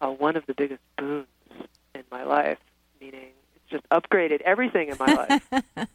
uh, 0.02 0.10
one 0.10 0.36
of 0.36 0.46
the 0.46 0.54
biggest 0.54 0.82
boons 0.98 1.28
in 1.96 2.04
my 2.12 2.24
life. 2.24 2.58
Meaning, 3.00 3.30
it's 3.56 3.70
just 3.70 3.88
upgraded 3.90 4.42
everything 4.42 4.90
in 4.90 4.98
my 5.00 5.14
life. 5.52 5.88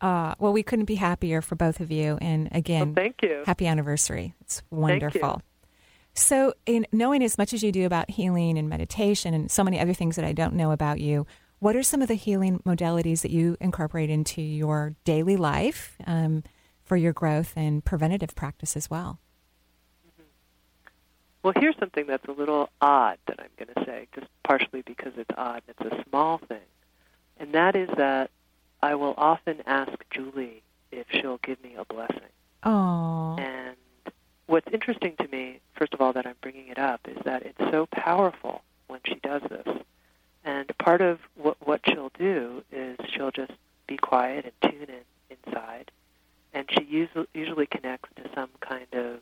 Uh, 0.00 0.34
well, 0.38 0.52
we 0.52 0.62
couldn't 0.62 0.86
be 0.86 0.94
happier 0.94 1.42
for 1.42 1.56
both 1.56 1.80
of 1.80 1.90
you. 1.90 2.16
And 2.22 2.48
again, 2.52 2.88
Well, 2.88 2.94
thank 2.94 3.16
you. 3.22 3.42
happy 3.46 3.66
anniversary. 3.66 4.34
It's 4.40 4.62
wonderful. 4.70 5.42
So, 6.14 6.54
in 6.66 6.86
knowing 6.90 7.22
as 7.22 7.36
much 7.36 7.52
as 7.52 7.62
you 7.62 7.70
do 7.70 7.84
about 7.86 8.10
healing 8.10 8.56
and 8.58 8.68
meditation 8.68 9.34
and 9.34 9.50
so 9.50 9.62
many 9.62 9.78
other 9.78 9.92
things 9.92 10.16
that 10.16 10.24
I 10.24 10.32
don't 10.32 10.54
know 10.54 10.70
about 10.72 11.00
you, 11.00 11.26
what 11.58 11.76
are 11.76 11.82
some 11.82 12.00
of 12.00 12.08
the 12.08 12.14
healing 12.14 12.60
modalities 12.66 13.20
that 13.22 13.30
you 13.30 13.56
incorporate 13.60 14.08
into 14.10 14.40
your 14.40 14.94
daily 15.04 15.36
life 15.36 15.96
um, 16.06 16.42
for 16.82 16.96
your 16.96 17.12
growth 17.12 17.52
and 17.54 17.84
preventative 17.84 18.34
practice 18.34 18.76
as 18.76 18.88
well? 18.88 19.18
Well, 21.42 21.54
here's 21.56 21.76
something 21.78 22.06
that's 22.06 22.26
a 22.28 22.32
little 22.32 22.68
odd 22.80 23.18
that 23.26 23.40
I'm 23.40 23.48
going 23.56 23.74
to 23.74 23.84
say, 23.90 24.08
just 24.14 24.26
partially 24.44 24.82
because 24.82 25.12
it's 25.16 25.30
odd. 25.36 25.62
It's 25.68 25.80
a 25.80 26.04
small 26.08 26.38
thing. 26.38 26.58
And 27.38 27.54
that 27.54 27.74
is 27.76 27.88
that 27.96 28.30
I 28.82 28.94
will 28.94 29.14
often 29.16 29.62
ask 29.66 29.92
Julie 30.10 30.62
if 30.92 31.06
she'll 31.10 31.38
give 31.38 31.62
me 31.62 31.74
a 31.78 31.84
blessing. 31.84 32.20
Oh, 32.62 33.36
And 33.38 33.76
what's 34.46 34.68
interesting 34.72 35.14
to 35.18 35.28
me, 35.28 35.60
first 35.74 35.94
of 35.94 36.00
all, 36.02 36.12
that 36.12 36.26
I'm 36.26 36.34
bringing 36.42 36.68
it 36.68 36.78
up, 36.78 37.00
is 37.08 37.16
that 37.24 37.44
it's 37.44 37.70
so 37.70 37.86
powerful 37.86 38.62
when 38.88 39.00
she 39.06 39.14
does 39.22 39.42
this. 39.48 39.66
And 40.44 40.70
part 40.78 41.00
of 41.00 41.20
what, 41.36 41.56
what 41.66 41.80
she'll 41.86 42.12
do 42.18 42.62
is 42.70 42.98
she'll 43.14 43.30
just 43.30 43.52
be 43.86 43.96
quiet 43.96 44.44
and 44.44 44.72
tune 44.72 44.88
in 44.88 45.36
inside. 45.46 45.90
And 46.52 46.68
she 46.70 46.84
usually, 46.84 47.26
usually 47.32 47.66
connects 47.66 48.08
to 48.16 48.28
some 48.34 48.50
kind 48.60 48.86
of 48.92 49.20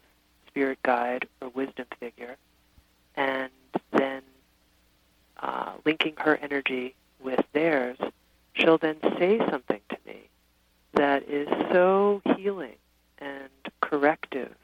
spirit 0.48 0.78
guide 0.82 1.26
or 1.40 1.48
wisdom 1.50 1.86
figure. 2.00 2.36
And 3.14 3.50
then 3.92 4.22
uh, 5.40 5.72
linking 5.84 6.14
her 6.18 6.36
energy 6.36 6.94
with 7.22 7.40
theirs, 7.52 7.98
she'll 8.54 8.78
then 8.78 8.96
say 9.18 9.38
something 9.50 9.80
to 9.88 9.96
me 10.06 10.28
that 10.94 11.28
is 11.28 11.48
so 11.72 12.22
healing 12.36 12.76
and 13.18 13.48
corrective 13.80 14.54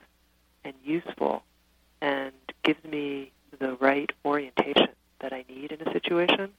and 0.64 0.74
useful 0.84 1.42
and 2.00 2.32
gives 2.62 2.82
me 2.84 3.30
the 3.58 3.74
right 3.76 4.10
orientation 4.24 4.88
that 5.20 5.32
I 5.32 5.44
need 5.48 5.72
in 5.72 5.86
a 5.86 5.92
situation. 5.92 6.50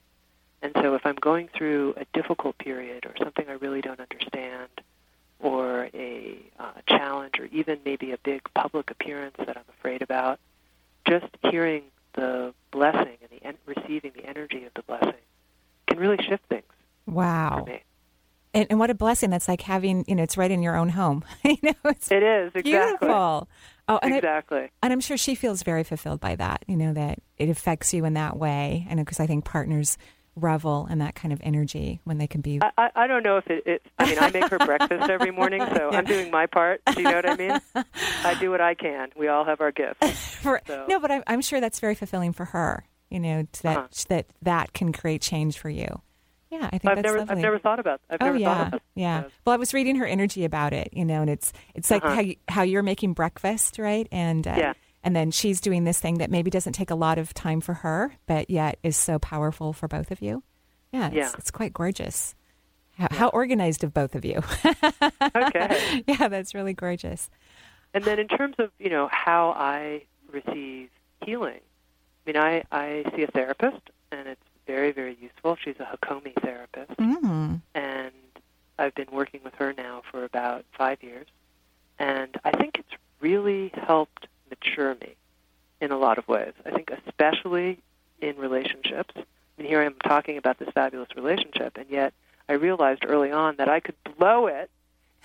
And 0.62 0.72
so 0.80 0.94
if 0.94 1.04
I'm 1.04 1.16
going 1.16 1.48
through 1.48 1.94
a 1.96 2.06
difficult 2.12 2.58
period 2.58 3.04
or 3.06 3.14
something 3.22 3.46
I 3.48 3.52
really 3.52 3.80
don't 3.80 4.00
understand 4.00 4.68
or 5.40 5.88
a 5.94 6.38
uh, 6.58 6.72
challenge 6.88 7.38
or 7.38 7.44
even 7.46 7.78
maybe 7.84 8.12
a 8.12 8.18
big 8.18 8.42
public 8.54 8.90
appearance 8.90 9.34
that 9.38 9.56
I'm 9.56 9.64
afraid 9.78 10.02
about, 10.02 10.38
just 11.08 11.26
hearing 11.42 11.82
the 12.14 12.54
blessing 12.70 13.18
and 13.20 13.30
the 13.30 13.44
en- 13.46 13.58
receiving 13.66 14.12
the 14.14 14.24
energy 14.24 14.64
of 14.64 14.72
the 14.74 14.82
blessing 14.82 15.20
can 15.86 15.98
really 15.98 16.16
shift 16.22 16.44
things 16.48 16.64
wow. 17.06 17.66
And, 18.54 18.66
and 18.70 18.78
what 18.78 18.88
a 18.90 18.94
blessing 18.94 19.30
that's 19.30 19.48
like 19.48 19.60
having, 19.60 20.04
you 20.08 20.14
know, 20.14 20.22
it's 20.22 20.36
right 20.38 20.50
in 20.50 20.62
your 20.62 20.76
own 20.76 20.88
home. 20.88 21.24
you 21.44 21.58
know, 21.62 21.74
it's 21.84 22.10
It 22.10 22.22
is, 22.22 22.52
exactly. 22.54 22.72
beautiful. 22.72 23.48
Oh, 23.88 23.98
and 24.02 24.14
I- 24.14 24.16
exactly. 24.16 24.70
And 24.82 24.92
I'm 24.92 25.00
sure 25.00 25.16
she 25.16 25.34
feels 25.34 25.62
very 25.62 25.84
fulfilled 25.84 26.20
by 26.20 26.36
that, 26.36 26.64
you 26.66 26.76
know, 26.76 26.92
that 26.94 27.18
it 27.36 27.48
affects 27.50 27.92
you 27.92 28.04
in 28.04 28.14
that 28.14 28.36
way. 28.36 28.86
And 28.88 28.98
because 28.98 29.20
I 29.20 29.26
think 29.26 29.44
partners 29.44 29.98
revel 30.36 30.86
in 30.90 30.98
that 30.98 31.14
kind 31.14 31.32
of 31.32 31.40
energy 31.42 32.00
when 32.04 32.18
they 32.18 32.26
can 32.26 32.42
be. 32.42 32.60
I, 32.76 32.90
I, 32.94 33.06
don't 33.06 33.22
know 33.22 33.38
if 33.38 33.46
it, 33.48 33.66
it. 33.66 33.82
I 33.98 34.04
mean, 34.06 34.18
I 34.20 34.30
make 34.30 34.48
her 34.48 34.58
breakfast 34.58 35.08
every 35.10 35.30
morning, 35.30 35.60
so 35.74 35.88
Yeah. 35.92 35.98
I'm 35.98 36.04
doing 36.04 36.30
my 36.30 36.46
part. 36.46 36.82
Do 36.86 37.00
you 37.00 37.04
know 37.04 37.14
what 37.16 37.28
I 37.30 37.36
mean? 37.36 37.60
I 38.22 38.34
do 38.38 38.50
what 38.50 38.60
I 38.60 38.74
can. 38.74 39.08
We 39.16 39.28
all 39.28 39.44
have 39.44 39.60
our 39.60 39.72
gifts. 39.72 40.34
for, 40.42 40.60
so- 40.66 40.86
No, 40.88 41.00
but 41.00 41.10
I'm, 41.10 41.22
I'm 41.26 41.40
sure 41.40 41.60
that's 41.60 41.80
very 41.80 41.94
fulfilling 41.94 42.32
for 42.32 42.44
her, 42.46 42.84
you 43.10 43.18
know, 43.18 43.46
that, 43.62 43.76
Uh-huh. 43.78 43.86
that 44.10 44.26
that 44.42 44.72
can 44.74 44.92
create 44.92 45.22
change 45.22 45.58
for 45.58 45.70
you. 45.70 46.02
Yeah, 46.50 46.66
I 46.72 46.78
think 46.78 46.86
I've 46.86 46.96
that's 46.96 47.04
never, 47.06 47.18
lovely. 47.18 47.32
I've 47.32 47.38
never 47.42 47.58
thought 47.58 47.80
about. 47.80 48.00
I've 48.08 48.18
oh 48.20 48.26
never 48.26 48.38
yeah, 48.38 48.54
thought 48.54 48.66
about. 48.68 48.82
yeah. 48.94 49.24
Well, 49.44 49.54
I 49.54 49.56
was 49.56 49.74
reading 49.74 49.96
her 49.96 50.06
energy 50.06 50.44
about 50.44 50.72
it, 50.72 50.90
you 50.92 51.04
know, 51.04 51.20
and 51.22 51.28
it's 51.28 51.52
it's 51.74 51.90
like 51.90 52.04
Uh-huh. 52.04 52.14
how 52.14 52.20
you, 52.20 52.36
how 52.48 52.62
you're 52.62 52.84
making 52.84 53.14
breakfast, 53.14 53.78
right? 53.80 54.06
And 54.12 54.46
uh, 54.46 54.54
Yeah. 54.56 54.72
And 55.06 55.16
then 55.16 55.30
she's 55.30 55.60
doing 55.60 55.84
this 55.84 55.98
thing 56.00 56.18
that 56.18 56.30
maybe 56.30 56.50
doesn't 56.50 56.74
take 56.74 56.90
a 56.90 56.94
lot 56.94 57.16
of 57.16 57.32
time 57.32 57.60
for 57.62 57.72
her, 57.74 58.14
but 58.26 58.50
yet 58.50 58.78
is 58.82 58.96
so 58.96 59.18
powerful 59.18 59.72
for 59.72 59.88
both 59.88 60.10
of 60.10 60.20
you. 60.20 60.42
Yeah, 60.92 61.06
it's, 61.06 61.14
Yeah. 61.16 61.30
it's 61.38 61.50
quite 61.50 61.72
gorgeous. 61.72 62.34
How, 62.98 63.08
how 63.10 63.28
organized 63.28 63.84
of 63.84 63.94
both 63.94 64.14
of 64.14 64.24
you. 64.24 64.42
Okay. 65.36 66.02
yeah, 66.06 66.28
that's 66.28 66.54
really 66.54 66.72
gorgeous. 66.74 67.28
And 67.94 68.04
then 68.04 68.18
in 68.18 68.28
terms 68.28 68.56
of 68.58 68.70
you 68.78 68.90
know 68.90 69.08
how 69.10 69.50
I 69.50 70.02
receive 70.30 70.90
healing, 71.24 71.60
I 71.60 72.30
mean, 72.30 72.36
I 72.36 72.62
I 72.72 73.04
see 73.14 73.22
a 73.22 73.26
therapist, 73.28 73.80
and 74.12 74.26
it's 74.28 74.42
very 74.66 74.92
very 74.92 75.16
useful. 75.20 75.56
She's 75.62 75.76
a 75.78 75.84
Hakomi 75.96 76.34
therapist, 76.42 76.90
Mm. 76.98 77.60
and 77.74 78.12
I've 78.78 78.94
been 78.94 79.08
working 79.12 79.40
with 79.44 79.54
her 79.54 79.72
now 79.72 80.02
for 80.10 80.24
about 80.24 80.64
five 80.76 81.02
years, 81.02 81.26
and 81.98 82.36
I 82.44 82.50
think 82.52 82.78
it's 82.78 82.94
really 83.20 83.70
helped 83.74 84.26
mature 84.50 84.94
me 84.94 85.16
in 85.80 85.90
a 85.90 85.98
lot 85.98 86.18
of 86.18 86.26
ways. 86.28 86.52
I 86.64 86.70
think 86.70 86.90
especially 87.06 87.78
in 88.20 88.36
relationships. 88.36 89.14
I 89.16 89.24
mean, 89.58 89.68
here 89.68 89.80
I 89.80 89.86
am 89.86 89.96
talking 90.02 90.38
about 90.38 90.58
this 90.58 90.68
fabulous 90.74 91.08
relationship, 91.16 91.76
and 91.76 91.88
yet 91.88 92.12
I 92.48 92.54
realized 92.54 93.04
early 93.06 93.32
on 93.32 93.56
that 93.56 93.68
I 93.68 93.80
could 93.80 93.96
blow 94.16 94.46
it 94.46 94.70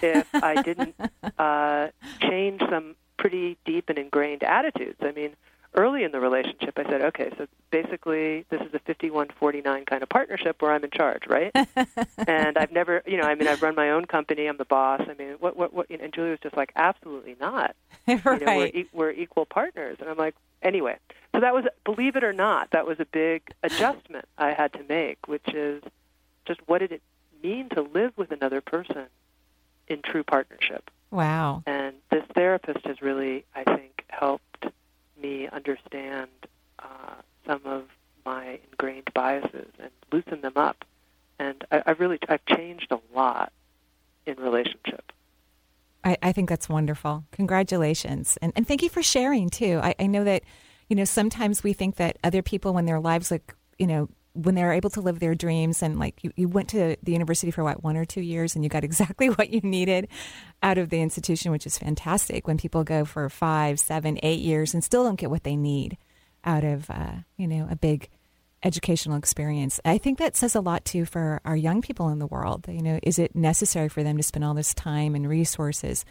if 0.02 0.28
I 0.34 0.62
didn't 0.62 0.96
uh, 1.38 1.90
change 2.20 2.62
some 2.70 2.96
pretty 3.18 3.58
deep 3.66 3.90
and 3.90 3.98
ingrained 3.98 4.44
attitudes. 4.44 4.98
I 5.02 5.12
mean, 5.12 5.36
early 5.74 6.04
in 6.04 6.12
the 6.12 6.20
relationship, 6.20 6.78
I 6.78 6.84
said, 6.84 7.02
okay, 7.02 7.32
so 7.38 7.48
basically 7.70 8.46
this 8.50 8.62
is 8.62 8.74
a 8.74 8.80
51-49 8.80 9.86
kind 9.86 10.04
of 10.04 10.10
partnership 10.10 10.62
where 10.62 10.72
I'm 10.72 10.84
in 10.84 10.90
charge, 10.92 11.24
right? 11.28 11.52
and 12.28 12.58
I've 12.58 12.72
never, 12.72 13.02
you 13.06 13.18
know, 13.18 13.24
I 13.24 13.36
mean, 13.36 13.48
I've 13.48 13.62
run 13.62 13.76
my 13.76 13.92
own 13.92 14.06
company. 14.06 14.48
I'm 14.48 14.58
the 14.58 14.66
boss. 14.66 15.02
I 15.10 15.14
mean, 15.14 15.36
what, 15.40 15.56
what, 15.56 15.74
what? 15.74 15.90
And 15.90 16.14
Julie 16.14 16.32
was 16.32 16.40
just 16.42 16.58
like, 16.58 16.72
absolutely 16.76 17.36
not. 17.40 17.76
right. 18.08 18.22
You 18.42 18.46
know, 18.46 18.58
we're, 18.58 18.66
e- 18.68 18.90
we're 18.92 19.12
equal 19.12 19.46
partners. 19.46 19.98
And 20.00 20.10
I'm 20.10 20.18
like, 20.18 20.36
anyway. 20.62 20.98
So 21.34 21.42
that 21.42 21.54
was, 21.54 21.66
believe 21.86 22.16
it 22.16 22.24
or 22.24 22.34
not, 22.34 22.72
that 22.72 22.86
was 22.86 23.00
a 23.00 23.06
big 23.06 23.44
adjustment 23.64 24.26
I 24.38 24.52
had 24.52 24.74
to 24.74 24.84
make, 24.88 25.28
which 25.28 25.48
is 25.54 25.82
just 26.46 26.60
what 26.66 26.80
did 26.80 26.92
it 26.92 27.02
mean 27.42 27.70
to 27.70 27.82
live 27.82 28.14
with 28.18 28.32
another 28.32 28.62
person 28.62 29.06
in 29.88 30.02
true 30.02 30.24
partnership? 30.24 30.90
wow. 31.12 31.62
And 31.66 31.96
this 32.10 32.24
therapist 32.34 32.86
has 32.86 33.02
really, 33.02 33.44
I 33.54 33.64
think, 33.64 34.06
helped 34.08 34.66
me 35.22 35.48
understand 35.48 36.30
uh, 36.80 37.16
some 37.46 37.62
of 37.66 37.84
my 38.26 38.60
ingrained 38.72 39.10
biases 39.14 39.68
and 39.80 39.92
loosen 40.12 40.42
them 40.42 40.54
up. 40.56 40.86
And 41.40 41.64
I, 41.72 41.84
I've 41.86 42.00
really, 42.00 42.20
I've 42.30 42.46
changed 42.46 42.92
a 42.92 43.00
lot 43.16 43.52
in 44.26 44.36
relationship. 44.38 45.12
I, 46.04 46.18
I 46.22 46.32
think 46.32 46.50
that's 46.50 46.70
wonderful. 46.70 47.24
Congratulations. 47.32 48.38
And, 48.42 48.54
and 48.56 48.68
thank 48.68 48.82
you 48.82 48.90
for 48.90 49.04
sharing, 49.04 49.50
too. 49.50 49.80
I, 49.82 49.96
I 50.00 50.08
know 50.08 50.24
that, 50.24 50.44
you 50.88 50.96
know, 50.96 51.06
sometimes 51.06 51.64
we 51.64 51.74
think 51.74 51.96
that 51.98 52.18
other 52.24 52.42
people, 52.42 52.74
when 52.74 52.86
their 52.86 53.00
lives 53.00 53.32
look, 53.32 53.56
you 53.78 53.88
know, 53.88 54.10
when 54.34 54.56
they're 54.56 54.74
able 54.74 54.90
to 54.90 55.02
live 55.02 55.20
their 55.20 55.36
dreams 55.36 55.84
and 55.84 56.00
like 56.00 56.24
you, 56.24 56.32
you 56.36 56.48
went 56.48 56.70
to 56.70 56.96
the 57.04 57.12
university 57.12 57.52
for 57.52 57.64
what 57.64 57.84
one 57.84 57.98
or 57.98 58.06
two 58.06 58.22
years 58.22 58.56
and 58.56 58.64
you 58.64 58.70
got 58.70 58.84
exactly 58.92 59.30
what 59.30 59.50
you 59.50 59.60
needed 59.62 60.08
out 60.64 60.78
of 60.78 60.90
the 60.90 61.02
institution 61.02 61.52
which 61.52 61.66
is 61.66 61.78
fantastic 61.78 62.48
when 62.48 62.58
people 62.58 62.84
go 62.84 63.04
for 63.06 63.30
five 63.30 63.80
seven 63.80 64.18
eight 64.24 64.40
years 64.40 64.74
and 64.74 64.84
still 64.84 65.04
don't 65.04 65.20
get 65.20 65.30
what 65.30 65.44
they 65.44 65.56
need 65.56 65.98
out 66.44 66.64
of 66.64 66.90
uh, 66.90 67.14
you 67.38 67.48
know 67.48 67.68
a 67.70 67.76
big 67.76 68.10
educational 68.64 69.18
experience. 69.18 69.80
I 69.84 69.98
think 69.98 70.20
that 70.20 70.38
says 70.38 70.56
a 70.56 70.62
lot 70.62 70.86
too 70.86 71.06
for 71.06 71.42
our 71.46 71.56
young 71.56 71.82
people 71.82 72.10
in 72.10 72.20
the 72.20 72.28
world. 72.28 72.66
You 72.68 72.82
know 72.82 73.00
is 73.04 73.20
it 73.20 73.36
necessary 73.36 73.90
for 73.90 74.04
them 74.04 74.18
to 74.18 74.24
spend 74.24 74.46
all 74.46 74.54
this 74.54 74.74
time 74.74 75.16
and 75.16 75.28
resources 75.28 76.06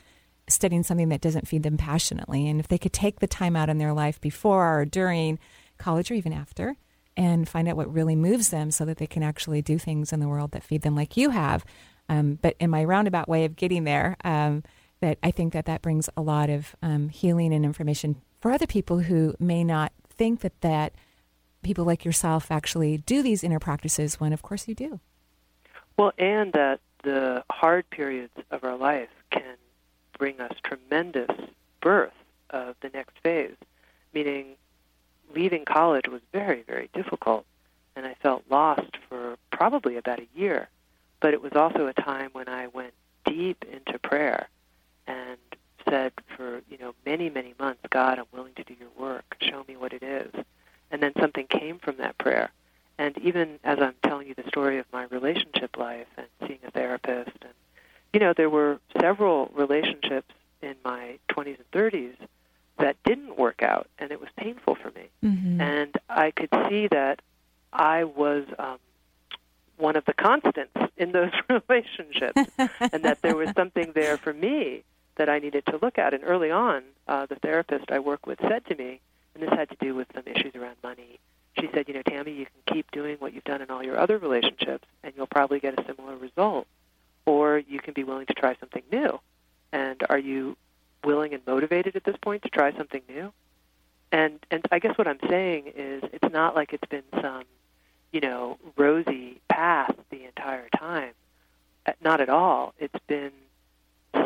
studying 0.49 0.83
something 0.83 1.11
that 1.11 1.21
doesn't 1.21 1.49
feed 1.49 1.63
them 1.63 1.77
passionately? 1.77 2.49
And 2.49 2.61
if 2.61 2.69
they 2.69 2.79
could 2.79 2.93
take 2.93 3.21
the 3.21 3.27
time 3.27 3.57
out 3.57 3.69
in 3.69 3.79
their 3.79 3.93
life 3.93 4.21
before 4.21 4.81
or 4.81 4.85
during 4.85 5.39
college 5.79 6.11
or 6.11 6.15
even 6.15 6.33
after 6.33 6.77
and 7.17 7.49
find 7.49 7.69
out 7.69 7.77
what 7.77 7.93
really 7.93 8.17
moves 8.17 8.51
them 8.51 8.71
so 8.71 8.85
that 8.85 8.99
they 8.99 9.07
can 9.07 9.23
actually 9.23 9.63
do 9.63 9.79
things 9.79 10.13
in 10.13 10.21
the 10.21 10.29
world 10.29 10.53
that 10.53 10.63
feed 10.63 10.83
them 10.83 10.95
like 10.95 11.17
you 11.17 11.31
have. 11.31 11.65
Um, 12.09 12.39
but 12.41 12.57
in 12.59 12.71
my 12.71 12.85
roundabout 12.85 13.29
way 13.29 13.45
of 13.45 13.57
getting 13.57 13.85
there, 13.85 14.17
um, 14.25 14.63
that 15.01 15.19
I 15.23 15.31
think 15.31 15.53
that 15.53 15.67
that 15.67 15.83
brings 15.83 16.09
a 16.17 16.23
lot 16.23 16.51
of 16.51 16.75
um, 16.83 17.09
healing 17.09 17.55
and 17.55 17.65
information 17.65 18.21
for 18.41 18.51
other 18.51 18.67
people 18.67 19.01
who 19.01 19.35
may 19.39 19.65
not 19.65 19.93
think 20.09 20.41
that 20.41 20.61
that 20.61 20.95
people 21.63 21.85
like 21.85 22.05
yourself 22.05 22.51
actually 22.51 22.99
do 22.99 23.23
these 23.23 23.45
inner 23.45 23.59
practices 23.59 24.21
when 24.21 24.33
of 24.33 24.43
course 24.43 24.69
you 24.69 24.75
do. 24.75 25.01
Well, 25.97 26.13
and 26.19 26.53
that 26.53 26.81
the 27.03 27.45
hard 27.51 27.89
periods 27.91 28.33
of 28.51 28.65
our 28.65 28.77
life 28.77 29.09
can 29.31 29.57
bring 30.19 30.41
us 30.41 30.53
tremendous 30.65 31.31
birth 31.81 32.13
of 32.51 32.75
the 32.81 32.91
next 32.93 33.19
phase, 33.23 33.57
meaning 34.13 34.57
leaving 35.35 35.65
college 35.65 36.09
was 36.09 36.21
very, 36.33 36.63
very 36.63 36.89
difficult, 36.95 37.45
and 37.97 38.07
I 38.07 38.15
felt 38.15 38.45
lost 38.51 38.97
for 39.09 39.37
probably 39.51 39.97
about 39.97 40.21
a 40.21 40.27
year. 40.35 40.69
But 41.21 41.35
it 41.35 41.43
was 41.43 41.53
also 41.53 41.87
a 41.87 41.93
time 41.93 42.31
when 42.33 42.49
I 42.49 42.69
went 42.69 42.95
deep 43.25 43.65
into 43.71 43.99
prayer 43.99 44.49
and 45.07 45.39
said 45.89 46.13
for 46.37 46.63
you 46.71 46.79
know 46.79 46.95
many, 47.05 47.31
many 47.31 47.55
months, 47.59 47.83
God, 47.91 48.19
I'm 48.19 48.27
willing 48.33 48.55
to 48.55 48.65
do 48.65 48.75
your 48.79 48.89
work. 48.99 49.37
Show 49.41 49.65
me 49.69 49.77
what 49.77 49.93
it 49.93 50.03
is. 50.03 50.33
And 50.91 51.03
then 51.03 51.13
something 51.21 51.47
came 51.47 51.79
from 51.79 51.99
that 51.99 52.19
prayer. 52.19 52.51
And 52.99 53.17
even 53.19 53.59
as 53.65 53.79
I'm 53.81 53.95
telling 54.03 54.29
you 54.29 54.35
the 54.35 54.49
story 54.49 54.79
of 54.79 54.87
my 54.93 55.05
relationship 55.05 55.77
life 55.79 56.09
and 56.17 56.27
seeing 56.47 56.59
a 56.67 56.71
therapist, 56.71 57.37
and 57.43 57.55
you 58.13 58.21
know, 58.21 58.33
there 58.37 58.51
were 58.51 58.81
several 59.01 59.51
relationships 59.55 60.35
in 60.63 60.75
my 60.85 61.19
20s 61.31 61.59
and 61.59 61.71
30s 61.73 62.17
that 62.81 62.97
didn't 63.05 63.39
work 63.39 63.63
out, 63.63 63.89
and 63.99 64.11
it 64.11 64.21
was 64.21 64.29
painful 64.37 64.75
for 64.75 64.91
me. 64.91 65.09
Mm-hmm. 65.25 65.61
And 65.61 65.97
I 66.09 66.31
could 66.31 66.51
see 66.69 66.89
that 66.89 67.21
I 67.73 68.05
was 68.05 68.45
um, 68.59 68.79
one 69.77 69.97
of 69.97 70.05
the 70.05 70.13
constants 70.13 70.77
in 70.97 71.13
those 71.13 71.31
relationships, 71.49 72.41
and 72.59 73.05
that 73.05 73.23
there 73.23 73.37
was 73.37 73.51
something 73.57 73.93
there 73.95 74.17
for 74.17 74.33
me 74.33 74.85
that 75.17 75.29
I 75.29 75.39
needed 75.39 75.67
to 75.67 75.79
look 75.81 75.99
at. 75.99 76.15
And 76.15 76.23
early 76.25 76.51
on, 76.51 76.83
uh, 77.09 77.27
the 77.27 77.37
therapist 77.37 77.91
I 77.91 77.99
work 77.99 78.27
with 78.27 78.39
said 78.41 78.65
to 78.67 78.75
me, 78.75 79.01
and 79.35 79.43
this 79.43 79.51
had 79.51 79.71
to 79.71 79.77
do 79.81 79.95
with 79.95 80.09
some 80.15 80.25
issues 80.27 80.55
around 80.55 80.77
money. 80.83 81.19
She 81.59 81.69
said, 81.75 81.89
"You 81.89 81.95
know, 81.95 82.03
Tami, 82.03 82.37
you 82.37 82.47
can 82.47 82.75
keep 82.75 82.91
doing 82.91 83.17
what 83.19 83.35
you've 83.35 83.45
done 83.45 83.61
in 83.61 83.71
all 83.71 83.83
your 83.83 83.99
other 83.99 84.19
relationships, 84.19 84.87
and 85.03 85.13
you'll 85.17 85.27
probably 85.27 85.61
get 85.61 85.79
a 85.79 85.85
similar 85.85 86.17
result, 86.17 86.67
or 87.27 87.59
you 87.59 87.81
can 87.81 87.93
be 87.93 88.05
willing 88.05 88.27
to 88.27 88.35
try 88.35 88.57
something 88.61 88.83
new." 88.91 89.21
And 89.73 90.03
are 90.09 90.19
you 90.19 90.57
willing 91.05 91.35
and 91.35 91.47
motivated 91.47 91.97
at 91.97 92.05
this 92.05 92.17
point 92.23 92.43
to 92.43 92.49
try 92.49 92.73
something 92.77 93.03
new. 93.09 93.33
And 94.13 94.45
and 94.51 94.65
I 94.73 94.79
guess 94.79 94.99
what 94.99 95.07
I'm 95.07 95.21
saying 95.29 95.73
is 95.77 96.03
it's 96.13 96.33
not 96.33 96.55
like 96.55 96.73
it's 96.73 96.89
been 96.89 97.05
some, 97.21 97.45
you 98.13 98.21
know, 98.21 98.59
rosy 98.77 99.41
path 99.49 99.95
the 100.11 100.25
entire 100.25 100.69
time. 100.77 101.13
Uh, 101.87 101.93
not 102.03 102.21
at 102.21 102.29
all. 102.29 102.75
It's 102.79 102.99
been 103.07 103.33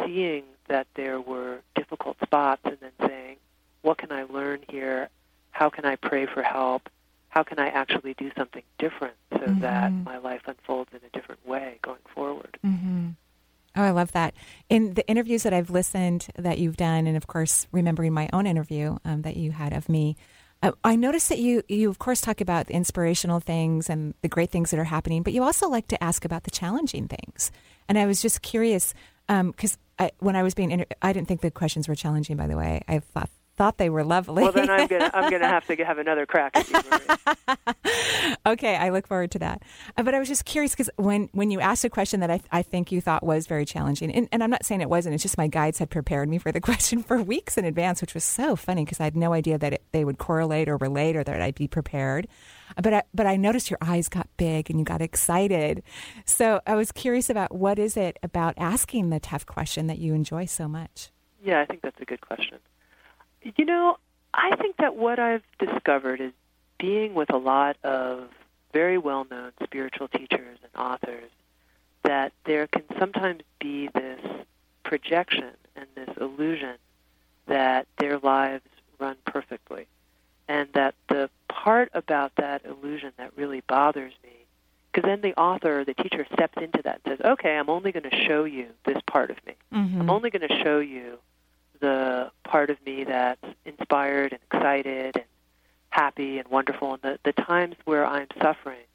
seeing 0.05 0.45
that 0.69 0.87
there 0.95 1.21
were 1.21 1.61
difficult 1.75 2.17
spots 2.23 2.63
and 2.65 2.79
then 2.81 2.93
saying, 3.07 3.37
what 3.83 3.99
can 3.99 4.11
I 4.11 4.25
learn 4.25 4.61
here? 4.69 5.11
How 5.51 5.69
can 5.69 5.85
I 5.85 5.97
pray 5.97 6.27
for 6.27 6.43
help? 6.43 6.89
How 7.29 7.43
can 7.43 7.59
I 7.59 7.69
actually 7.69 8.15
do 8.15 8.31
something 8.37 8.63
different 8.79 9.15
so 9.33 9.39
mm-hmm. 9.39 9.61
that 9.61 9.93
my 9.93 10.19
life 10.19 10.43
unfolds 10.47 10.91
in 10.93 11.01
a 11.07 11.11
different 11.11 11.47
way 11.47 11.79
going 11.83 12.01
forward? 12.15 12.59
Mm-hmm. 12.65 13.11
Oh, 13.77 13.83
I 13.83 13.91
love 13.91 14.13
that. 14.13 14.35
In 14.69 14.95
the 14.95 15.07
interviews 15.09 15.43
that 15.43 15.53
I've 15.53 15.71
listened 15.71 16.29
that 16.37 16.59
you've 16.59 16.77
done, 16.77 17.07
and 17.07 17.17
of 17.17 17.27
course, 17.27 17.67
remembering 17.73 18.13
my 18.13 18.29
own 18.33 18.47
interview 18.47 18.99
um, 19.05 19.23
that 19.23 19.37
you 19.37 19.51
had 19.51 19.73
of 19.73 19.89
me, 19.89 20.17
uh, 20.63 20.73
I 20.85 20.97
noticed 20.97 21.29
that 21.29 21.39
you, 21.39 21.63
you 21.69 21.91
of 21.91 21.99
course, 21.99 22.21
talk 22.21 22.41
about 22.41 22.69
the 22.69 22.75
inspirational 22.75 23.41
things 23.41 23.91
and 23.91 24.15
the 24.23 24.29
great 24.29 24.51
things 24.51 24.71
that 24.71 24.79
are 24.79 24.85
happening, 24.85 25.23
but 25.23 25.33
you 25.33 25.43
also 25.43 25.69
like 25.69 25.89
to 25.89 26.03
ask 26.03 26.25
about 26.25 26.45
the 26.45 26.51
challenging 26.51 27.09
things. 27.09 27.51
And 27.89 27.99
I 27.99 28.07
was 28.07 28.23
just 28.23 28.43
curious 28.43 28.95
because 29.27 29.79
um, 29.99 30.11
when 30.21 30.37
I 30.37 30.43
was 30.43 30.55
being, 30.55 30.71
inter- 30.71 30.87
I 31.03 31.13
didn't 31.13 31.29
think 31.29 31.41
the 31.41 31.51
questions 31.51 31.89
were 31.89 31.95
challenging. 31.95 32.37
By 32.37 32.47
the 32.47 32.57
way, 32.57 32.83
I 32.89 33.01
thought 33.01 33.29
thought 33.57 33.79
they 33.79 33.91
were 33.91 34.05
lovely. 34.05 34.43
Well, 34.43 34.53
then 34.53 34.71
I'm 34.71 34.87
gonna 34.87 35.11
I'm 35.15 35.31
gonna 35.31 35.49
have 35.49 35.67
to 35.67 35.77
have 35.85 35.99
another 35.99 36.27
crack 36.27 36.57
at 36.57 36.69
you. 36.69 38.35
okay, 38.47 38.77
I 38.77 38.91
look 38.91 39.07
forward 39.07 39.31
to 39.33 39.39
that. 39.41 39.63
Uh, 39.97 40.03
but 40.03 40.15
I 40.15 40.19
was 40.19 40.29
just 40.29 40.45
curious 40.45 40.73
because 40.73 40.91
when 40.97 41.29
when 41.33 41.51
you 41.51 41.61
asked 41.61 41.85
a 41.85 41.91
question 41.91 42.21
that 42.21 42.31
I 42.31 42.41
I 42.51 42.63
think 42.63 42.93
you 42.93 43.01
thought 43.01 43.23
was 43.23 43.47
very 43.47 43.65
challenging, 43.65 44.13
and, 44.13 44.29
and 44.33 44.43
I'm 44.43 44.51
not 44.51 44.65
saying 44.65 44.81
it 44.81 44.91
wasn't. 44.91 45.15
It's 45.15 45.23
just 45.23 45.39
my 45.39 45.47
guides 45.47 45.79
had 45.79 45.91
prepared 45.91 46.29
me 46.29 46.39
for 46.39 46.53
the 46.53 46.61
question 46.69 47.03
for 47.03 47.23
weeks 47.23 47.57
in 47.57 47.65
advance, 47.65 48.01
which 48.01 48.15
was 48.15 48.25
so 48.25 48.57
funny 48.57 48.85
because 48.85 49.01
I 49.01 49.05
had 49.05 49.17
no 49.17 49.33
idea 49.33 49.59
that 49.59 49.75
it, 49.75 49.83
they 49.93 50.05
would 50.05 50.19
correlate 50.19 50.69
or 50.69 50.77
relate 50.77 51.17
or 51.17 51.25
that 51.25 51.41
I'd 51.41 51.55
be 51.55 51.69
prepared. 51.69 52.29
But 52.83 52.95
I, 52.95 53.03
but 53.13 53.27
I 53.27 53.37
noticed 53.37 53.71
your 53.71 53.79
eyes 53.81 54.09
got 54.09 54.27
big 54.37 54.71
and 54.71 54.79
you 54.79 54.85
got 54.85 55.01
excited. 55.01 55.83
So 56.25 56.61
I 56.67 56.75
was 56.75 56.91
curious 56.91 57.31
about 57.31 57.55
what 57.55 57.79
is 57.79 57.97
it 57.97 58.19
about 58.23 58.55
asking 58.57 59.11
the 59.11 59.21
tough 59.21 59.47
question 59.47 59.87
that 59.87 59.99
you 59.99 60.15
enjoy 60.15 60.47
so 60.47 60.67
much. 60.67 61.11
Yeah, 61.45 61.61
I 61.61 61.67
think 61.67 61.83
that's 61.83 62.01
a 62.01 62.05
good 62.05 62.23
question. 62.23 62.59
You 63.57 63.65
know, 63.65 63.99
I 64.33 64.57
think 64.57 64.77
that 64.79 64.97
what 64.97 65.19
I've 65.19 65.45
discovered 65.59 66.21
is 66.21 66.33
being 66.79 67.15
with 67.15 67.33
a 67.33 67.37
lot 67.37 67.77
of 67.85 68.29
very 68.73 68.99
well 68.99 69.27
known 69.31 69.53
spiritual 69.63 70.09
teachers 70.09 70.59
and 70.63 70.83
authors 70.83 71.31
that 72.03 72.33
there 72.45 72.67
can 72.67 72.83
sometimes 72.99 73.43
be 73.61 73.89
this 73.95 74.21
projection 74.83 75.51
and 75.77 75.87
this 75.95 76.11
illusion 76.21 76.77
that 77.47 77.87
their 77.99 78.19
lives 78.19 78.65
run 78.99 79.17
perfectly. 79.27 79.87
And 80.49 80.69
that 80.75 80.95
the 81.09 81.31
part 81.49 81.91
about 81.95 82.33
that 82.37 82.65
illusion 82.65 83.13
that 83.17 83.37
really 83.37 83.63
bothers 83.67 84.13
me, 84.23 84.45
because 84.93 85.09
then 85.09 85.23
the 85.23 85.35
author 85.41 85.85
the 85.85 85.95
teacher 85.95 86.27
steps 86.33 86.59
into 86.61 86.83
that 86.83 87.01
and 87.05 87.17
says, 87.19 87.27
okay, 87.27 87.57
I'm 87.57 87.71
only 87.71 87.93
going 87.93 88.09
to 88.11 88.25
show 88.25 88.45
you 88.45 88.69
this 88.85 88.99
part 89.07 89.31
of 89.31 89.37
me. 89.47 89.55
Mm-hmm. 89.73 90.03
I'm 90.03 90.11
only 90.11 90.31
going 90.31 90.47
to 90.47 90.63
show 90.63 90.81
you 90.81 91.19
the 91.81 92.31
part 92.45 92.71
of 92.71 92.85
me 92.85 93.05
that's 93.05 93.45
inspired 93.65 94.33
and 94.33 94.41
excited 94.53 95.17
and 95.17 95.25
happy 95.91 96.39
and 96.39 96.49
wonderful, 96.49 96.95
and 96.95 97.03
the, 97.03 97.19
the 97.25 97.33
times 97.33 97.77
where 97.85 98.07
I'm 98.07 98.27
suffering 98.41 98.87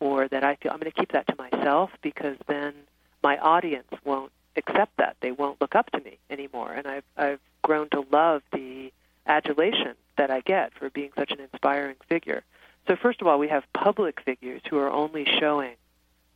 or 0.00 0.28
that 0.28 0.44
I 0.44 0.56
feel 0.56 0.72
I'm 0.72 0.78
going 0.78 0.92
to 0.92 0.98
keep 0.98 1.12
that 1.12 1.26
to 1.28 1.36
myself 1.36 1.90
because 2.02 2.36
then 2.46 2.74
my 3.22 3.38
audience 3.38 3.88
won't 4.04 4.32
accept 4.56 4.96
that. 4.98 5.16
They 5.20 5.32
won't 5.32 5.60
look 5.60 5.74
up 5.74 5.90
to 5.92 6.00
me 6.00 6.18
anymore. 6.30 6.72
And 6.72 6.86
I've, 6.86 7.04
I've 7.16 7.40
grown 7.62 7.88
to 7.90 8.04
love 8.12 8.42
the 8.52 8.92
adulation 9.26 9.94
that 10.16 10.30
I 10.30 10.40
get 10.40 10.72
for 10.74 10.90
being 10.90 11.10
such 11.16 11.32
an 11.32 11.40
inspiring 11.40 11.96
figure. 12.08 12.42
So, 12.86 12.96
first 12.96 13.22
of 13.22 13.26
all, 13.26 13.38
we 13.38 13.48
have 13.48 13.64
public 13.72 14.20
figures 14.20 14.60
who 14.68 14.78
are 14.78 14.90
only 14.90 15.26
showing, 15.40 15.74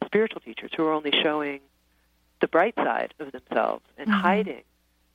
spiritual 0.07 0.41
teachers 0.41 0.71
who 0.75 0.85
are 0.85 0.93
only 0.93 1.13
showing 1.23 1.61
the 2.41 2.49
bright 2.49 2.75
side 2.77 3.13
of 3.19 3.33
themselves 3.33 3.85
and 3.99 4.09
mm-hmm. 4.09 4.21
hiding 4.21 4.63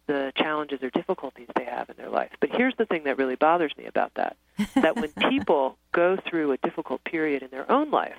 the 0.07 0.33
challenges 0.35 0.81
or 0.83 0.89
difficulties 0.89 1.47
they 1.55 1.65
have 1.65 1.89
in 1.89 1.95
their 1.97 2.09
life. 2.09 2.31
But 2.39 2.49
here's 2.51 2.75
the 2.77 2.85
thing 2.85 3.03
that 3.05 3.17
really 3.17 3.35
bothers 3.35 3.75
me 3.77 3.85
about 3.85 4.13
that 4.15 4.35
that 4.75 4.95
when 4.95 5.11
people 5.29 5.77
go 5.91 6.17
through 6.17 6.51
a 6.51 6.57
difficult 6.57 7.03
period 7.03 7.43
in 7.43 7.49
their 7.49 7.69
own 7.71 7.91
life, 7.91 8.17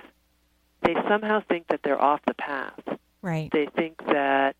they 0.81 0.93
somehow 1.07 1.41
think 1.47 1.67
that 1.67 1.81
they're 1.83 2.01
off 2.01 2.21
the 2.25 2.33
path. 2.33 2.79
Right. 3.21 3.49
They 3.51 3.67
think 3.67 4.05
that 4.05 4.55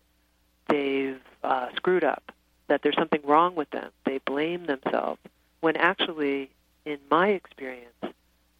they've 0.68 1.20
uh, 1.44 1.68
screwed 1.76 2.04
up, 2.04 2.32
that 2.68 2.82
there's 2.82 2.96
something 2.96 3.20
wrong 3.24 3.54
with 3.54 3.70
them. 3.70 3.90
They 4.04 4.18
blame 4.18 4.66
themselves. 4.66 5.20
When 5.60 5.76
actually, 5.76 6.50
in 6.84 6.98
my 7.10 7.28
experience, 7.28 7.94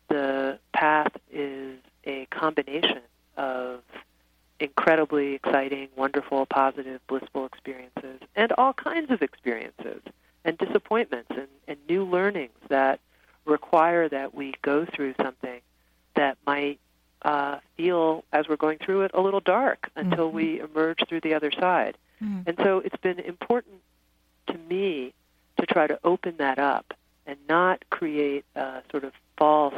the 0.08 0.58
path 0.72 1.12
is 1.32 1.78
a 2.04 2.26
combination 2.26 3.00
of 3.36 3.80
incredibly 4.61 5.34
exciting, 5.34 5.88
wonderful, 5.96 6.46
positive, 6.46 7.00
blissful 7.07 7.46
experiences, 7.46 8.20
and 8.34 8.52
all 8.52 8.72
kinds 8.72 9.11
of 9.11 9.22
experiences, 9.22 10.00
and 10.44 10.57
disappointments, 10.59 11.30
and, 11.30 11.48
and 11.68 11.78
new 11.88 12.04
learnings 12.04 12.59
that 12.68 13.00
require 13.44 14.09
that 14.09 14.34
we 14.34 14.54
go 14.62 14.84
through 14.84 15.14
something 15.22 15.61
that 16.14 16.38
might 16.46 16.78
uh, 17.22 17.59
feel, 17.76 18.24
as 18.32 18.48
we're 18.48 18.57
going 18.57 18.78
through 18.78 19.02
it, 19.02 19.11
a 19.14 19.20
little 19.20 19.40
dark 19.40 19.90
until 19.96 20.28
mm-hmm. 20.28 20.36
we 20.36 20.61
emerge 20.61 21.00
through 21.09 21.20
the 21.20 21.34
other 21.34 21.50
side. 21.50 21.96
Mm-hmm. 22.22 22.48
And 22.48 22.57
so 22.62 22.78
it's 22.78 22.96
been 22.96 23.18
important 23.18 23.80
to 24.48 24.59
me 24.68 25.12
to 25.59 25.66
try 25.66 25.86
to 25.86 25.98
open 26.04 26.36
that 26.38 26.59
up 26.59 26.94
and 27.26 27.36
not 27.48 27.82
create 27.90 28.44
a 28.54 28.82
sort 28.90 29.04
of 29.04 29.12
false 29.36 29.74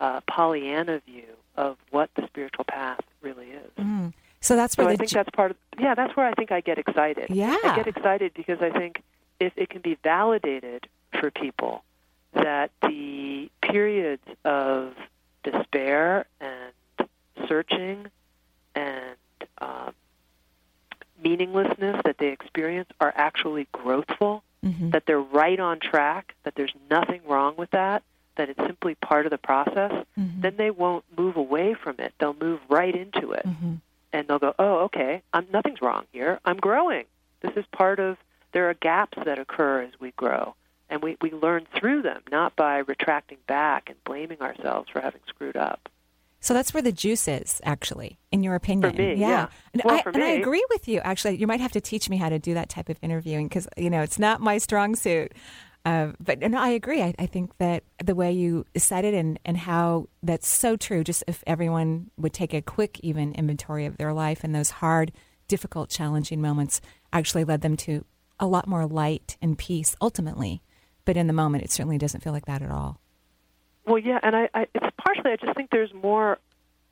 uh, 0.00 0.20
Pollyanna 0.28 1.00
view 1.06 1.24
of 1.56 1.76
what 1.90 2.10
the 2.16 2.26
spiritual 2.26 2.64
path 2.64 3.00
really 3.26 3.50
is. 3.50 3.70
Mm. 3.78 4.12
So 4.40 4.54
that's 4.56 4.76
where 4.78 4.86
so 4.86 4.92
I 4.92 4.96
think 4.96 5.10
that's 5.10 5.30
part 5.30 5.50
of 5.50 5.56
yeah 5.78 5.94
that's 5.94 6.16
where 6.16 6.26
I 6.26 6.32
think 6.34 6.52
I 6.52 6.60
get 6.60 6.78
excited. 6.78 7.26
Yeah. 7.30 7.56
I 7.64 7.76
get 7.76 7.86
excited 7.88 8.32
because 8.34 8.58
I 8.62 8.70
think 8.70 9.02
if 9.40 9.52
it 9.56 9.68
can 9.70 9.80
be 9.82 9.96
validated 10.02 10.88
for 11.18 11.30
people 11.30 11.82
that 12.32 12.70
the 12.82 13.50
periods 13.62 14.22
of 14.44 14.94
despair 15.42 16.26
and 16.40 17.08
searching 17.48 18.06
and 18.74 19.16
um, 19.58 19.92
meaninglessness 21.22 22.00
that 22.04 22.18
they 22.18 22.28
experience 22.28 22.90
are 23.00 23.12
actually 23.16 23.66
growthful, 23.74 24.42
Mhm. 24.64 24.90
that 24.92 25.04
they're 25.06 25.20
right 25.20 25.60
on 25.60 25.78
track, 25.80 26.34
that 26.44 26.54
there's 26.56 26.72
nothing 26.90 27.20
wrong 27.26 27.54
with 27.56 27.70
that, 27.70 28.02
that 28.36 28.48
it's 28.48 28.60
simply 28.64 28.94
part 28.96 29.26
of 29.26 29.30
the 29.30 29.38
process, 29.38 29.92
Mhm. 30.18 30.42
then 30.42 30.56
they 30.56 30.70
won't 30.70 31.04
move 31.16 31.36
away 31.36 31.74
from 31.74 31.96
it. 31.98 32.14
They'll 32.18 32.34
move 32.34 32.60
right 32.68 32.94
into 32.94 33.32
it 33.32 33.44
Mhm. 33.46 33.80
and 34.12 34.28
they'll 34.28 34.38
go, 34.38 34.54
"Oh, 34.58 34.78
okay, 34.84 35.22
I'm, 35.32 35.46
nothing's 35.52 35.82
wrong 35.82 36.04
here. 36.12 36.40
I'm 36.44 36.56
growing. 36.58 37.04
This 37.40 37.56
is 37.56 37.64
part 37.72 37.98
of. 37.98 38.18
There 38.52 38.70
are 38.70 38.74
gaps 38.74 39.18
that 39.24 39.38
occur 39.38 39.82
as 39.82 39.98
we 40.00 40.12
grow, 40.12 40.54
and 40.88 41.02
we 41.02 41.16
we 41.20 41.30
learn 41.30 41.66
through 41.74 42.02
them, 42.02 42.22
not 42.30 42.56
by 42.56 42.78
retracting 42.78 43.38
back 43.46 43.90
and 43.90 44.02
blaming 44.04 44.40
ourselves 44.40 44.88
for 44.90 45.00
having 45.00 45.20
screwed 45.26 45.56
up." 45.56 45.88
So 46.40 46.54
that's 46.54 46.72
where 46.72 46.82
the 46.82 46.92
juice 46.92 47.26
is, 47.26 47.60
actually, 47.64 48.18
in 48.30 48.44
your 48.44 48.54
opinion. 48.54 48.94
me, 48.94 49.14
yeah. 49.14 49.48
And, 49.72 49.82
Well, 49.84 49.96
I, 49.96 50.02
and 50.14 50.22
I 50.22 50.28
agree 50.28 50.64
with 50.70 50.86
you. 50.86 51.00
Actually, 51.00 51.36
you 51.38 51.46
might 51.46 51.60
have 51.60 51.72
to 51.72 51.80
teach 51.80 52.08
me 52.08 52.18
how 52.18 52.28
to 52.28 52.38
do 52.38 52.54
that 52.54 52.68
type 52.68 52.88
of 52.88 52.98
interviewing 53.02 53.48
because 53.48 53.66
you 53.76 53.90
know 53.90 54.02
it's 54.02 54.18
not 54.18 54.40
my 54.40 54.58
strong 54.58 54.94
suit. 54.94 55.32
Uh, 55.86 56.08
but 56.18 56.40
no, 56.40 56.60
I 56.60 56.70
agree. 56.70 57.00
I, 57.00 57.14
I 57.16 57.26
think 57.26 57.56
that 57.58 57.84
the 58.04 58.16
way 58.16 58.32
you 58.32 58.66
said 58.76 59.04
it 59.04 59.14
and, 59.14 59.38
and 59.44 59.56
how 59.56 60.08
that's 60.20 60.48
so 60.48 60.76
true. 60.76 61.04
Just 61.04 61.22
if 61.28 61.44
everyone 61.46 62.10
would 62.16 62.32
take 62.32 62.52
a 62.52 62.60
quick, 62.60 62.98
even 63.04 63.32
inventory 63.34 63.86
of 63.86 63.96
their 63.96 64.12
life 64.12 64.42
and 64.42 64.52
those 64.52 64.70
hard, 64.70 65.12
difficult, 65.46 65.88
challenging 65.88 66.40
moments 66.40 66.80
actually 67.12 67.44
led 67.44 67.60
them 67.60 67.76
to 67.76 68.04
a 68.40 68.48
lot 68.48 68.66
more 68.66 68.84
light 68.84 69.36
and 69.40 69.56
peace 69.56 69.94
ultimately. 70.00 70.60
But 71.04 71.16
in 71.16 71.28
the 71.28 71.32
moment, 71.32 71.62
it 71.62 71.70
certainly 71.70 71.98
doesn't 71.98 72.20
feel 72.20 72.32
like 72.32 72.46
that 72.46 72.62
at 72.62 72.70
all. 72.72 72.98
Well, 73.86 73.98
yeah, 73.98 74.18
and 74.24 74.34
I, 74.34 74.48
I 74.52 74.66
it's 74.74 74.86
partially 74.98 75.30
I 75.30 75.36
just 75.36 75.56
think 75.56 75.70
there's 75.70 75.94
more 75.94 76.40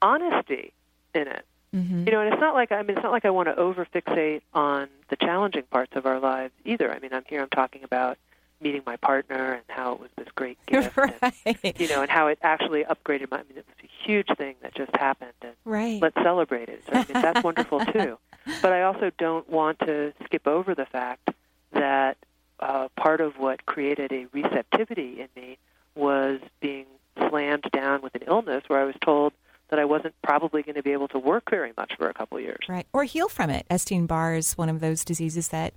honesty 0.00 0.72
in 1.12 1.26
it. 1.26 1.44
Mm-hmm. 1.74 2.06
You 2.06 2.12
know, 2.12 2.20
and 2.20 2.32
it's 2.32 2.40
not 2.40 2.54
like 2.54 2.70
I 2.70 2.82
mean, 2.82 2.96
it's 2.96 3.02
not 3.02 3.10
like 3.10 3.24
I 3.24 3.30
want 3.30 3.48
to 3.48 3.56
over 3.56 3.84
fixate 3.92 4.42
on 4.52 4.86
the 5.08 5.16
challenging 5.16 5.64
parts 5.64 5.96
of 5.96 6.06
our 6.06 6.20
lives 6.20 6.52
either. 6.64 6.94
I 6.94 7.00
mean, 7.00 7.12
I'm 7.12 7.24
here, 7.26 7.42
I'm 7.42 7.48
talking 7.48 7.82
about 7.82 8.18
meeting 8.64 8.82
my 8.84 8.96
partner 8.96 9.52
and 9.52 9.62
how 9.68 9.92
it 9.92 10.00
was 10.00 10.10
this 10.16 10.26
great 10.34 10.58
gift, 10.66 10.98
and, 11.44 11.54
you 11.78 11.86
know, 11.88 12.02
and 12.02 12.10
how 12.10 12.26
it 12.26 12.38
actually 12.42 12.82
upgraded 12.84 13.30
my. 13.30 13.36
I 13.38 13.42
mean, 13.42 13.58
it 13.58 13.66
was 13.68 13.76
a 13.84 14.04
huge 14.06 14.26
thing 14.36 14.56
that 14.62 14.74
just 14.74 14.90
happened, 14.96 15.32
and 15.42 15.52
Right. 15.64 16.02
let's 16.02 16.16
celebrate 16.22 16.68
it. 16.68 16.82
So 16.86 16.94
I 16.94 16.96
mean, 16.98 17.22
that's 17.22 17.44
wonderful 17.44 17.80
too. 17.92 18.18
But 18.62 18.72
I 18.72 18.82
also 18.82 19.10
don't 19.18 19.48
want 19.48 19.78
to 19.80 20.12
skip 20.24 20.46
over 20.48 20.74
the 20.74 20.86
fact 20.86 21.30
that 21.72 22.16
uh, 22.60 22.88
part 22.96 23.20
of 23.20 23.34
what 23.38 23.64
created 23.66 24.10
a 24.12 24.26
receptivity 24.32 25.20
in 25.20 25.28
me 25.40 25.58
was 25.94 26.40
being 26.60 26.86
slammed 27.28 27.64
down 27.72 28.02
with 28.02 28.14
an 28.16 28.22
illness 28.26 28.64
where 28.66 28.80
I 28.80 28.84
was 28.84 28.96
told 29.04 29.32
that 29.70 29.78
I 29.78 29.84
wasn't 29.84 30.14
probably 30.22 30.62
going 30.62 30.74
to 30.74 30.82
be 30.82 30.92
able 30.92 31.08
to 31.08 31.18
work 31.18 31.50
very 31.50 31.72
much 31.76 31.96
for 31.96 32.08
a 32.08 32.14
couple 32.14 32.36
of 32.38 32.44
years. 32.44 32.64
Right. 32.68 32.86
Or 32.92 33.04
heal 33.04 33.28
from 33.28 33.50
it. 33.50 33.64
Epstein 33.70 34.06
Barr 34.06 34.34
is 34.34 34.58
one 34.58 34.68
of 34.68 34.80
those 34.80 35.04
diseases 35.04 35.48
that, 35.48 35.72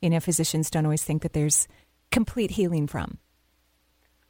you 0.00 0.08
know, 0.10 0.20
physicians 0.20 0.70
don't 0.70 0.84
always 0.84 1.02
think 1.02 1.22
that 1.22 1.32
there's 1.32 1.66
complete 2.12 2.52
healing 2.52 2.86
from. 2.86 3.18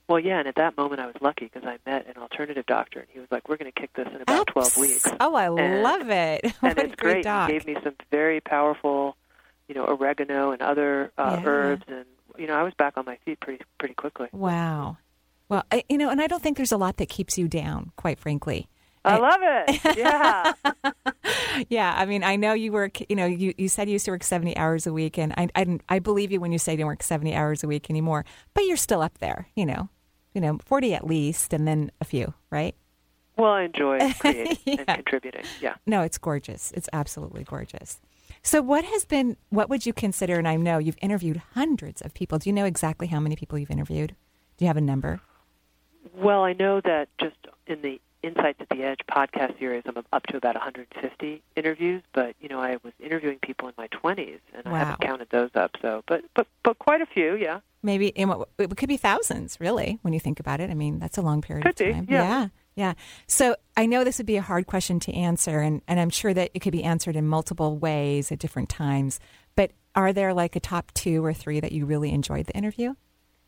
Well, 0.09 0.19
yeah, 0.19 0.39
and 0.41 0.49
at 0.49 0.57
that 0.57 0.77
moment 0.77 1.01
I 1.01 1.07
was 1.07 1.15
lucky 1.21 1.47
because 1.53 1.65
I 1.67 1.79
met 1.89 2.07
an 2.07 2.21
alternative 2.21 2.67
doctor, 2.67 3.01
and 3.01 3.09
he 3.13 3.19
was 3.19 3.29
like, 3.31 3.49
"We're 3.49 3.57
going 3.57 3.71
to 3.73 3.81
kick 3.81 3.93
this 3.95 4.09
in 4.15 4.21
about 4.21 4.47
12 4.49 4.77
weeks." 4.77 5.07
Oh, 5.21 5.35
I 5.35 5.47
And- 5.47 5.83
love 5.83 6.11
it. 6.11 6.41
and 6.45 6.53
what 6.61 6.79
a 6.79 6.85
it's 6.85 6.95
great 6.97 7.13
great. 7.13 7.25
doc. 7.25 7.49
He 7.49 7.55
gave 7.59 7.67
me 7.67 7.77
some 7.83 7.95
very 8.11 8.41
powerful, 8.41 9.17
you 9.69 9.75
know, 9.75 9.85
oregano 9.87 10.51
and 10.51 10.61
other 10.61 11.13
uh, 11.17 11.39
Yeah. 11.41 11.49
herbs, 11.49 11.85
and 11.89 12.05
you 12.39 12.47
know, 12.47 12.55
I 12.55 12.63
was 12.63 12.75
back 12.75 12.97
on 12.97 13.05
my 13.05 13.17
feet 13.25 13.41
pretty 13.41 13.63
pretty 13.79 13.95
quickly. 13.95 14.29
Wow. 14.33 14.97
Well, 15.49 15.65
I, 15.71 15.85
you 15.89 15.99
know, 15.99 16.09
and 16.11 16.21
I 16.21 16.27
don't 16.27 16.43
think 16.43 16.57
there's 16.57 16.73
a 16.73 16.79
lot 16.79 16.97
that 16.97 17.09
keeps 17.09 17.37
you 17.39 17.47
down, 17.47 17.93
quite 17.97 18.19
frankly. 18.19 18.69
I 19.05 19.19
love 19.19 19.41
it. 19.43 19.97
Yeah. 19.99 20.53
Yeah, 21.69 21.95
I 21.97 22.07
mean, 22.07 22.25
I 22.25 22.37
know 22.37 22.55
you 22.55 22.73
work. 22.73 22.99
You 23.11 23.15
know, 23.15 23.27
you, 23.27 23.53
you 23.59 23.69
said 23.69 23.87
you 23.87 23.93
used 23.93 24.07
to 24.07 24.11
work 24.11 24.25
seventy 24.25 24.57
hours 24.57 24.87
a 24.87 24.93
week, 24.93 25.19
and 25.19 25.35
I, 25.37 25.49
I 25.55 25.79
I 25.89 25.99
believe 25.99 26.33
you 26.33 26.41
when 26.41 26.51
you 26.51 26.59
say 26.59 26.73
you 26.73 26.79
don't 26.79 26.87
work 26.87 27.03
seventy 27.03 27.35
hours 27.35 27.63
a 27.63 27.69
week 27.69 27.91
anymore. 27.91 28.25
But 28.55 28.63
you're 28.63 28.79
still 28.79 29.03
up 29.03 29.19
there. 29.19 29.49
You 29.55 29.67
know, 29.67 29.89
you 30.35 30.41
know, 30.41 30.59
forty 30.65 30.95
at 30.95 31.07
least, 31.07 31.53
and 31.53 31.69
then 31.69 31.93
a 32.01 32.05
few, 32.05 32.33
right? 32.51 32.75
well, 33.37 33.53
I 33.53 33.63
enjoy 33.65 34.13
creating 34.21 34.59
and 34.67 34.87
contributing. 34.87 35.45
Yeah. 35.61 35.75
No, 35.87 36.03
it's 36.03 36.19
gorgeous. 36.19 36.73
It's 36.73 36.89
absolutely 36.93 37.45
gorgeous. 37.45 38.01
So, 38.43 38.61
what 38.63 38.85
has 38.85 39.05
been, 39.05 39.37
what 39.51 39.69
would 39.69 39.87
you 39.87 39.93
consider? 39.93 40.39
And 40.39 40.49
I 40.49 40.57
know 40.57 40.79
you've 40.79 40.97
interviewed 41.01 41.41
hundreds 41.55 42.03
of 42.03 42.15
people. 42.15 42.39
Do 42.39 42.49
you 42.49 42.53
know 42.53 42.65
exactly 42.65 43.07
how 43.07 43.21
many 43.21 43.37
people 43.37 43.59
you've 43.59 43.71
interviewed? 43.71 44.15
Do 44.57 44.65
you 44.65 44.67
have 44.69 44.77
a 44.77 44.83
number? 44.83 45.21
Well, 46.15 46.43
I 46.43 46.53
know 46.53 46.81
that 46.81 47.09
just 47.21 47.37
in 47.67 47.83
the 47.83 48.01
Insights 48.23 48.61
at 48.61 48.69
the 48.69 48.83
Edge 48.85 49.01
podcast 49.11 49.59
series, 49.59 49.83
I'm 49.87 49.97
up 50.13 50.27
to 50.29 50.37
about 50.37 50.55
150 50.55 51.43
interviews. 51.57 52.03
But 52.13 52.35
you 52.41 52.49
know, 52.49 52.61
I 52.61 52.79
was 52.83 52.93
interviewing 53.01 53.39
people 53.43 53.69
in 53.69 53.75
my 53.77 53.89
20s, 53.89 54.39
and 54.55 54.67
I 54.67 54.79
haven't 54.79 55.01
counted 55.01 55.29
those 55.31 55.51
up. 55.55 55.73
So, 55.83 56.03
but 56.07 56.23
but 56.35 56.47
but 56.63 56.79
quite 56.79 57.01
a 57.01 57.07
few, 57.07 57.35
yeah. 57.37 57.61
Maybe 57.83 58.09
in 58.09 58.29
what, 58.29 58.49
it 58.59 58.77
could 58.77 58.89
be 58.89 58.97
thousands, 58.97 59.59
really, 59.59 59.99
when 60.03 60.15
you 60.15 60.21
think 60.21 60.39
about 60.39 60.61
it. 60.61 60.71
I 60.71 60.75
mean, 60.75 61.01
that's 61.01 61.19
a 61.19 61.23
long 61.23 61.43
period 61.43 61.65
Could 61.65 61.73
of 61.81 61.87
be, 61.87 61.93
time. 61.93 62.07
yeah. 62.09 62.23
yeah, 62.23 62.49
yeah. 62.77 62.93
So 63.27 63.57
I 63.77 63.87
know 63.87 64.05
this 64.05 64.19
would 64.19 64.27
be 64.27 64.37
a 64.37 64.43
hard 64.43 64.69
question 64.69 65.01
to 65.01 65.13
answer, 65.13 65.59
and, 65.59 65.83
and 65.89 65.99
I'm 65.99 66.11
sure 66.11 66.33
that 66.33 66.53
it 66.55 66.61
could 66.61 66.71
be 66.71 66.85
answered 66.85 67.17
in 67.17 67.27
multiple 67.27 67.77
ways 67.77 68.31
at 68.31 68.39
different 68.39 68.69
times. 68.69 69.19
But 69.57 69.73
are 69.97 70.13
there 70.13 70.33
like 70.33 70.55
a 70.55 70.61
top 70.61 70.93
two 70.95 71.25
or 71.25 71.35
three 71.35 71.59
that 71.59 71.73
you 71.73 71.85
really 71.85 72.13
enjoyed 72.13 72.47
the 72.47 72.53
interview? 72.57 72.95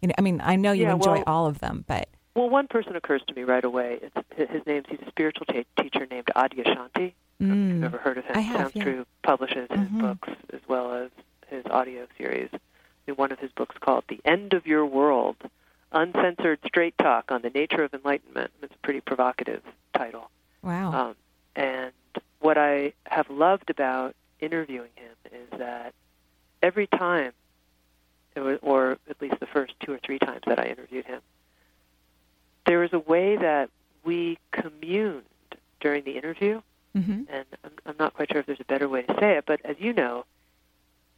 You 0.03 0.09
know, 0.09 0.15
I 0.19 0.21
mean, 0.23 0.41
I 0.43 0.57
know 0.57 0.73
you 0.73 0.83
Yeah, 0.83 0.95
enjoy 0.95 1.13
well- 1.19 1.25
all 1.29 1.47
of 1.47 1.61
them, 1.61 1.85
but 1.87 2.09
Well, 2.35 2.51
one 2.51 2.67
person 2.67 2.97
occurs 2.97 3.23
to 3.29 3.35
me 3.35 3.43
right 3.45 3.65
away. 3.65 4.01
It's 4.03 4.51
his 4.53 4.67
name's 4.67 4.87
he's 4.89 4.99
a 5.07 5.09
spiritual 5.11 5.47
ta 5.47 5.63
teacher 5.81 6.07
named 6.11 6.27
Adyashanti. 6.35 6.97
I 6.97 7.13
if 7.41 7.49
Mm. 7.51 7.69
you've 7.75 7.85
ever 7.85 7.99
heard 7.99 8.17
of 8.19 8.25
him. 8.25 8.37
I 8.37 8.41
have, 8.41 8.57
Sounds 8.61 8.77
yeah. 8.77 8.83
True 8.85 9.07
publishes 9.23 9.69
his 9.71 9.89
Mhm. 9.89 9.99
books 10.01 10.29
as 10.53 10.61
well 10.69 10.95
as 10.95 11.11
his 11.49 11.65
audio 11.67 12.07
series. 12.17 12.49
In 13.07 13.15
one 13.17 13.33
of 13.33 13.39
his 13.41 13.51
books 13.53 13.77
called 13.79 14.05
"The 14.09 14.21
End 14.25 14.55
of 14.55 14.67
Your 14.67 14.87
World: 14.87 15.37
Uncensored 15.93 16.61
Straight 16.67 16.97
Talk 16.99 17.31
on 17.31 17.43
the 17.43 17.51
Nature 17.51 17.83
of 17.85 17.93
Enlightenment." 17.93 18.51
It's 18.63 18.75
a 18.75 18.79
pretty 18.79 19.01
provocative 19.01 19.63
title. 19.95 20.31
wow. 20.63 20.93
Um, 21.11 21.17
and 21.57 21.93
what 22.41 22.57
I 22.57 22.95
have 23.07 23.29
loved 23.29 23.69
about 23.69 24.15
interviewing 24.41 24.91
him 24.97 25.15
is 25.33 25.59
that 25.59 25.93
every 26.63 26.87
time, 26.87 27.33
or 28.63 28.93
at 29.11 29.21
least 29.21 29.39
the 29.41 29.47
first 29.47 29.75
two 29.81 29.93
or 29.93 29.99
three 29.99 30.19
times 30.19 30.41
that 30.47 30.59
I 30.59 30.65
interviewed 30.65 31.05
him, 31.05 31.21
there 32.67 32.79
was 32.81 32.93
a 32.93 32.99
way 32.99 33.37
that 33.37 33.71
we 34.05 34.39
communed 34.53 35.23
during 35.81 36.05
the 36.05 36.13
interview. 36.13 36.61
hmm 36.95 37.23
And 37.29 37.45
I'm, 37.65 37.71
I'm 37.87 37.97
not 37.99 38.15
quite 38.15 38.31
sure 38.31 38.41
if 38.41 38.47
there's 38.47 38.61
a 38.61 38.65
better 38.65 38.89
way 38.89 39.03
to 39.03 39.15
say 39.21 39.37
it, 39.37 39.45
but 39.47 39.61
as 39.65 39.77
you 39.79 39.93
know, 39.93 40.25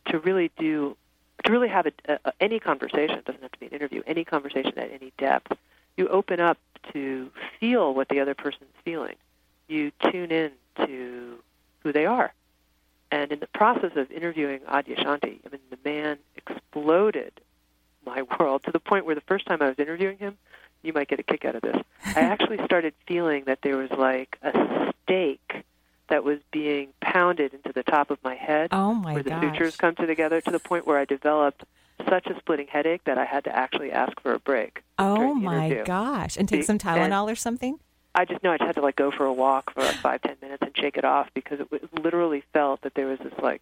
to 0.06 0.18
really 0.18 0.50
do, 0.58 0.96
to 1.44 1.52
really 1.52 1.68
have 1.68 1.86
a, 1.86 1.92
a, 2.24 2.32
any 2.40 2.58
conversation, 2.60 3.18
it 3.18 3.24
doesn't 3.24 3.42
have 3.42 3.52
to 3.52 3.58
be 3.58 3.66
an 3.66 3.72
interview, 3.72 4.02
any 4.06 4.24
conversation 4.24 4.72
at 4.78 4.90
any 4.92 5.12
depth, 5.18 5.52
you 5.96 6.08
open 6.08 6.40
up 6.40 6.58
to 6.92 7.30
feel 7.58 7.94
what 7.94 8.08
the 8.08 8.20
other 8.20 8.34
person's 8.34 8.70
feeling. 8.84 9.16
You 9.68 9.90
tune 10.10 10.30
in 10.30 10.52
to 10.84 11.38
who 11.80 11.92
they 11.92 12.06
are. 12.06 12.32
And 13.10 13.32
in 13.32 13.40
the 13.40 13.46
process 13.48 13.92
of 13.96 14.10
interviewing 14.10 14.60
Adyashanti, 14.60 15.38
I 15.44 15.48
mean, 15.50 15.60
the 15.70 15.78
man 15.84 16.18
exploded 16.36 17.32
my 18.04 18.22
world 18.38 18.62
to 18.64 18.72
the 18.72 18.80
point 18.80 19.06
where 19.06 19.14
the 19.14 19.20
first 19.22 19.46
time 19.46 19.62
I 19.62 19.68
was 19.68 19.78
interviewing 19.78 20.18
him, 20.18 20.36
you 20.82 20.92
might 20.92 21.08
get 21.08 21.18
a 21.20 21.22
kick 21.22 21.44
out 21.44 21.54
of 21.56 21.62
this. 21.62 21.76
I 22.04 22.20
actually 22.20 22.58
started 22.64 22.94
feeling 23.06 23.44
that 23.46 23.60
there 23.62 23.76
was 23.76 23.90
like 23.90 24.38
a 24.42 24.92
stake 25.04 25.64
that 26.08 26.22
was 26.24 26.38
being 26.52 26.88
pounded 27.00 27.52
into 27.52 27.72
the 27.72 27.82
top 27.82 28.10
of 28.10 28.18
my 28.22 28.34
head 28.36 28.68
Oh 28.72 28.94
my 28.94 29.14
where 29.14 29.22
the 29.24 29.30
gosh. 29.30 29.42
sutures 29.42 29.76
come 29.76 29.96
together 29.96 30.40
to 30.40 30.50
the 30.50 30.60
point 30.60 30.86
where 30.86 30.98
I 30.98 31.04
developed 31.04 31.64
such 32.08 32.26
a 32.26 32.38
splitting 32.38 32.68
headache 32.68 33.02
that 33.04 33.18
I 33.18 33.24
had 33.24 33.42
to 33.44 33.56
actually 33.56 33.90
ask 33.90 34.20
for 34.20 34.32
a 34.32 34.38
break. 34.38 34.82
Oh 34.98 35.34
my 35.34 35.66
interview. 35.66 35.84
gosh! 35.84 36.36
And 36.36 36.48
take 36.48 36.62
some 36.64 36.74
and- 36.74 36.80
Tylenol 36.80 37.30
or 37.30 37.34
something. 37.34 37.80
I 38.14 38.24
just 38.24 38.42
know 38.42 38.50
I 38.52 38.56
just 38.56 38.66
had 38.66 38.74
to 38.76 38.80
like 38.82 38.96
go 38.96 39.10
for 39.10 39.26
a 39.26 39.32
walk 39.32 39.74
for 39.74 39.80
like 39.82 39.96
five 39.96 40.22
ten 40.22 40.36
minutes 40.40 40.62
and 40.62 40.74
shake 40.76 40.96
it 40.96 41.04
off 41.04 41.28
because 41.34 41.60
it, 41.60 41.68
it 41.72 42.02
literally 42.02 42.42
felt 42.54 42.80
that 42.82 42.94
there 42.94 43.06
was 43.06 43.18
this 43.18 43.34
like, 43.42 43.60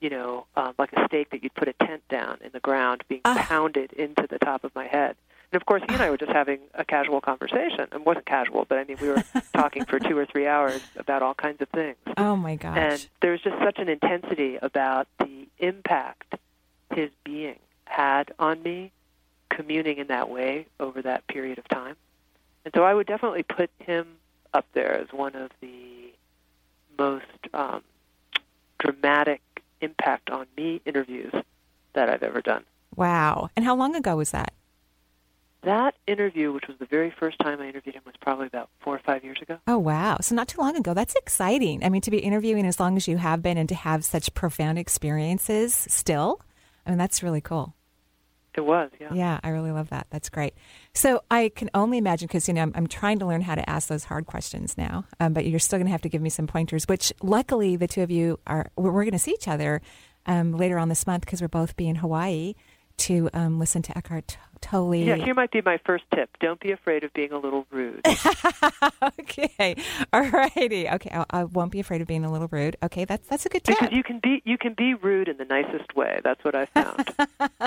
you 0.00 0.10
know, 0.10 0.46
um, 0.56 0.74
like 0.78 0.92
a 0.92 1.04
stake 1.06 1.30
that 1.30 1.42
you'd 1.44 1.54
put 1.54 1.68
a 1.68 1.72
tent 1.74 2.02
down 2.08 2.38
in 2.42 2.50
the 2.52 2.58
ground 2.60 3.04
being 3.08 3.20
Ah. 3.24 3.44
pounded 3.48 3.92
into 3.92 4.26
the 4.28 4.38
top 4.40 4.64
of 4.64 4.74
my 4.74 4.86
head. 4.86 5.14
And 5.52 5.60
of 5.60 5.66
course, 5.66 5.82
he 5.88 5.94
and 5.94 6.02
I 6.02 6.10
were 6.10 6.18
just 6.18 6.32
having 6.32 6.58
a 6.74 6.84
casual 6.84 7.20
conversation. 7.20 7.86
It 7.92 8.04
wasn't 8.04 8.26
casual, 8.26 8.64
but 8.68 8.78
I 8.78 8.84
mean, 8.84 8.96
we 9.00 9.08
were 9.08 9.22
talking 9.54 9.84
for 9.84 9.98
two 9.98 10.18
or 10.18 10.26
three 10.26 10.46
hours 10.46 10.82
about 10.96 11.22
all 11.22 11.34
kinds 11.34 11.60
of 11.60 11.68
things. 11.68 11.96
Oh 12.16 12.36
my 12.36 12.56
gosh! 12.56 12.76
And 12.76 13.08
there's 13.22 13.40
just 13.42 13.56
such 13.58 13.78
an 13.78 13.88
intensity 13.88 14.58
about 14.60 15.06
the 15.18 15.46
impact 15.58 16.34
his 16.92 17.10
being 17.24 17.58
had 17.84 18.32
on 18.38 18.62
me 18.62 18.92
communing 19.48 19.98
in 19.98 20.08
that 20.08 20.28
way 20.28 20.66
over 20.80 21.02
that 21.02 21.26
period 21.28 21.58
of 21.58 21.68
time. 21.68 21.96
And 22.64 22.74
so 22.74 22.82
I 22.82 22.92
would 22.92 23.06
definitely 23.06 23.44
put 23.44 23.70
him 23.78 24.06
up 24.52 24.66
there 24.72 24.92
as 24.94 25.08
one 25.12 25.36
of 25.36 25.50
the 25.60 26.12
most 26.98 27.24
um, 27.54 27.82
dramatic 28.78 29.40
impact 29.80 30.30
on 30.30 30.46
me 30.56 30.80
interviews 30.84 31.32
that 31.92 32.08
I've 32.08 32.22
ever 32.22 32.40
done. 32.40 32.64
Wow. 32.94 33.50
And 33.56 33.64
how 33.64 33.76
long 33.76 33.94
ago 33.94 34.16
was 34.16 34.30
that? 34.30 34.52
That 35.66 35.96
interview, 36.06 36.52
which 36.52 36.68
was 36.68 36.78
the 36.78 36.86
very 36.86 37.12
first 37.18 37.40
time 37.40 37.60
I 37.60 37.68
interviewed 37.68 37.96
him, 37.96 38.02
was 38.06 38.14
probably 38.20 38.46
about 38.46 38.70
four 38.78 38.94
or 38.94 39.00
five 39.00 39.24
years 39.24 39.38
ago. 39.42 39.58
Oh, 39.66 39.78
wow. 39.78 40.18
So 40.20 40.36
not 40.36 40.46
too 40.46 40.60
long 40.60 40.76
ago. 40.76 40.94
That's 40.94 41.16
exciting. 41.16 41.82
I 41.82 41.88
mean, 41.88 42.02
to 42.02 42.10
be 42.12 42.18
interviewing 42.18 42.64
as 42.64 42.78
long 42.78 42.96
as 42.96 43.08
you 43.08 43.16
have 43.16 43.42
been 43.42 43.58
and 43.58 43.68
to 43.70 43.74
have 43.74 44.04
such 44.04 44.32
profound 44.32 44.78
experiences 44.78 45.74
still, 45.74 46.40
I 46.86 46.90
mean, 46.90 46.98
that's 46.98 47.20
really 47.20 47.40
cool. 47.40 47.74
It 48.54 48.64
was, 48.64 48.92
yeah. 49.00 49.12
Yeah, 49.12 49.40
I 49.42 49.48
really 49.48 49.72
love 49.72 49.90
that. 49.90 50.06
That's 50.10 50.28
great. 50.28 50.54
So 50.94 51.24
I 51.32 51.50
can 51.56 51.68
only 51.74 51.98
imagine 51.98 52.28
because 52.28 52.46
you 52.46 52.54
know 52.54 52.62
I'm, 52.62 52.72
I'm, 52.76 52.86
trying 52.86 53.18
to 53.18 53.26
learn 53.26 53.40
how 53.40 53.56
to 53.56 53.68
ask 53.68 53.88
those 53.88 54.04
hard 54.04 54.26
questions 54.26 54.78
now, 54.78 55.04
um, 55.18 55.32
but 55.32 55.46
you're 55.46 55.58
still 55.58 55.78
going 55.78 55.86
to 55.86 55.92
have 55.92 56.02
to 56.02 56.08
give 56.08 56.22
me 56.22 56.30
some 56.30 56.46
pointers. 56.46 56.86
Which 56.86 57.12
luckily 57.22 57.74
the 57.74 57.88
two 57.88 58.02
of 58.02 58.10
you 58.10 58.38
are. 58.46 58.70
We're, 58.76 58.92
we're 58.92 59.04
going 59.04 59.12
to 59.12 59.18
see 59.18 59.32
each 59.32 59.48
other 59.48 59.82
um, 60.26 60.52
later 60.52 60.78
on 60.78 60.88
this 60.88 61.06
month 61.08 61.26
because 61.26 61.42
we're 61.42 61.48
both 61.48 61.76
be 61.76 61.88
in 61.88 61.96
Hawaii 61.96 62.54
to 62.98 63.28
um, 63.34 63.58
listen 63.58 63.82
to 63.82 63.98
Eckhart 63.98 64.38
Tolle. 64.60 64.96
Yeah, 64.96 65.16
here 65.16 65.34
might 65.34 65.50
be 65.50 65.60
my 65.62 65.78
first 65.84 66.04
tip. 66.14 66.30
Don't 66.40 66.60
be 66.60 66.72
afraid 66.72 67.04
of 67.04 67.12
being 67.12 67.32
a 67.32 67.38
little 67.38 67.66
rude. 67.70 68.06
okay, 69.20 69.76
all 70.12 70.22
righty. 70.28 70.88
Okay, 70.88 71.10
I, 71.12 71.24
I, 71.30 71.44
won't 71.44 71.72
be 71.72 71.80
afraid 71.80 72.00
of 72.00 72.06
being 72.06 72.24
a 72.24 72.32
little 72.32 72.48
rude. 72.50 72.76
Okay, 72.82 73.04
that's 73.04 73.26
that's 73.28 73.46
a 73.46 73.48
good 73.48 73.64
tip. 73.64 73.78
Because 73.78 73.96
you 73.96 74.02
can 74.02 74.20
be 74.20 74.42
you 74.44 74.58
can 74.58 74.74
be 74.74 74.94
rude 74.94 75.28
in 75.28 75.36
the 75.36 75.44
nicest 75.44 75.94
way. 75.94 76.20
That's 76.22 76.42
what 76.44 76.54
I 76.54 76.66
found. 76.66 77.10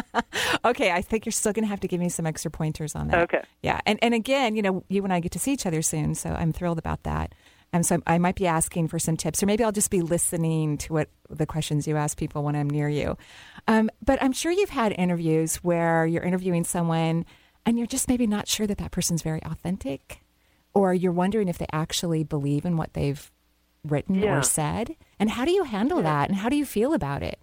okay, 0.65 0.91
I 0.91 1.01
think 1.01 1.25
you're 1.25 1.31
still 1.31 1.53
going 1.53 1.63
to 1.63 1.69
have 1.69 1.79
to 1.81 1.87
give 1.87 1.99
me 1.99 2.09
some 2.09 2.25
extra 2.25 2.51
pointers 2.51 2.95
on 2.95 3.07
that. 3.07 3.19
Okay. 3.23 3.43
Yeah, 3.61 3.81
and 3.85 3.99
and 4.01 4.13
again, 4.13 4.55
you 4.55 4.61
know, 4.61 4.83
you 4.89 5.03
and 5.03 5.13
I 5.13 5.19
get 5.19 5.31
to 5.33 5.39
see 5.39 5.53
each 5.53 5.65
other 5.65 5.81
soon, 5.81 6.15
so 6.15 6.31
I'm 6.31 6.53
thrilled 6.53 6.79
about 6.79 7.03
that. 7.03 7.33
And 7.71 7.85
so 7.85 8.01
I 8.07 8.17
might 8.17 8.35
be 8.35 8.47
asking 8.47 8.87
for 8.87 8.97
some 8.97 9.15
tips, 9.15 9.43
or 9.43 9.45
maybe 9.45 9.63
I'll 9.63 9.71
just 9.71 9.91
be 9.91 10.01
listening 10.01 10.77
to 10.79 10.93
what 10.93 11.09
the 11.29 11.45
questions 11.45 11.87
you 11.87 11.97
ask 11.97 12.17
people 12.17 12.43
when 12.43 12.55
I'm 12.55 12.69
near 12.69 12.89
you. 12.89 13.15
Um, 13.67 13.89
but 14.03 14.21
I'm 14.23 14.31
sure 14.31 14.51
you've 14.51 14.71
had 14.71 14.93
interviews 14.97 15.57
where 15.57 16.05
you're 16.05 16.23
interviewing 16.23 16.63
someone 16.63 17.25
and 17.65 17.77
you're 17.77 17.87
just 17.87 18.07
maybe 18.07 18.25
not 18.25 18.47
sure 18.47 18.65
that 18.65 18.79
that 18.79 18.91
person's 18.91 19.21
very 19.21 19.43
authentic, 19.43 20.21
or 20.73 20.93
you're 20.93 21.11
wondering 21.11 21.47
if 21.47 21.57
they 21.59 21.67
actually 21.71 22.23
believe 22.23 22.65
in 22.65 22.77
what 22.77 22.93
they've 22.93 23.31
written 23.83 24.15
yeah. 24.15 24.37
or 24.37 24.41
said. 24.41 24.95
And 25.19 25.29
how 25.29 25.45
do 25.45 25.51
you 25.51 25.63
handle 25.63 25.99
yeah. 25.99 26.03
that? 26.03 26.29
And 26.29 26.39
how 26.39 26.49
do 26.49 26.55
you 26.55 26.65
feel 26.65 26.93
about 26.93 27.21
it? 27.21 27.39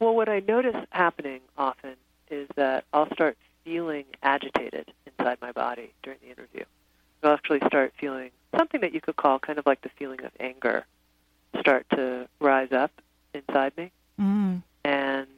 Well, 0.00 0.14
what 0.14 0.28
I 0.28 0.40
notice 0.40 0.76
happening 0.90 1.40
often 1.58 1.96
is 2.30 2.48
that 2.56 2.84
I'll 2.92 3.12
start 3.12 3.36
feeling 3.64 4.04
agitated 4.22 4.92
inside 5.06 5.38
my 5.42 5.52
body 5.52 5.92
during 6.02 6.18
the 6.22 6.30
interview. 6.30 6.64
I'll 7.22 7.32
actually 7.32 7.60
start 7.66 7.92
feeling 7.98 8.30
something 8.56 8.80
that 8.80 8.94
you 8.94 9.00
could 9.00 9.16
call 9.16 9.38
kind 9.38 9.58
of 9.58 9.66
like 9.66 9.82
the 9.82 9.90
feeling 9.90 10.24
of 10.24 10.32
anger 10.40 10.86
start 11.60 11.86
to 11.90 12.28
rise 12.40 12.72
up 12.72 12.92
inside 13.34 13.76
me. 13.76 13.90
Mm. 14.20 14.62
And, 14.84 15.28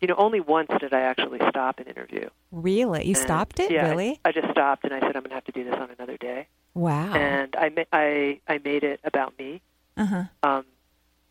you 0.00 0.08
know, 0.08 0.14
only 0.16 0.40
once 0.40 0.70
did 0.80 0.92
I 0.92 1.00
actually 1.00 1.40
stop 1.48 1.78
an 1.78 1.86
interview. 1.86 2.28
Really? 2.50 3.04
You 3.04 3.14
and, 3.14 3.16
stopped 3.16 3.60
it? 3.60 3.70
Yeah, 3.70 3.88
really? 3.88 4.20
I, 4.24 4.30
I 4.30 4.32
just 4.32 4.50
stopped 4.50 4.84
and 4.84 4.92
I 4.92 5.00
said, 5.00 5.16
I'm 5.16 5.22
going 5.22 5.30
to 5.30 5.34
have 5.34 5.44
to 5.44 5.52
do 5.52 5.64
this 5.64 5.74
on 5.74 5.90
another 5.90 6.16
day. 6.16 6.46
Wow. 6.74 7.14
And 7.14 7.54
I, 7.56 7.68
ma- 7.70 7.84
I, 7.92 8.40
I 8.48 8.58
made 8.64 8.84
it 8.84 9.00
about 9.04 9.38
me. 9.38 9.60
Uh-huh. 9.96 10.24
Um, 10.42 10.64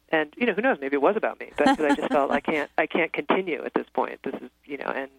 and 0.10 0.34
you 0.38 0.46
know, 0.46 0.54
who 0.54 0.62
knows? 0.62 0.78
Maybe 0.80 0.96
it 0.96 1.02
was 1.02 1.16
about 1.18 1.40
me, 1.40 1.52
but 1.58 1.68
I 1.80 1.96
just 1.96 2.10
felt 2.10 2.32
I 2.32 2.40
can't, 2.40 2.70
I 2.78 2.86
can't 2.86 3.12
continue 3.12 3.64
at 3.64 3.74
this 3.74 3.88
point. 3.94 4.20
This 4.24 4.36
is, 4.36 4.50
you 4.64 4.78
know, 4.78 4.86
and 4.86 5.10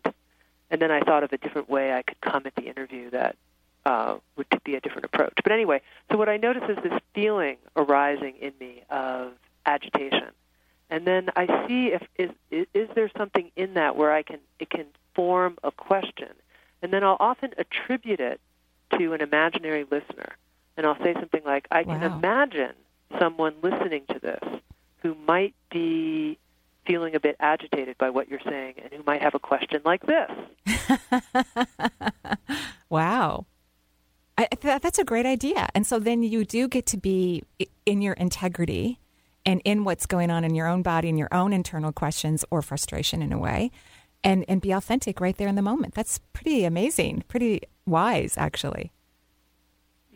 and 0.71 0.81
then 0.81 0.91
I 0.91 1.01
thought 1.01 1.25
of 1.25 1.33
a 1.33 1.37
different 1.37 1.69
way 1.69 1.93
I 1.93 2.03
could 2.03 2.21
come 2.21 2.47
at 2.47 2.55
the 2.55 2.63
interview 2.63 3.11
that 3.11 3.37
uh, 3.87 4.17
would 4.37 4.47
be 4.65 4.75
a 4.75 4.81
different 4.81 5.05
approach. 5.05 5.35
But 5.43 5.53
anyway, 5.53 5.81
so 6.11 6.17
what 6.17 6.29
I 6.29 6.37
notice 6.37 6.65
is 6.69 6.77
this 6.83 7.01
feeling 7.15 7.57
arising 7.77 8.35
in 8.41 8.53
me 8.59 8.83
of 8.91 9.33
agitation, 9.67 10.31
and 10.91 11.07
then 11.07 11.31
I 11.37 11.67
see 11.67 11.93
if 11.93 12.03
is, 12.17 12.31
is 12.73 12.89
there 12.95 13.11
something 13.17 13.51
in 13.57 13.75
that 13.75 13.97
where 13.97 14.13
I 14.13 14.23
can 14.23 14.39
it 14.59 14.71
can 14.71 14.87
form 15.15 15.59
a 15.63 15.71
question, 15.71 16.31
and 16.83 16.93
then 16.93 17.05
I'll 17.05 17.17
often 17.21 17.53
attribute 17.59 18.21
it 18.21 18.41
to 18.99 19.13
an 19.13 19.21
imaginary 19.21 19.85
listener, 19.85 20.37
and 20.77 20.87
I'll 20.87 21.03
say 21.03 21.15
something 21.15 21.43
like, 21.45 21.67
"I 21.71 21.85
can 21.85 22.01
Wow. 22.01 22.19
imagine 22.19 22.75
someone 23.19 23.55
listening 23.63 24.05
to 24.09 24.19
this 24.19 24.61
who 25.03 25.15
might 25.15 25.55
be." 25.71 26.39
Feeling 26.87 27.15
a 27.15 27.21
bit 27.21 27.37
agitated 27.41 27.97
by 27.97 28.11
what 28.11 28.29
you're 28.29 28.43
saying, 28.47 28.75
and 28.77 28.93
who 28.93 29.03
might 29.07 29.23
have 29.23 29.35
a 29.35 29.39
question 29.39 29.81
like 29.87 30.05
this. 30.05 30.31
wow. 32.91 33.47
I, 34.37 34.47
th- 34.47 34.83
that's 34.83 34.99
a 34.99 35.05
great 35.05 35.27
idea. 35.27 35.69
And 35.75 35.87
so 35.87 35.99
then 35.99 36.23
you 36.23 36.45
do 36.45 36.69
get 36.69 36.87
to 36.87 36.97
be 36.97 37.45
in 37.87 38.03
your 38.03 38.15
integrity 38.15 38.99
and 39.47 39.61
in 39.65 39.85
what's 39.85 40.07
going 40.07 40.31
on 40.31 40.45
in 40.45 40.55
your 40.55 40.67
own 40.67 40.83
body 40.83 41.09
and 41.09 41.19
your 41.19 41.33
own 41.33 41.53
internal 41.53 41.93
questions 41.93 42.45
or 42.51 42.63
frustration 42.63 43.23
in 43.23 43.33
a 43.33 43.39
way 43.39 43.71
and, 44.25 44.45
and 44.49 44.61
be 44.61 44.73
authentic 44.73 45.21
right 45.21 45.37
there 45.37 45.49
in 45.49 45.55
the 45.55 45.63
moment. 45.63 45.95
That's 45.95 46.19
pretty 46.33 46.65
amazing, 46.65 47.25
pretty 47.29 47.63
wise, 47.87 48.35
actually. 48.37 48.91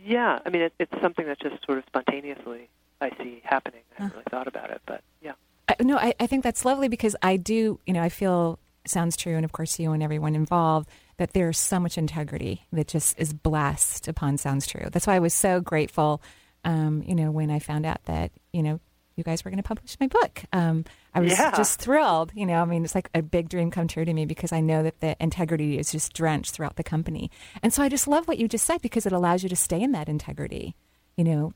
Yeah, 0.02 0.38
I 0.44 0.48
mean, 0.48 0.62
it, 0.62 0.72
it's 0.78 0.92
something 1.02 1.26
that 1.26 1.38
just 1.40 1.64
sort 1.66 1.78
of 1.78 1.84
spontaneously 1.86 2.68
I 3.00 3.10
see 3.22 3.42
happening. 3.44 3.82
I 3.92 4.02
haven't 4.02 4.16
really 4.16 4.24
thought 4.30 4.48
about 4.48 4.70
it, 4.70 4.80
but 4.86 5.02
yeah. 5.22 5.32
I, 5.68 5.76
no, 5.80 5.96
I, 5.96 6.14
I 6.18 6.26
think 6.26 6.42
that's 6.42 6.64
lovely 6.64 6.88
because 6.88 7.14
I 7.22 7.36
do, 7.36 7.78
you 7.86 7.92
know, 7.92 8.02
I 8.02 8.08
feel 8.08 8.58
sounds 8.86 9.16
true, 9.16 9.36
and 9.36 9.44
of 9.44 9.52
course 9.52 9.78
you 9.78 9.92
and 9.92 10.02
everyone 10.02 10.34
involved, 10.34 10.88
that 11.18 11.32
there's 11.34 11.58
so 11.58 11.78
much 11.78 11.98
integrity 11.98 12.66
that 12.72 12.88
just 12.88 13.18
is 13.18 13.32
blessed 13.32 14.08
upon 14.08 14.38
sounds 14.38 14.66
true. 14.66 14.88
That's 14.90 15.06
why 15.06 15.14
I 15.16 15.18
was 15.20 15.34
so 15.34 15.60
grateful, 15.60 16.22
um, 16.64 17.02
you 17.06 17.14
know, 17.14 17.30
when 17.30 17.50
I 17.50 17.58
found 17.58 17.86
out 17.86 18.02
that 18.06 18.32
you 18.52 18.62
know 18.62 18.80
you 19.16 19.24
guys 19.24 19.44
were 19.44 19.50
going 19.50 19.62
to 19.62 19.66
publish 19.66 19.96
my 19.98 20.06
book. 20.06 20.44
Um, 20.52 20.84
I 21.12 21.18
was 21.20 21.32
Yeah. 21.32 21.50
just 21.56 21.80
thrilled. 21.80 22.30
You 22.36 22.46
know, 22.46 22.62
I 22.62 22.64
mean, 22.64 22.84
it's 22.84 22.94
like 22.94 23.10
a 23.14 23.20
big 23.22 23.48
dream 23.48 23.68
come 23.72 23.88
true 23.88 24.04
to 24.04 24.12
me 24.14 24.26
because 24.26 24.52
I 24.52 24.60
know 24.60 24.84
that 24.84 25.00
the 25.00 25.16
integrity 25.20 25.76
is 25.76 25.90
just 25.90 26.12
drenched 26.12 26.52
throughout 26.54 26.76
the 26.76 26.84
company, 26.84 27.30
and 27.62 27.72
so 27.72 27.82
I 27.82 27.88
just 27.88 28.06
love 28.08 28.28
what 28.28 28.38
you 28.38 28.46
just 28.48 28.64
said 28.64 28.80
because 28.80 29.06
it 29.06 29.12
allows 29.12 29.42
you 29.42 29.48
to 29.48 29.56
stay 29.56 29.80
in 29.82 29.92
that 29.92 30.08
integrity. 30.08 30.74
You 31.16 31.24
know, 31.24 31.52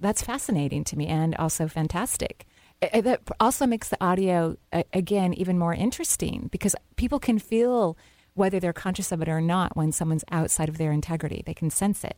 that's 0.00 0.22
fascinating 0.22 0.82
to 0.84 0.96
me 0.98 1.06
and 1.06 1.36
also 1.36 1.68
fantastic. 1.68 2.44
Uh, 2.82 3.00
That 3.02 3.20
also 3.38 3.66
makes 3.66 3.88
the 3.88 4.02
audio 4.04 4.56
uh, 4.72 4.82
again 4.92 5.32
even 5.34 5.58
more 5.60 5.74
interesting 5.74 6.48
because 6.50 6.74
people 6.96 7.20
can 7.20 7.38
feel 7.38 7.96
whether 8.36 8.60
they're 8.60 8.72
conscious 8.72 9.10
of 9.10 9.20
it 9.22 9.28
or 9.28 9.40
not 9.40 9.76
when 9.76 9.90
someone's 9.90 10.24
outside 10.30 10.68
of 10.68 10.78
their 10.78 10.92
integrity. 10.92 11.42
They 11.44 11.54
can 11.54 11.70
sense 11.70 12.04
it. 12.04 12.16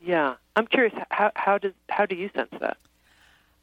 Yeah, 0.00 0.34
I'm 0.54 0.66
curious. 0.66 0.92
How 1.10 1.30
how 1.34 1.56
does 1.56 1.72
how 1.88 2.04
do 2.04 2.14
you 2.14 2.28
sense 2.34 2.50
that? 2.60 2.76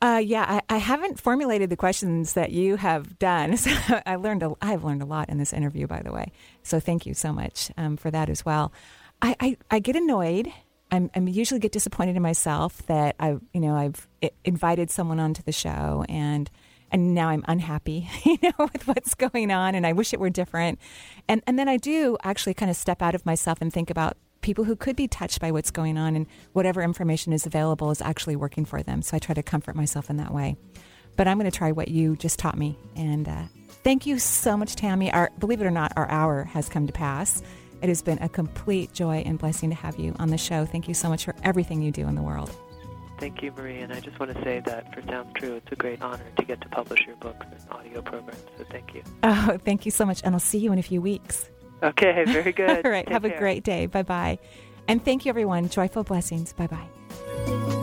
Uh, 0.02 0.18
yeah, 0.18 0.62
I, 0.70 0.76
I 0.76 0.78
haven't 0.78 1.22
formulated 1.22 1.70
the 1.70 1.78
questions 1.78 2.34
that 2.34 2.52
you 2.52 2.78
have 2.78 3.20
done. 3.20 3.56
So 3.58 3.72
I 4.06 4.16
learned 4.16 4.42
a, 4.42 4.54
I've 4.60 4.84
learned 4.84 5.04
a 5.04 5.06
lot 5.06 5.30
in 5.30 5.38
this 5.38 5.54
interview, 5.54 5.86
by 5.86 6.02
the 6.02 6.12
way. 6.12 6.32
So 6.64 6.80
thank 6.80 7.06
you 7.06 7.14
so 7.14 7.32
much 7.32 7.70
um, 7.78 7.98
for 7.98 8.10
that 8.10 8.28
as 8.28 8.44
well. 8.44 8.74
I, 9.22 9.36
I, 9.40 9.58
I 9.70 9.80
get 9.80 9.96
annoyed. 9.96 10.52
I'm, 10.90 11.12
I'm 11.16 11.28
usually 11.28 11.60
get 11.60 11.72
disappointed 11.72 12.16
in 12.16 12.24
myself 12.24 12.84
that 12.88 13.16
I, 13.20 13.38
you 13.54 13.62
know, 13.62 13.76
I've 13.76 14.08
invited 14.44 14.90
someone 14.90 15.20
onto 15.20 15.44
the 15.44 15.52
show 15.52 16.04
and 16.10 16.50
and 16.92 17.16
now 17.16 17.30
I'm 17.30 17.44
unhappy, 17.48 18.10
you 18.24 18.38
know, 18.44 18.70
with 18.74 18.88
what's 18.88 19.16
going 19.16 19.52
on, 19.52 19.76
and 19.76 19.86
I 19.88 19.94
wish 19.94 20.14
it 20.14 20.20
were 20.20 20.30
different. 20.30 20.80
And 21.28 21.42
and 21.48 21.58
then 21.58 21.68
I 21.68 21.78
do 21.78 22.18
actually 22.24 22.54
kind 22.54 22.70
of 22.70 22.78
step 22.78 23.02
out 23.02 23.16
of 23.16 23.26
myself 23.26 23.60
and 23.62 23.72
think 23.72 23.90
about 23.90 24.18
people 24.42 24.64
who 24.64 24.76
could 24.76 24.96
be 24.96 25.08
touched 25.08 25.40
by 25.40 25.52
what's 25.52 25.72
going 25.72 25.98
on, 25.98 26.16
and 26.16 26.28
whatever 26.54 26.82
information 26.82 27.34
is 27.34 27.46
available 27.46 27.92
is 27.92 28.02
actually 28.02 28.36
working 28.36 28.66
for 28.66 28.84
them. 28.84 29.02
So 29.02 29.16
I 29.16 29.20
try 29.20 29.34
to 29.34 29.44
comfort 29.44 29.76
myself 29.76 30.10
in 30.10 30.18
that 30.18 30.34
way. 30.34 30.56
But 31.18 31.28
I'm 31.28 31.38
going 31.38 31.50
to 31.50 31.58
try 31.58 31.72
what 31.72 31.90
you 31.90 32.16
just 32.16 32.40
taught 32.40 32.58
me, 32.58 32.78
and 32.96 33.28
uh, 33.28 33.44
thank 33.84 34.06
you 34.06 34.20
so 34.20 34.56
much, 34.56 34.76
Tami. 34.76 35.14
Our 35.14 35.30
believe 35.40 35.62
it 35.62 35.66
or 35.66 35.72
not, 35.72 35.94
our 35.96 36.10
hour 36.10 36.44
has 36.46 36.70
come 36.70 36.88
to 36.88 36.94
pass. 36.94 37.42
It 37.82 37.90
has 37.90 38.02
been 38.04 38.20
a 38.20 38.30
complete 38.30 38.94
joy 38.94 39.24
and 39.26 39.40
blessing 39.40 39.72
to 39.72 39.76
have 39.76 39.98
you 40.00 40.16
on 40.20 40.30
the 40.30 40.38
show. 40.38 40.66
Thank 40.66 40.88
you 40.88 40.94
so 40.94 41.10
much 41.10 41.26
for 41.26 41.36
everything 41.44 41.82
you 41.82 41.92
do 41.92 42.08
in 42.08 42.16
the 42.16 42.22
world. 42.22 42.56
Thank 43.22 43.44
you, 43.44 43.52
Marie. 43.52 43.78
And 43.78 43.94
I 43.94 44.00
just 44.00 44.20
want 44.20 44.36
to 44.36 44.44
say 44.44 44.62
that 44.62 44.96
for 44.96 45.04
Sounds 45.04 45.32
True, 45.36 45.58
it's 45.58 45.72
a 45.72 45.76
great 45.76 46.02
honor 46.02 46.26
to 46.38 46.44
get 46.44 46.60
to 46.62 46.70
publish 46.70 47.06
your 47.06 47.16
books 47.18 47.46
and 47.52 47.70
audio 47.70 48.02
programs. 48.02 48.42
So 48.58 48.66
thank 48.72 48.96
you. 48.96 49.04
Oh, 49.22 49.60
thank 49.64 49.86
you 49.86 49.92
so 49.92 50.08
much, 50.08 50.22
and 50.24 50.34
I'll 50.34 50.40
see 50.40 50.58
you 50.58 50.74
in 50.74 50.80
a 50.80 50.84
few 50.84 51.04
weeks. 51.04 51.48
Okay, 51.84 52.24
very 52.26 52.52
good. 52.64 52.84
All 52.84 52.92
right. 52.92 53.06
Take 53.06 53.14
have 53.14 53.24
a 53.24 53.38
great 53.38 53.64
day. 53.64 53.86
Bye 53.86 54.02
bye. 54.02 54.40
And 54.88 55.06
thank 55.06 55.26
you, 55.26 55.30
everyone. 55.30 55.70
Joyful 55.70 56.04
blessings. 56.04 56.52
Bye 56.54 56.66
bye. 56.66 57.78